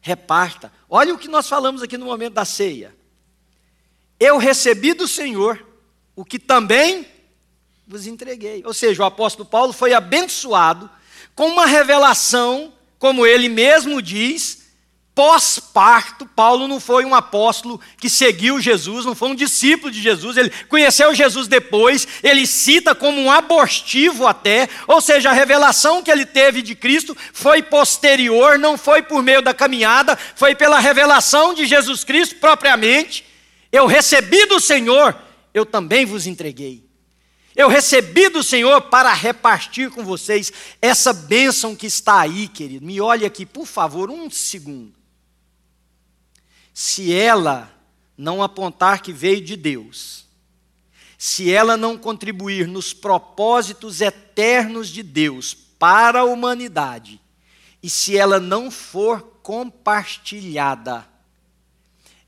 reparta. 0.00 0.72
Olha 0.88 1.12
o 1.12 1.18
que 1.18 1.26
nós 1.26 1.48
falamos 1.48 1.82
aqui 1.82 1.98
no 1.98 2.06
momento 2.06 2.34
da 2.34 2.44
ceia 2.44 2.94
eu 4.22 4.38
recebi 4.38 4.94
do 4.94 5.08
Senhor 5.08 5.66
o 6.14 6.24
que 6.24 6.38
também 6.38 7.04
vos 7.88 8.06
entreguei. 8.06 8.62
Ou 8.64 8.72
seja, 8.72 9.02
o 9.02 9.06
apóstolo 9.06 9.48
Paulo 9.48 9.72
foi 9.72 9.92
abençoado 9.92 10.88
com 11.34 11.48
uma 11.48 11.66
revelação, 11.66 12.72
como 13.00 13.26
ele 13.26 13.48
mesmo 13.48 14.00
diz, 14.00 14.61
pós-parto. 15.14 16.26
Paulo 16.26 16.66
não 16.66 16.80
foi 16.80 17.04
um 17.04 17.14
apóstolo 17.14 17.80
que 17.98 18.08
seguiu 18.08 18.60
Jesus, 18.60 19.04
não 19.04 19.14
foi 19.14 19.28
um 19.28 19.34
discípulo 19.34 19.90
de 19.90 20.00
Jesus, 20.00 20.36
ele 20.36 20.52
conheceu 20.68 21.14
Jesus 21.14 21.48
depois, 21.48 22.08
ele 22.22 22.46
cita 22.46 22.94
como 22.94 23.20
um 23.20 23.30
abortivo 23.30 24.26
até, 24.26 24.68
ou 24.86 25.00
seja, 25.00 25.30
a 25.30 25.34
revelação 25.34 26.02
que 26.02 26.10
ele 26.10 26.24
teve 26.24 26.62
de 26.62 26.74
Cristo 26.74 27.16
foi 27.32 27.62
posterior, 27.62 28.58
não 28.58 28.78
foi 28.78 29.02
por 29.02 29.22
meio 29.22 29.42
da 29.42 29.52
caminhada, 29.52 30.18
foi 30.34 30.54
pela 30.54 30.78
revelação 30.78 31.54
de 31.54 31.66
Jesus 31.66 32.04
Cristo 32.04 32.36
propriamente 32.36 33.32
eu 33.72 33.86
recebi 33.86 34.44
do 34.44 34.60
Senhor, 34.60 35.16
eu 35.54 35.64
também 35.64 36.04
vos 36.04 36.26
entreguei. 36.26 36.84
Eu 37.56 37.68
recebi 37.68 38.28
do 38.28 38.42
Senhor 38.42 38.82
para 38.82 39.12
repartir 39.14 39.90
com 39.90 40.04
vocês 40.04 40.52
essa 40.80 41.12
bênção 41.12 41.74
que 41.74 41.86
está 41.86 42.20
aí, 42.20 42.48
querido. 42.48 42.84
Me 42.84 43.00
olhe 43.00 43.24
aqui, 43.24 43.46
por 43.46 43.66
favor, 43.66 44.10
um 44.10 44.30
segundo. 44.30 45.01
Se 46.72 47.12
ela 47.12 47.70
não 48.16 48.42
apontar 48.42 49.02
que 49.02 49.12
veio 49.12 49.40
de 49.40 49.56
Deus, 49.56 50.26
se 51.18 51.52
ela 51.52 51.76
não 51.76 51.96
contribuir 51.96 52.66
nos 52.66 52.92
propósitos 52.92 54.00
eternos 54.00 54.88
de 54.88 55.02
Deus 55.02 55.54
para 55.54 56.20
a 56.20 56.24
humanidade, 56.24 57.20
e 57.82 57.90
se 57.90 58.16
ela 58.16 58.38
não 58.38 58.70
for 58.70 59.20
compartilhada, 59.42 61.06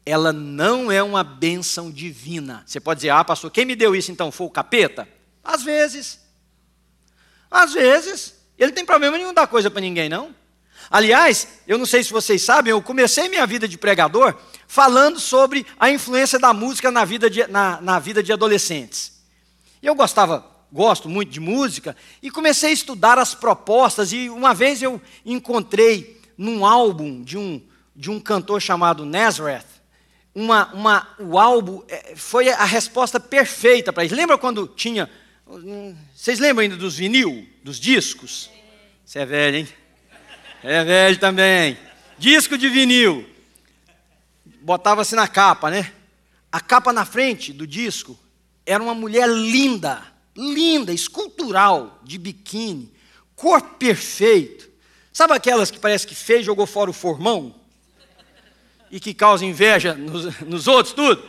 ela 0.05 0.33
não 0.33 0.93
é 0.93 1.03
uma 1.03 1.25
bênção 1.25 1.91
divina. 1.91 2.63
Você 2.67 2.79
pode 2.79 2.99
dizer, 2.99 3.11
ah, 3.11 3.25
pastor, 3.25 3.51
quem 3.51 3.65
me 3.65 3.75
deu 3.75 3.97
isso 3.97 4.13
então? 4.13 4.31
Foi 4.31 4.47
o 4.47 4.51
capeta? 4.51 5.09
Às 5.43 5.63
vezes. 5.63 6.21
Às 7.51 7.73
vezes. 7.73 8.35
Ele 8.59 8.73
tem 8.73 8.85
problema 8.85 9.17
nenhum 9.17 9.33
dar 9.33 9.47
coisa 9.47 9.71
para 9.71 9.81
ninguém, 9.81 10.09
não. 10.09 10.35
Aliás, 10.91 11.49
eu 11.67 11.79
não 11.79 11.87
sei 11.87 12.03
se 12.03 12.13
vocês 12.13 12.43
sabem, 12.43 12.71
eu 12.71 12.83
comecei 12.83 13.29
minha 13.29 13.47
vida 13.47 13.67
de 13.67 13.79
pregador 13.79 14.35
falando 14.67 15.19
sobre 15.21 15.67
a 15.79 15.91
influência 15.91 16.39
da 16.39 16.53
música 16.53 16.91
na 16.91 17.05
vida 17.05 17.31
de, 17.31 17.47
na, 17.47 17.81
na 17.81 17.99
vida 17.99 18.23
de 18.23 18.33
adolescentes. 18.33 19.13
Eu 19.83 19.95
gostava, 19.95 20.45
gosto 20.73 21.09
muito 21.09 21.31
de 21.31 21.41
música, 21.41 21.97
e 22.23 22.31
comecei 22.31 22.71
a 22.71 22.73
estudar 22.73 23.19
as 23.19 23.35
propostas, 23.35 24.13
e 24.13 24.29
uma 24.31 24.55
vez 24.55 24.83
eu 24.83 25.01
encontrei 25.25 26.21
num 26.37 26.65
álbum 26.65 27.23
de 27.23 27.39
um, 27.39 27.63
de 27.95 28.11
um 28.11 28.19
cantor 28.19 28.61
chamado 28.61 29.05
Nazareth, 29.05 29.75
uma, 30.35 30.73
uma, 30.73 31.09
o 31.19 31.39
álbum 31.39 31.83
é, 31.89 32.17
foi 32.17 32.49
a 32.49 32.65
resposta 32.65 33.21
perfeita 33.21 33.93
para 33.93 34.05
isso. 34.05 34.17
Lembra 34.17 34.37
quando 34.37 34.67
tinha. 34.67 35.09
Vocês 36.13 36.41
lembram 36.41 36.63
ainda 36.63 36.77
dos 36.77 36.97
vinil, 36.97 37.47
dos 37.63 37.79
discos? 37.79 38.51
Você 39.05 39.21
é 39.21 39.27
velho, 39.27 39.59
hein? 39.59 39.69
É 40.67 40.83
velho 40.83 41.19
também. 41.19 41.77
Disco 42.19 42.57
de 42.57 42.71
vinil. 42.71 43.29
Botava-se 44.63 45.15
na 45.15 45.29
capa, 45.29 45.71
né? 45.71 45.93
A 46.51 46.59
capa 46.59 46.91
na 46.91 47.05
frente 47.05 47.53
do 47.53 47.67
disco 47.67 48.19
era 48.65 48.83
uma 48.83 48.95
mulher 48.95 49.29
linda, 49.29 50.03
linda, 50.35 50.91
escultural, 50.91 52.01
de 52.03 52.17
biquíni, 52.17 52.91
corpo 53.37 53.75
perfeito. 53.75 54.71
Sabe 55.13 55.35
aquelas 55.35 55.71
que 55.71 55.79
parece 55.79 56.07
que 56.07 56.15
fez, 56.15 56.47
jogou 56.47 56.67
fora 56.67 56.89
o 56.89 56.95
formão? 56.95 57.55
e 58.95 59.01
que 59.01 59.13
causa 59.13 59.45
inveja 59.45 59.95
nos, 59.95 60.41
nos 60.43 60.69
outros, 60.69 60.95
tudo. 60.95 61.29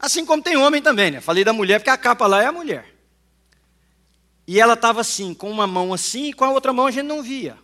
Assim 0.00 0.24
como 0.24 0.42
tem 0.42 0.56
homem 0.56 0.80
também, 0.80 1.10
né? 1.10 1.20
Falei 1.20 1.44
da 1.44 1.52
mulher 1.52 1.78
porque 1.78 1.90
a 1.90 1.98
capa 1.98 2.26
lá 2.26 2.42
é 2.42 2.46
a 2.46 2.52
mulher. 2.52 2.94
E 4.46 4.58
ela 4.58 4.72
estava 4.72 5.02
assim, 5.02 5.34
com 5.34 5.50
uma 5.50 5.66
mão 5.66 5.92
assim 5.92 6.30
e 6.30 6.32
com 6.32 6.46
a 6.46 6.50
outra 6.50 6.72
mão 6.72 6.86
a 6.86 6.90
gente 6.90 7.04
não 7.04 7.22
via. 7.22 7.58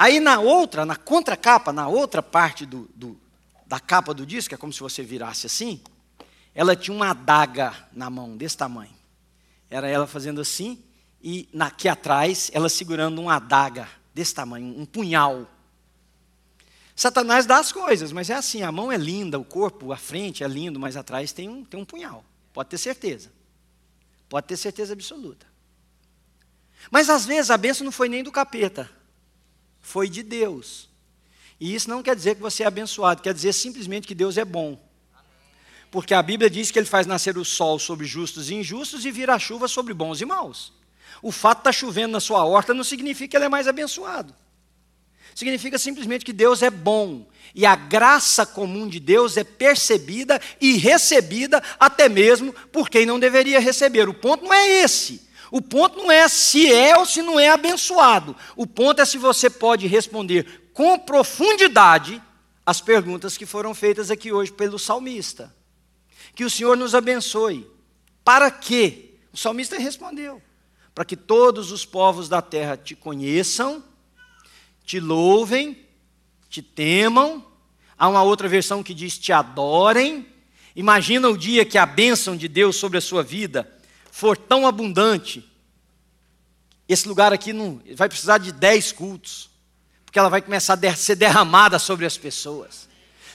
Aí 0.00 0.18
na 0.18 0.40
outra, 0.40 0.86
na 0.86 0.96
contracapa, 0.96 1.74
na 1.74 1.86
outra 1.86 2.22
parte 2.22 2.64
do, 2.64 2.88
do, 2.94 3.20
da 3.66 3.78
capa 3.78 4.14
do 4.14 4.24
disco, 4.24 4.54
é 4.54 4.56
como 4.56 4.72
se 4.72 4.80
você 4.80 5.02
virasse 5.02 5.44
assim, 5.44 5.78
ela 6.54 6.74
tinha 6.74 6.96
uma 6.96 7.10
adaga 7.10 7.74
na 7.92 8.08
mão, 8.08 8.34
desse 8.34 8.56
tamanho. 8.56 8.94
Era 9.68 9.90
ela 9.90 10.06
fazendo 10.06 10.40
assim 10.40 10.82
e 11.22 11.46
aqui 11.60 11.86
atrás 11.86 12.50
ela 12.54 12.70
segurando 12.70 13.20
uma 13.20 13.36
adaga 13.36 13.86
desse 14.14 14.34
tamanho, 14.34 14.68
um 14.68 14.86
punhal. 14.86 15.46
Satanás 16.96 17.44
dá 17.44 17.58
as 17.58 17.70
coisas, 17.70 18.10
mas 18.10 18.30
é 18.30 18.34
assim: 18.34 18.62
a 18.62 18.72
mão 18.72 18.90
é 18.90 18.96
linda, 18.96 19.38
o 19.38 19.44
corpo, 19.44 19.92
a 19.92 19.98
frente 19.98 20.42
é 20.42 20.48
lindo, 20.48 20.80
mas 20.80 20.96
atrás 20.96 21.30
tem 21.30 21.46
um, 21.46 21.62
tem 21.62 21.78
um 21.78 21.84
punhal. 21.84 22.24
Pode 22.54 22.70
ter 22.70 22.78
certeza. 22.78 23.30
Pode 24.30 24.46
ter 24.46 24.56
certeza 24.56 24.94
absoluta. 24.94 25.46
Mas 26.90 27.10
às 27.10 27.26
vezes 27.26 27.50
a 27.50 27.58
bênção 27.58 27.84
não 27.84 27.92
foi 27.92 28.08
nem 28.08 28.22
do 28.22 28.32
capeta, 28.32 28.90
foi 29.80 30.08
de 30.08 30.22
Deus. 30.22 30.88
E 31.58 31.74
isso 31.74 31.90
não 31.90 32.02
quer 32.02 32.16
dizer 32.16 32.36
que 32.36 32.40
você 32.40 32.62
é 32.62 32.66
abençoado, 32.66 33.22
quer 33.22 33.34
dizer 33.34 33.52
simplesmente 33.52 34.06
que 34.06 34.14
Deus 34.14 34.38
é 34.38 34.44
bom. 34.44 34.78
Porque 35.90 36.14
a 36.14 36.22
Bíblia 36.22 36.48
diz 36.48 36.70
que 36.70 36.78
ele 36.78 36.86
faz 36.86 37.06
nascer 37.06 37.36
o 37.36 37.44
sol 37.44 37.78
sobre 37.78 38.06
justos 38.06 38.48
e 38.48 38.54
injustos 38.54 39.04
e 39.04 39.10
vira 39.10 39.34
a 39.34 39.38
chuva 39.38 39.68
sobre 39.68 39.92
bons 39.92 40.20
e 40.20 40.24
maus. 40.24 40.72
O 41.20 41.32
fato 41.32 41.58
de 41.58 41.60
estar 41.62 41.72
tá 41.72 41.72
chovendo 41.72 42.12
na 42.12 42.20
sua 42.20 42.44
horta 42.44 42.72
não 42.72 42.84
significa 42.84 43.28
que 43.32 43.36
ele 43.36 43.44
é 43.44 43.48
mais 43.48 43.66
abençoado. 43.68 44.34
Significa 45.34 45.78
simplesmente 45.78 46.24
que 46.24 46.32
Deus 46.32 46.62
é 46.62 46.70
bom. 46.70 47.26
E 47.54 47.66
a 47.66 47.74
graça 47.74 48.46
comum 48.46 48.88
de 48.88 49.00
Deus 49.00 49.36
é 49.36 49.44
percebida 49.44 50.40
e 50.60 50.76
recebida 50.76 51.62
até 51.78 52.08
mesmo 52.08 52.52
por 52.72 52.88
quem 52.88 53.04
não 53.04 53.18
deveria 53.18 53.60
receber. 53.60 54.08
O 54.08 54.14
ponto 54.14 54.44
não 54.44 54.54
é 54.54 54.68
esse. 54.82 55.28
O 55.50 55.60
ponto 55.60 55.98
não 55.98 56.10
é 56.10 56.28
se 56.28 56.72
é 56.72 56.96
ou 56.96 57.04
se 57.04 57.22
não 57.22 57.38
é 57.38 57.48
abençoado. 57.48 58.36
O 58.54 58.66
ponto 58.66 59.00
é 59.00 59.04
se 59.04 59.18
você 59.18 59.50
pode 59.50 59.86
responder 59.86 60.70
com 60.72 60.98
profundidade 60.98 62.22
as 62.64 62.80
perguntas 62.80 63.36
que 63.36 63.44
foram 63.44 63.74
feitas 63.74 64.10
aqui 64.10 64.32
hoje 64.32 64.52
pelo 64.52 64.78
salmista. 64.78 65.54
Que 66.34 66.44
o 66.44 66.50
Senhor 66.50 66.76
nos 66.76 66.94
abençoe. 66.94 67.68
Para 68.24 68.50
quê? 68.50 69.14
O 69.32 69.36
salmista 69.36 69.76
respondeu: 69.76 70.40
para 70.94 71.04
que 71.04 71.16
todos 71.16 71.72
os 71.72 71.84
povos 71.84 72.28
da 72.28 72.40
terra 72.40 72.76
te 72.76 72.94
conheçam, 72.94 73.82
te 74.84 75.00
louvem, 75.00 75.84
te 76.48 76.62
temam. 76.62 77.44
Há 77.98 78.08
uma 78.08 78.22
outra 78.22 78.48
versão 78.48 78.82
que 78.82 78.94
diz 78.94 79.18
te 79.18 79.32
adorem. 79.32 80.26
Imagina 80.76 81.28
o 81.28 81.36
dia 81.36 81.64
que 81.64 81.76
a 81.76 81.84
bênção 81.84 82.36
de 82.36 82.46
Deus 82.46 82.76
sobre 82.76 82.98
a 82.98 83.00
sua 83.00 83.22
vida 83.22 83.79
for 84.10 84.36
tão 84.36 84.66
abundante. 84.66 85.48
Esse 86.88 87.06
lugar 87.08 87.32
aqui 87.32 87.52
não 87.52 87.80
vai 87.94 88.08
precisar 88.08 88.38
de 88.38 88.52
dez 88.52 88.92
cultos, 88.92 89.48
porque 90.04 90.18
ela 90.18 90.28
vai 90.28 90.42
começar 90.42 90.78
a 90.84 90.96
ser 90.96 91.14
derramada 91.14 91.78
sobre 91.78 92.04
as 92.04 92.18
pessoas. 92.18 92.89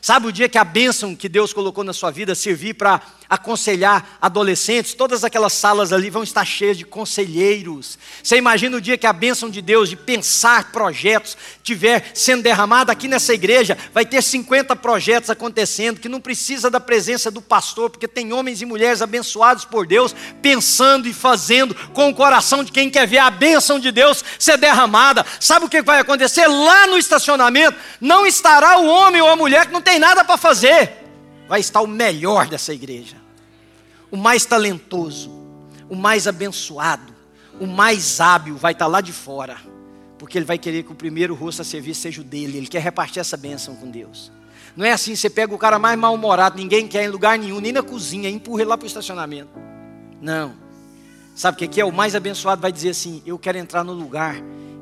Sabe 0.06 0.28
o 0.28 0.32
dia 0.32 0.47
que 0.47 0.60
a 0.60 0.64
bênção 0.64 1.16
que 1.16 1.28
Deus 1.28 1.51
colocou 1.51 1.84
na 1.84 1.91
sua 1.91 2.12
vida 2.12 2.36
servir 2.36 2.76
para 2.76 3.01
aconselhar 3.28 4.18
adolescentes, 4.22 4.93
todas 4.93 5.24
aquelas 5.24 5.53
salas 5.53 5.91
ali 5.91 6.12
vão 6.12 6.22
estar 6.22 6.45
cheias 6.45 6.78
de 6.78 6.86
conselheiros. 6.86 7.97
Você 8.22 8.38
imagina 8.38 8.78
o 8.78 8.82
dia 8.82 8.99
que 8.99 9.08
a 9.08 9.14
bênção 9.14 9.49
de 9.49 9.64
Deus 9.64 9.89
de 9.89 9.95
pensar 9.95 10.72
projetos 10.72 11.36
tiver 11.64 12.12
sendo 12.14 12.43
derramada 12.43 12.91
aqui 12.91 13.08
nessa 13.08 13.34
igreja, 13.34 13.76
vai 13.91 14.06
ter 14.06 14.22
50 14.22 14.76
projetos 14.76 15.32
acontecendo 15.32 15.99
que 15.99 16.08
não 16.08 16.22
precisa 16.22 16.70
da 16.70 16.80
presença 16.80 17.32
do 17.32 17.41
pastor, 17.41 17.89
porque 17.89 18.08
tem 18.08 18.32
homens 18.32 18.62
e 18.62 18.66
mulheres 18.66 19.01
abençoados 19.01 19.66
por 19.66 19.88
Deus, 19.88 20.16
pensando 20.39 21.08
e 21.08 21.14
fazendo 21.14 21.74
com 21.93 22.10
o 22.10 22.16
coração 22.16 22.64
de 22.64 22.72
quem 22.72 22.91
quer 22.91 23.08
ver 23.08 23.18
a 23.18 23.32
bênção 23.32 23.80
de 23.80 23.91
Deus 23.91 24.24
ser 24.38 24.58
derramada. 24.58 25.26
Sabe 25.39 25.66
o 25.66 25.70
que 25.70 25.82
vai 25.82 25.99
acontecer? 25.99 26.45
Lá 26.47 26.86
no 26.88 26.97
estacionamento 26.97 27.78
não 27.99 28.26
estará 28.26 28.78
o 28.78 28.86
homem 28.86 29.22
ou 29.22 29.30
a 29.30 29.36
mulher 29.36 29.66
que 29.66 29.74
não 29.74 29.82
tem 29.82 29.95
nada 30.00 30.24
para 30.24 30.38
fazer 30.38 30.91
vai 31.48 31.60
estar 31.60 31.82
o 31.82 31.88
melhor 31.88 32.48
dessa 32.48 32.74
igreja, 32.74 33.18
o 34.12 34.18
mais 34.18 34.46
talentoso, 34.46 35.32
o 35.89 35.96
mais 35.96 36.28
abençoado, 36.28 37.14
o 37.60 37.68
mais 37.68 38.20
hábil 38.20 38.58
vai 38.58 38.74
estar 38.74 38.88
lá 38.88 39.02
de 39.02 39.14
fora, 39.14 39.58
porque 40.18 40.38
ele 40.38 40.46
vai 40.46 40.58
querer 40.58 40.84
que 40.84 40.91
o 40.91 40.96
primeiro 40.96 41.36
rosto 41.36 41.62
a 41.62 41.66
servir 41.66 41.93
seja 41.93 42.22
o 42.22 42.24
dele, 42.24 42.58
ele 42.58 42.68
quer 42.68 42.82
repartir 42.82 43.20
essa 43.20 43.38
bênção 43.38 43.76
com 43.76 43.89
Deus. 43.89 44.32
Não 44.76 44.86
é 44.86 44.91
assim, 44.91 45.16
você 45.16 45.30
pega 45.30 45.54
o 45.54 45.58
cara 45.58 45.80
mais 45.80 45.98
mal-humorado, 45.98 46.58
ninguém 46.58 46.88
quer 46.88 47.04
em 47.06 47.10
lugar 47.10 47.38
nenhum, 47.38 47.60
nem 47.60 47.72
na 47.72 47.82
cozinha, 47.82 48.30
empurra 48.30 48.62
ele 48.62 48.70
lá 48.70 48.78
para 48.78 48.86
o 48.86 48.88
estacionamento. 48.88 49.52
Não. 50.22 50.54
Sabe 51.36 51.66
o 51.66 51.70
que 51.70 51.80
é? 51.80 51.86
O 51.86 51.91
mais 51.91 52.16
abençoado 52.16 52.62
vai 52.62 52.72
dizer 52.72 52.89
assim: 52.89 53.22
Eu 53.26 53.38
quero 53.38 53.58
entrar 53.58 53.84
no 53.84 53.93
lugar 53.93 54.38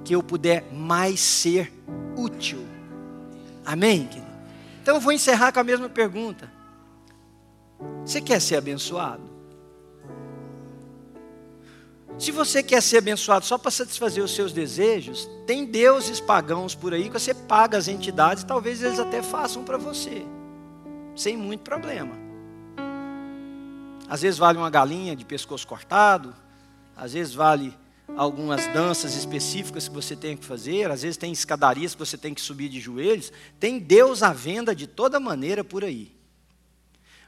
que 0.05 0.13
eu 0.13 0.21
puder 0.21 0.65
mais 0.71 1.19
ser 1.19 1.73
útil. 2.15 2.63
Amém? 3.65 4.07
Então 4.83 4.95
eu 4.95 5.01
vou 5.01 5.13
encerrar 5.13 5.53
com 5.53 5.61
a 5.61 5.63
mesma 5.63 5.87
pergunta. 5.87 6.51
Você 8.05 8.19
quer 8.19 8.41
ser 8.41 8.57
abençoado? 8.57 9.23
Se 12.19 12.31
você 12.31 12.61
quer 12.61 12.81
ser 12.81 12.97
abençoado 12.97 13.45
só 13.45 13.57
para 13.57 13.71
satisfazer 13.71 14.21
os 14.21 14.35
seus 14.35 14.51
desejos, 14.51 15.27
tem 15.47 15.63
deuses 15.63 16.19
pagãos 16.19 16.75
por 16.75 16.93
aí 16.93 17.05
que 17.05 17.17
você 17.17 17.33
paga 17.33 17.77
as 17.77 17.87
entidades, 17.87 18.43
talvez 18.43 18.83
eles 18.83 18.99
até 18.99 19.23
façam 19.23 19.63
para 19.63 19.77
você, 19.77 20.25
sem 21.15 21.37
muito 21.37 21.61
problema. 21.61 22.11
Às 24.09 24.21
vezes 24.21 24.37
vale 24.37 24.57
uma 24.57 24.69
galinha 24.69 25.15
de 25.15 25.23
pescoço 25.23 25.65
cortado, 25.65 26.35
às 26.93 27.13
vezes 27.13 27.33
vale 27.33 27.73
algumas 28.15 28.67
danças 28.67 29.15
específicas 29.15 29.87
que 29.87 29.93
você 29.93 30.15
tem 30.15 30.37
que 30.37 30.45
fazer, 30.45 30.89
às 30.91 31.01
vezes 31.01 31.17
tem 31.17 31.31
escadarias 31.31 31.93
que 31.93 31.99
você 31.99 32.17
tem 32.17 32.33
que 32.33 32.41
subir 32.41 32.69
de 32.69 32.79
joelhos, 32.79 33.31
tem 33.59 33.79
Deus 33.79 34.21
à 34.21 34.31
venda 34.31 34.75
de 34.75 34.87
toda 34.87 35.19
maneira 35.19 35.63
por 35.63 35.83
aí. 35.83 36.11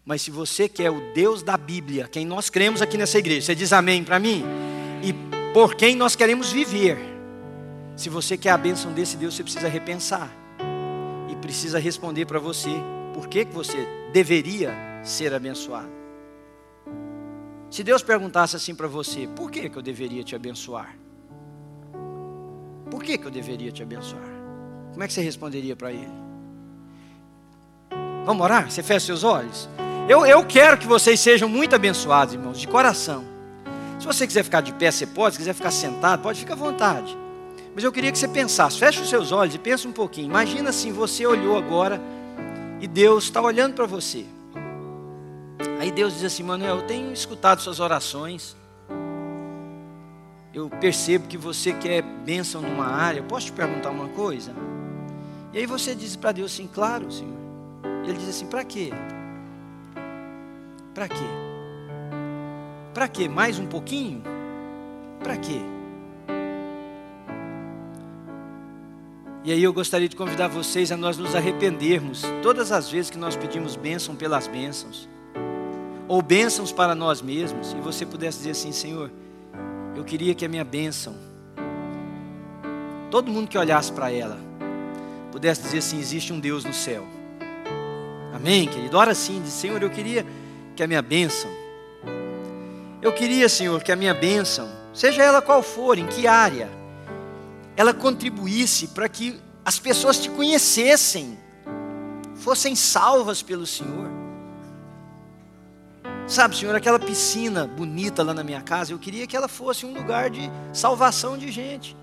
Mas 0.05 0.21
se 0.21 0.29
você 0.29 0.69
quer 0.69 0.91
o 0.91 1.13
Deus 1.13 1.41
da 1.41 1.57
Bíblia, 1.57 2.07
quem 2.07 2.25
nós 2.25 2.49
cremos 2.49 2.81
aqui 2.81 2.97
nessa 2.97 3.17
igreja, 3.17 3.47
você 3.47 3.55
diz 3.55 3.73
amém 3.73 4.03
para 4.03 4.19
mim? 4.19 4.43
E 5.03 5.13
por 5.51 5.73
quem 5.73 5.95
nós 5.95 6.15
queremos 6.15 6.51
viver. 6.51 6.97
Se 7.95 8.09
você 8.09 8.37
quer 8.37 8.51
a 8.51 8.57
bênção 8.57 8.93
desse 8.93 9.17
Deus, 9.17 9.33
você 9.33 9.41
precisa 9.41 9.67
repensar. 9.67 10.29
E 11.31 11.35
precisa 11.37 11.79
responder 11.79 12.25
para 12.25 12.37
você 12.39 12.69
por 13.13 13.27
que, 13.27 13.45
que 13.45 13.53
você 13.53 13.87
deveria 14.11 14.75
ser 15.03 15.33
abençoado. 15.33 15.94
Se 17.75 17.83
Deus 17.83 18.01
perguntasse 18.01 18.55
assim 18.55 18.73
para 18.73 18.87
você, 18.87 19.27
por 19.35 19.51
que, 19.51 19.67
que 19.69 19.77
eu 19.77 19.81
deveria 19.81 20.23
te 20.23 20.33
abençoar? 20.33 20.95
Por 22.89 23.03
que, 23.03 23.17
que 23.17 23.25
eu 23.25 23.29
deveria 23.29 23.69
te 23.69 23.83
abençoar? 23.83 24.23
Como 24.93 25.03
é 25.03 25.07
que 25.07 25.11
você 25.11 25.19
responderia 25.19 25.75
para 25.75 25.91
Ele? 25.91 26.07
Vamos 28.25 28.41
orar? 28.41 28.71
Você 28.71 28.81
fecha 28.81 29.07
seus 29.07 29.25
olhos? 29.25 29.67
Eu, 30.07 30.25
eu 30.25 30.45
quero 30.45 30.77
que 30.77 30.87
vocês 30.87 31.19
sejam 31.19 31.49
muito 31.49 31.75
abençoados, 31.75 32.35
irmãos, 32.35 32.61
de 32.61 32.65
coração. 32.65 33.25
Se 33.99 34.05
você 34.05 34.25
quiser 34.25 34.43
ficar 34.45 34.61
de 34.61 34.71
pé, 34.71 34.89
você 34.89 35.05
pode. 35.05 35.35
Se 35.35 35.39
quiser 35.39 35.53
ficar 35.53 35.71
sentado, 35.71 36.21
pode 36.21 36.39
ficar 36.39 36.53
à 36.53 36.55
vontade. 36.55 37.17
Mas 37.75 37.83
eu 37.83 37.91
queria 37.91 38.09
que 38.09 38.17
você 38.17 38.29
pensasse, 38.29 38.79
feche 38.79 39.01
os 39.01 39.09
seus 39.09 39.33
olhos 39.33 39.53
e 39.53 39.59
pense 39.59 39.85
um 39.85 39.91
pouquinho. 39.91 40.27
Imagina 40.27 40.69
assim, 40.69 40.93
você 40.93 41.25
olhou 41.25 41.57
agora 41.57 42.01
e 42.79 42.87
Deus 42.87 43.25
está 43.25 43.41
olhando 43.41 43.73
para 43.73 43.85
você. 43.85 44.25
Aí 45.79 45.91
Deus 45.91 46.13
diz 46.13 46.23
assim, 46.23 46.43
Manuel, 46.43 46.77
eu 46.77 46.87
tenho 46.87 47.11
escutado 47.11 47.61
suas 47.61 47.79
orações. 47.79 48.55
Eu 50.53 50.69
percebo 50.69 51.27
que 51.27 51.37
você 51.37 51.73
quer 51.73 52.01
bênção 52.01 52.61
numa 52.61 52.87
área. 52.87 53.21
Posso 53.23 53.47
te 53.47 53.51
perguntar 53.51 53.91
uma 53.91 54.07
coisa? 54.09 54.53
E 55.53 55.57
aí 55.59 55.65
você 55.65 55.93
diz 55.93 56.15
para 56.15 56.31
Deus 56.31 56.53
assim, 56.53 56.67
claro, 56.67 57.11
Senhor. 57.11 57.33
Ele 58.03 58.17
diz 58.17 58.29
assim, 58.29 58.47
para 58.47 58.63
quê? 58.63 58.91
Para 60.93 61.07
quê? 61.07 61.25
Para 62.93 63.07
quê? 63.07 63.27
Mais 63.27 63.59
um 63.59 63.65
pouquinho? 63.65 64.23
Para 65.21 65.37
quê? 65.37 65.59
E 69.43 69.51
aí 69.51 69.61
eu 69.61 69.71
gostaria 69.71 70.09
de 70.09 70.15
convidar 70.15 70.47
vocês 70.47 70.91
a 70.91 70.97
nós 70.97 71.17
nos 71.17 71.35
arrependermos 71.35 72.23
todas 72.41 72.71
as 72.71 72.89
vezes 72.89 73.11
que 73.11 73.17
nós 73.17 73.35
pedimos 73.35 73.75
bênção 73.75 74.15
pelas 74.15 74.47
bênçãos, 74.47 75.07
ou 76.07 76.21
bênçãos 76.21 76.71
para 76.71 76.93
nós 76.93 77.21
mesmos, 77.21 77.73
e 77.73 77.81
você 77.81 78.05
pudesse 78.05 78.39
dizer 78.39 78.51
assim, 78.51 78.71
Senhor, 78.71 79.11
eu 79.95 80.03
queria 80.03 80.35
que 80.35 80.45
a 80.45 80.49
minha 80.49 80.63
bênção, 80.63 81.15
todo 83.09 83.31
mundo 83.31 83.47
que 83.47 83.57
olhasse 83.57 83.91
para 83.91 84.11
ela, 84.11 84.37
pudesse 85.31 85.63
dizer 85.63 85.79
assim: 85.79 85.99
existe 85.99 86.31
um 86.31 86.39
Deus 86.39 86.63
no 86.63 86.73
céu. 86.73 87.05
Amém, 88.33 88.67
querido? 88.67 88.97
Ora 88.97 89.15
sim, 89.15 89.41
diz, 89.41 89.53
Senhor, 89.53 89.81
eu 89.81 89.89
queria 89.89 90.25
que 90.75 90.83
a 90.83 90.87
minha 90.87 91.01
bênção, 91.01 91.49
eu 93.01 93.11
queria, 93.13 93.47
Senhor, 93.47 93.81
que 93.81 93.91
a 93.91 93.95
minha 93.95 94.13
bênção, 94.13 94.69
seja 94.93 95.23
ela 95.23 95.41
qual 95.41 95.63
for, 95.63 95.97
em 95.97 96.05
que 96.07 96.27
área, 96.27 96.69
ela 97.75 97.93
contribuísse 97.93 98.87
para 98.87 99.09
que 99.09 99.39
as 99.63 99.79
pessoas 99.79 100.19
te 100.19 100.29
conhecessem, 100.29 101.37
fossem 102.35 102.75
salvas 102.75 103.41
pelo 103.41 103.65
Senhor. 103.65 104.14
Sabe, 106.27 106.55
Senhor, 106.55 106.75
aquela 106.75 106.99
piscina 106.99 107.67
bonita 107.67 108.23
lá 108.23 108.33
na 108.33 108.43
minha 108.43 108.61
casa, 108.61 108.91
eu 108.91 108.99
queria 108.99 109.27
que 109.27 109.37
ela 109.37 109.47
fosse 109.47 109.85
um 109.85 109.93
lugar 109.93 110.29
de 110.29 110.49
salvação 110.73 111.37
de 111.37 111.51
gente. 111.51 111.95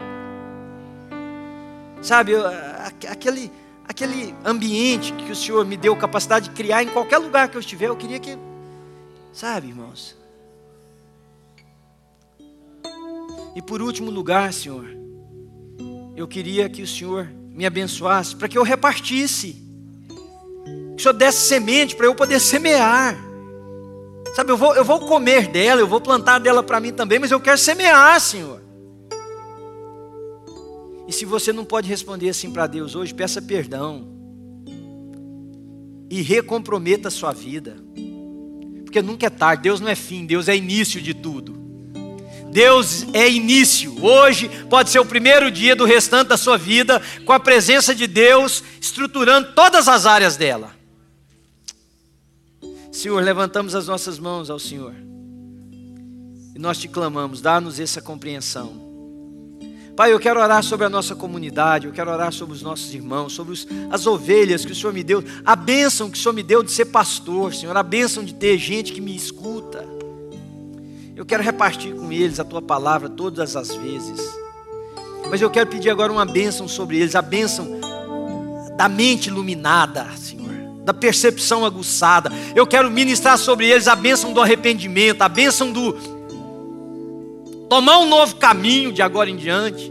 Sabe, 2.00 2.32
aquele, 3.08 3.50
aquele 3.86 4.34
ambiente 4.44 5.12
que 5.12 5.32
o 5.32 5.36
Senhor 5.36 5.64
me 5.64 5.76
deu 5.76 5.96
capacidade 5.96 6.48
de 6.48 6.54
criar 6.54 6.82
em 6.82 6.88
qualquer 6.88 7.18
lugar 7.18 7.48
que 7.48 7.56
eu 7.56 7.60
estiver, 7.60 7.88
eu 7.88 7.96
queria 7.96 8.18
que 8.18 8.38
Sabe, 9.32 9.68
irmãos? 9.68 10.14
E 13.56 13.62
por 13.62 13.80
último 13.80 14.10
lugar, 14.10 14.52
Senhor, 14.52 14.86
eu 16.14 16.28
queria 16.28 16.68
que 16.68 16.82
o 16.82 16.86
Senhor 16.86 17.26
me 17.26 17.64
abençoasse 17.64 18.36
para 18.36 18.46
que 18.46 18.58
eu 18.58 18.62
repartisse. 18.62 19.56
Que 20.96 21.00
o 21.00 21.02
Senhor 21.02 21.14
desse 21.14 21.40
semente 21.46 21.96
para 21.96 22.06
eu 22.06 22.14
poder 22.14 22.40
semear. 22.40 23.16
Sabe, 24.32 24.50
eu 24.50 24.56
vou, 24.56 24.74
eu 24.74 24.84
vou 24.84 25.00
comer 25.00 25.48
dela, 25.48 25.80
eu 25.80 25.86
vou 25.86 26.00
plantar 26.00 26.38
dela 26.38 26.62
para 26.62 26.80
mim 26.80 26.92
também, 26.92 27.18
mas 27.18 27.30
eu 27.30 27.40
quero 27.40 27.58
semear, 27.58 28.18
Senhor. 28.18 28.62
E 31.06 31.12
se 31.12 31.26
você 31.26 31.52
não 31.52 31.64
pode 31.64 31.88
responder 31.88 32.30
assim 32.30 32.50
para 32.50 32.66
Deus 32.66 32.94
hoje, 32.94 33.12
peça 33.12 33.42
perdão. 33.42 34.08
E 36.08 36.22
recomprometa 36.22 37.08
a 37.08 37.10
sua 37.10 37.32
vida. 37.32 37.76
Porque 38.84 39.02
nunca 39.02 39.26
é 39.26 39.30
tarde, 39.30 39.64
Deus 39.64 39.80
não 39.80 39.88
é 39.88 39.94
fim, 39.94 40.24
Deus 40.24 40.48
é 40.48 40.56
início 40.56 41.00
de 41.00 41.12
tudo. 41.12 41.60
Deus 42.50 43.06
é 43.12 43.28
início. 43.30 44.02
Hoje 44.02 44.48
pode 44.70 44.88
ser 44.88 44.98
o 44.98 45.04
primeiro 45.04 45.50
dia 45.50 45.76
do 45.76 45.84
restante 45.84 46.28
da 46.28 46.36
sua 46.38 46.56
vida, 46.56 47.02
com 47.26 47.32
a 47.32 47.40
presença 47.40 47.94
de 47.94 48.06
Deus 48.06 48.62
estruturando 48.80 49.52
todas 49.54 49.88
as 49.88 50.06
áreas 50.06 50.36
dela. 50.36 50.81
Senhor, 52.92 53.22
levantamos 53.22 53.74
as 53.74 53.88
nossas 53.88 54.18
mãos 54.18 54.50
ao 54.50 54.58
Senhor. 54.58 54.94
E 56.54 56.58
nós 56.58 56.76
te 56.76 56.86
clamamos, 56.86 57.40
dá-nos 57.40 57.80
essa 57.80 58.02
compreensão. 58.02 58.92
Pai, 59.96 60.12
eu 60.12 60.20
quero 60.20 60.40
orar 60.40 60.62
sobre 60.62 60.86
a 60.86 60.90
nossa 60.90 61.14
comunidade, 61.14 61.86
eu 61.86 61.92
quero 61.92 62.10
orar 62.10 62.32
sobre 62.32 62.54
os 62.54 62.62
nossos 62.62 62.92
irmãos, 62.94 63.32
sobre 63.32 63.54
os, 63.54 63.66
as 63.90 64.06
ovelhas 64.06 64.64
que 64.64 64.72
o 64.72 64.74
Senhor 64.74 64.92
me 64.92 65.02
deu, 65.02 65.24
a 65.44 65.56
bênção 65.56 66.10
que 66.10 66.18
o 66.18 66.20
Senhor 66.20 66.34
me 66.34 66.42
deu 66.42 66.62
de 66.62 66.70
ser 66.70 66.86
pastor, 66.86 67.54
Senhor, 67.54 67.74
a 67.76 67.82
bênção 67.82 68.22
de 68.22 68.34
ter 68.34 68.58
gente 68.58 68.92
que 68.92 69.00
me 69.00 69.16
escuta. 69.16 69.86
Eu 71.16 71.24
quero 71.24 71.42
repartir 71.42 71.94
com 71.94 72.12
eles 72.12 72.40
a 72.40 72.44
tua 72.44 72.60
palavra 72.60 73.08
todas 73.08 73.56
as 73.56 73.74
vezes. 73.74 74.20
Mas 75.30 75.40
eu 75.40 75.50
quero 75.50 75.68
pedir 75.68 75.88
agora 75.88 76.12
uma 76.12 76.26
bênção 76.26 76.68
sobre 76.68 76.98
eles, 76.98 77.14
a 77.14 77.22
bênção 77.22 77.80
da 78.76 78.88
mente 78.88 79.28
iluminada, 79.28 80.10
Senhor, 80.16 80.51
da 80.84 80.92
percepção 80.92 81.64
aguçada. 81.64 82.30
Eu 82.54 82.66
quero 82.66 82.90
ministrar 82.90 83.38
sobre 83.38 83.68
eles 83.68 83.88
a 83.88 83.94
bênção 83.94 84.32
do 84.32 84.40
arrependimento, 84.40 85.22
a 85.22 85.28
bênção 85.28 85.72
do 85.72 85.92
tomar 87.68 88.00
um 88.00 88.06
novo 88.06 88.36
caminho 88.36 88.92
de 88.92 89.00
agora 89.00 89.30
em 89.30 89.36
diante, 89.36 89.90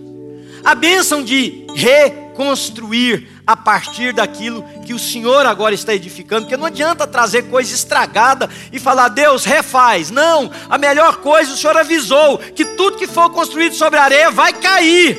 a 0.63 0.75
bênção 0.75 1.23
de 1.23 1.65
reconstruir 1.73 3.27
a 3.47 3.57
partir 3.57 4.13
daquilo 4.13 4.63
que 4.85 4.93
o 4.93 4.99
Senhor 4.99 5.45
agora 5.47 5.73
está 5.73 5.93
edificando, 5.93 6.43
porque 6.43 6.55
não 6.55 6.67
adianta 6.67 7.07
trazer 7.07 7.43
coisa 7.49 7.73
estragada 7.73 8.47
e 8.71 8.79
falar, 8.79 9.07
Deus, 9.09 9.45
refaz. 9.45 10.11
Não, 10.11 10.51
a 10.69 10.77
melhor 10.77 11.17
coisa, 11.17 11.53
o 11.53 11.57
Senhor 11.57 11.75
avisou 11.75 12.37
que 12.37 12.63
tudo 12.63 12.97
que 12.97 13.07
for 13.07 13.31
construído 13.31 13.73
sobre 13.73 13.97
a 13.97 14.03
areia 14.03 14.29
vai 14.29 14.53
cair. 14.53 15.17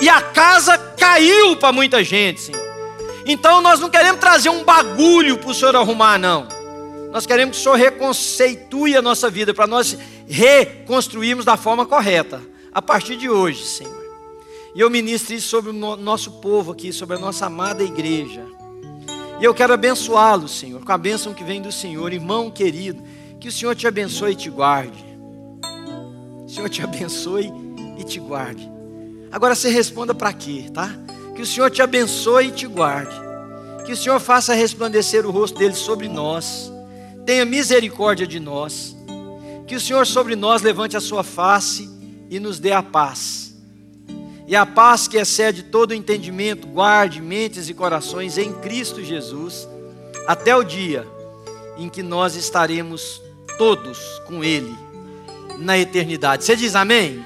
E 0.00 0.08
a 0.08 0.22
casa 0.22 0.78
caiu 0.78 1.56
para 1.56 1.72
muita 1.72 2.02
gente, 2.02 2.40
Senhor. 2.40 2.69
Então 3.32 3.60
nós 3.60 3.78
não 3.78 3.88
queremos 3.88 4.20
trazer 4.20 4.48
um 4.48 4.64
bagulho 4.64 5.38
para 5.38 5.50
o 5.50 5.54
Senhor 5.54 5.76
arrumar, 5.76 6.18
não. 6.18 6.48
Nós 7.12 7.26
queremos 7.26 7.56
que 7.56 7.60
o 7.60 7.62
Senhor 7.62 7.76
reconceitue 7.76 8.96
a 8.96 9.00
nossa 9.00 9.30
vida 9.30 9.54
para 9.54 9.68
nós 9.68 9.96
reconstruirmos 10.26 11.44
da 11.44 11.56
forma 11.56 11.86
correta, 11.86 12.42
a 12.72 12.82
partir 12.82 13.16
de 13.16 13.30
hoje, 13.30 13.64
Senhor. 13.64 14.02
E 14.74 14.80
eu 14.80 14.90
ministro 14.90 15.32
isso 15.32 15.46
sobre 15.46 15.70
o 15.70 15.72
nosso 15.72 16.40
povo 16.40 16.72
aqui, 16.72 16.92
sobre 16.92 17.16
a 17.16 17.20
nossa 17.20 17.46
amada 17.46 17.84
igreja. 17.84 18.44
E 19.40 19.44
eu 19.44 19.54
quero 19.54 19.74
abençoá-lo, 19.74 20.48
Senhor, 20.48 20.84
com 20.84 20.90
a 20.90 20.98
bênção 20.98 21.32
que 21.32 21.44
vem 21.44 21.62
do 21.62 21.70
Senhor, 21.70 22.12
irmão 22.12 22.50
querido. 22.50 23.00
Que 23.38 23.46
o 23.46 23.52
Senhor 23.52 23.76
te 23.76 23.86
abençoe 23.86 24.32
e 24.32 24.36
te 24.36 24.50
guarde. 24.50 25.04
O 26.44 26.48
Senhor 26.48 26.68
te 26.68 26.82
abençoe 26.82 27.48
e 27.96 28.02
te 28.02 28.18
guarde. 28.18 28.68
Agora 29.30 29.54
você 29.54 29.70
responda 29.70 30.12
para 30.12 30.32
quê, 30.32 30.68
tá? 30.74 30.90
Que 31.40 31.44
o 31.44 31.46
Senhor 31.46 31.70
te 31.70 31.80
abençoe 31.80 32.48
e 32.48 32.50
te 32.50 32.66
guarde. 32.66 33.14
Que 33.86 33.92
o 33.92 33.96
Senhor 33.96 34.20
faça 34.20 34.52
resplandecer 34.52 35.24
o 35.24 35.30
rosto 35.30 35.58
dele 35.58 35.72
sobre 35.72 36.06
nós. 36.06 36.70
Tenha 37.24 37.46
misericórdia 37.46 38.26
de 38.26 38.38
nós. 38.38 38.94
Que 39.66 39.74
o 39.74 39.80
Senhor 39.80 40.06
sobre 40.06 40.36
nós 40.36 40.60
levante 40.60 40.98
a 40.98 41.00
sua 41.00 41.22
face 41.22 41.88
e 42.28 42.38
nos 42.38 42.60
dê 42.60 42.72
a 42.72 42.82
paz 42.82 43.56
e 44.46 44.54
a 44.54 44.66
paz 44.66 45.08
que 45.08 45.16
excede 45.16 45.62
todo 45.62 45.92
o 45.92 45.94
entendimento, 45.94 46.66
guarde 46.66 47.22
mentes 47.22 47.70
e 47.70 47.74
corações 47.74 48.36
em 48.36 48.52
Cristo 48.52 49.02
Jesus, 49.02 49.66
até 50.26 50.54
o 50.54 50.64
dia 50.64 51.06
em 51.78 51.88
que 51.88 52.02
nós 52.02 52.34
estaremos 52.34 53.22
todos 53.56 53.98
com 54.26 54.44
Ele 54.44 54.76
na 55.56 55.78
eternidade. 55.78 56.44
Você 56.44 56.56
diz 56.56 56.74
amém? 56.74 57.24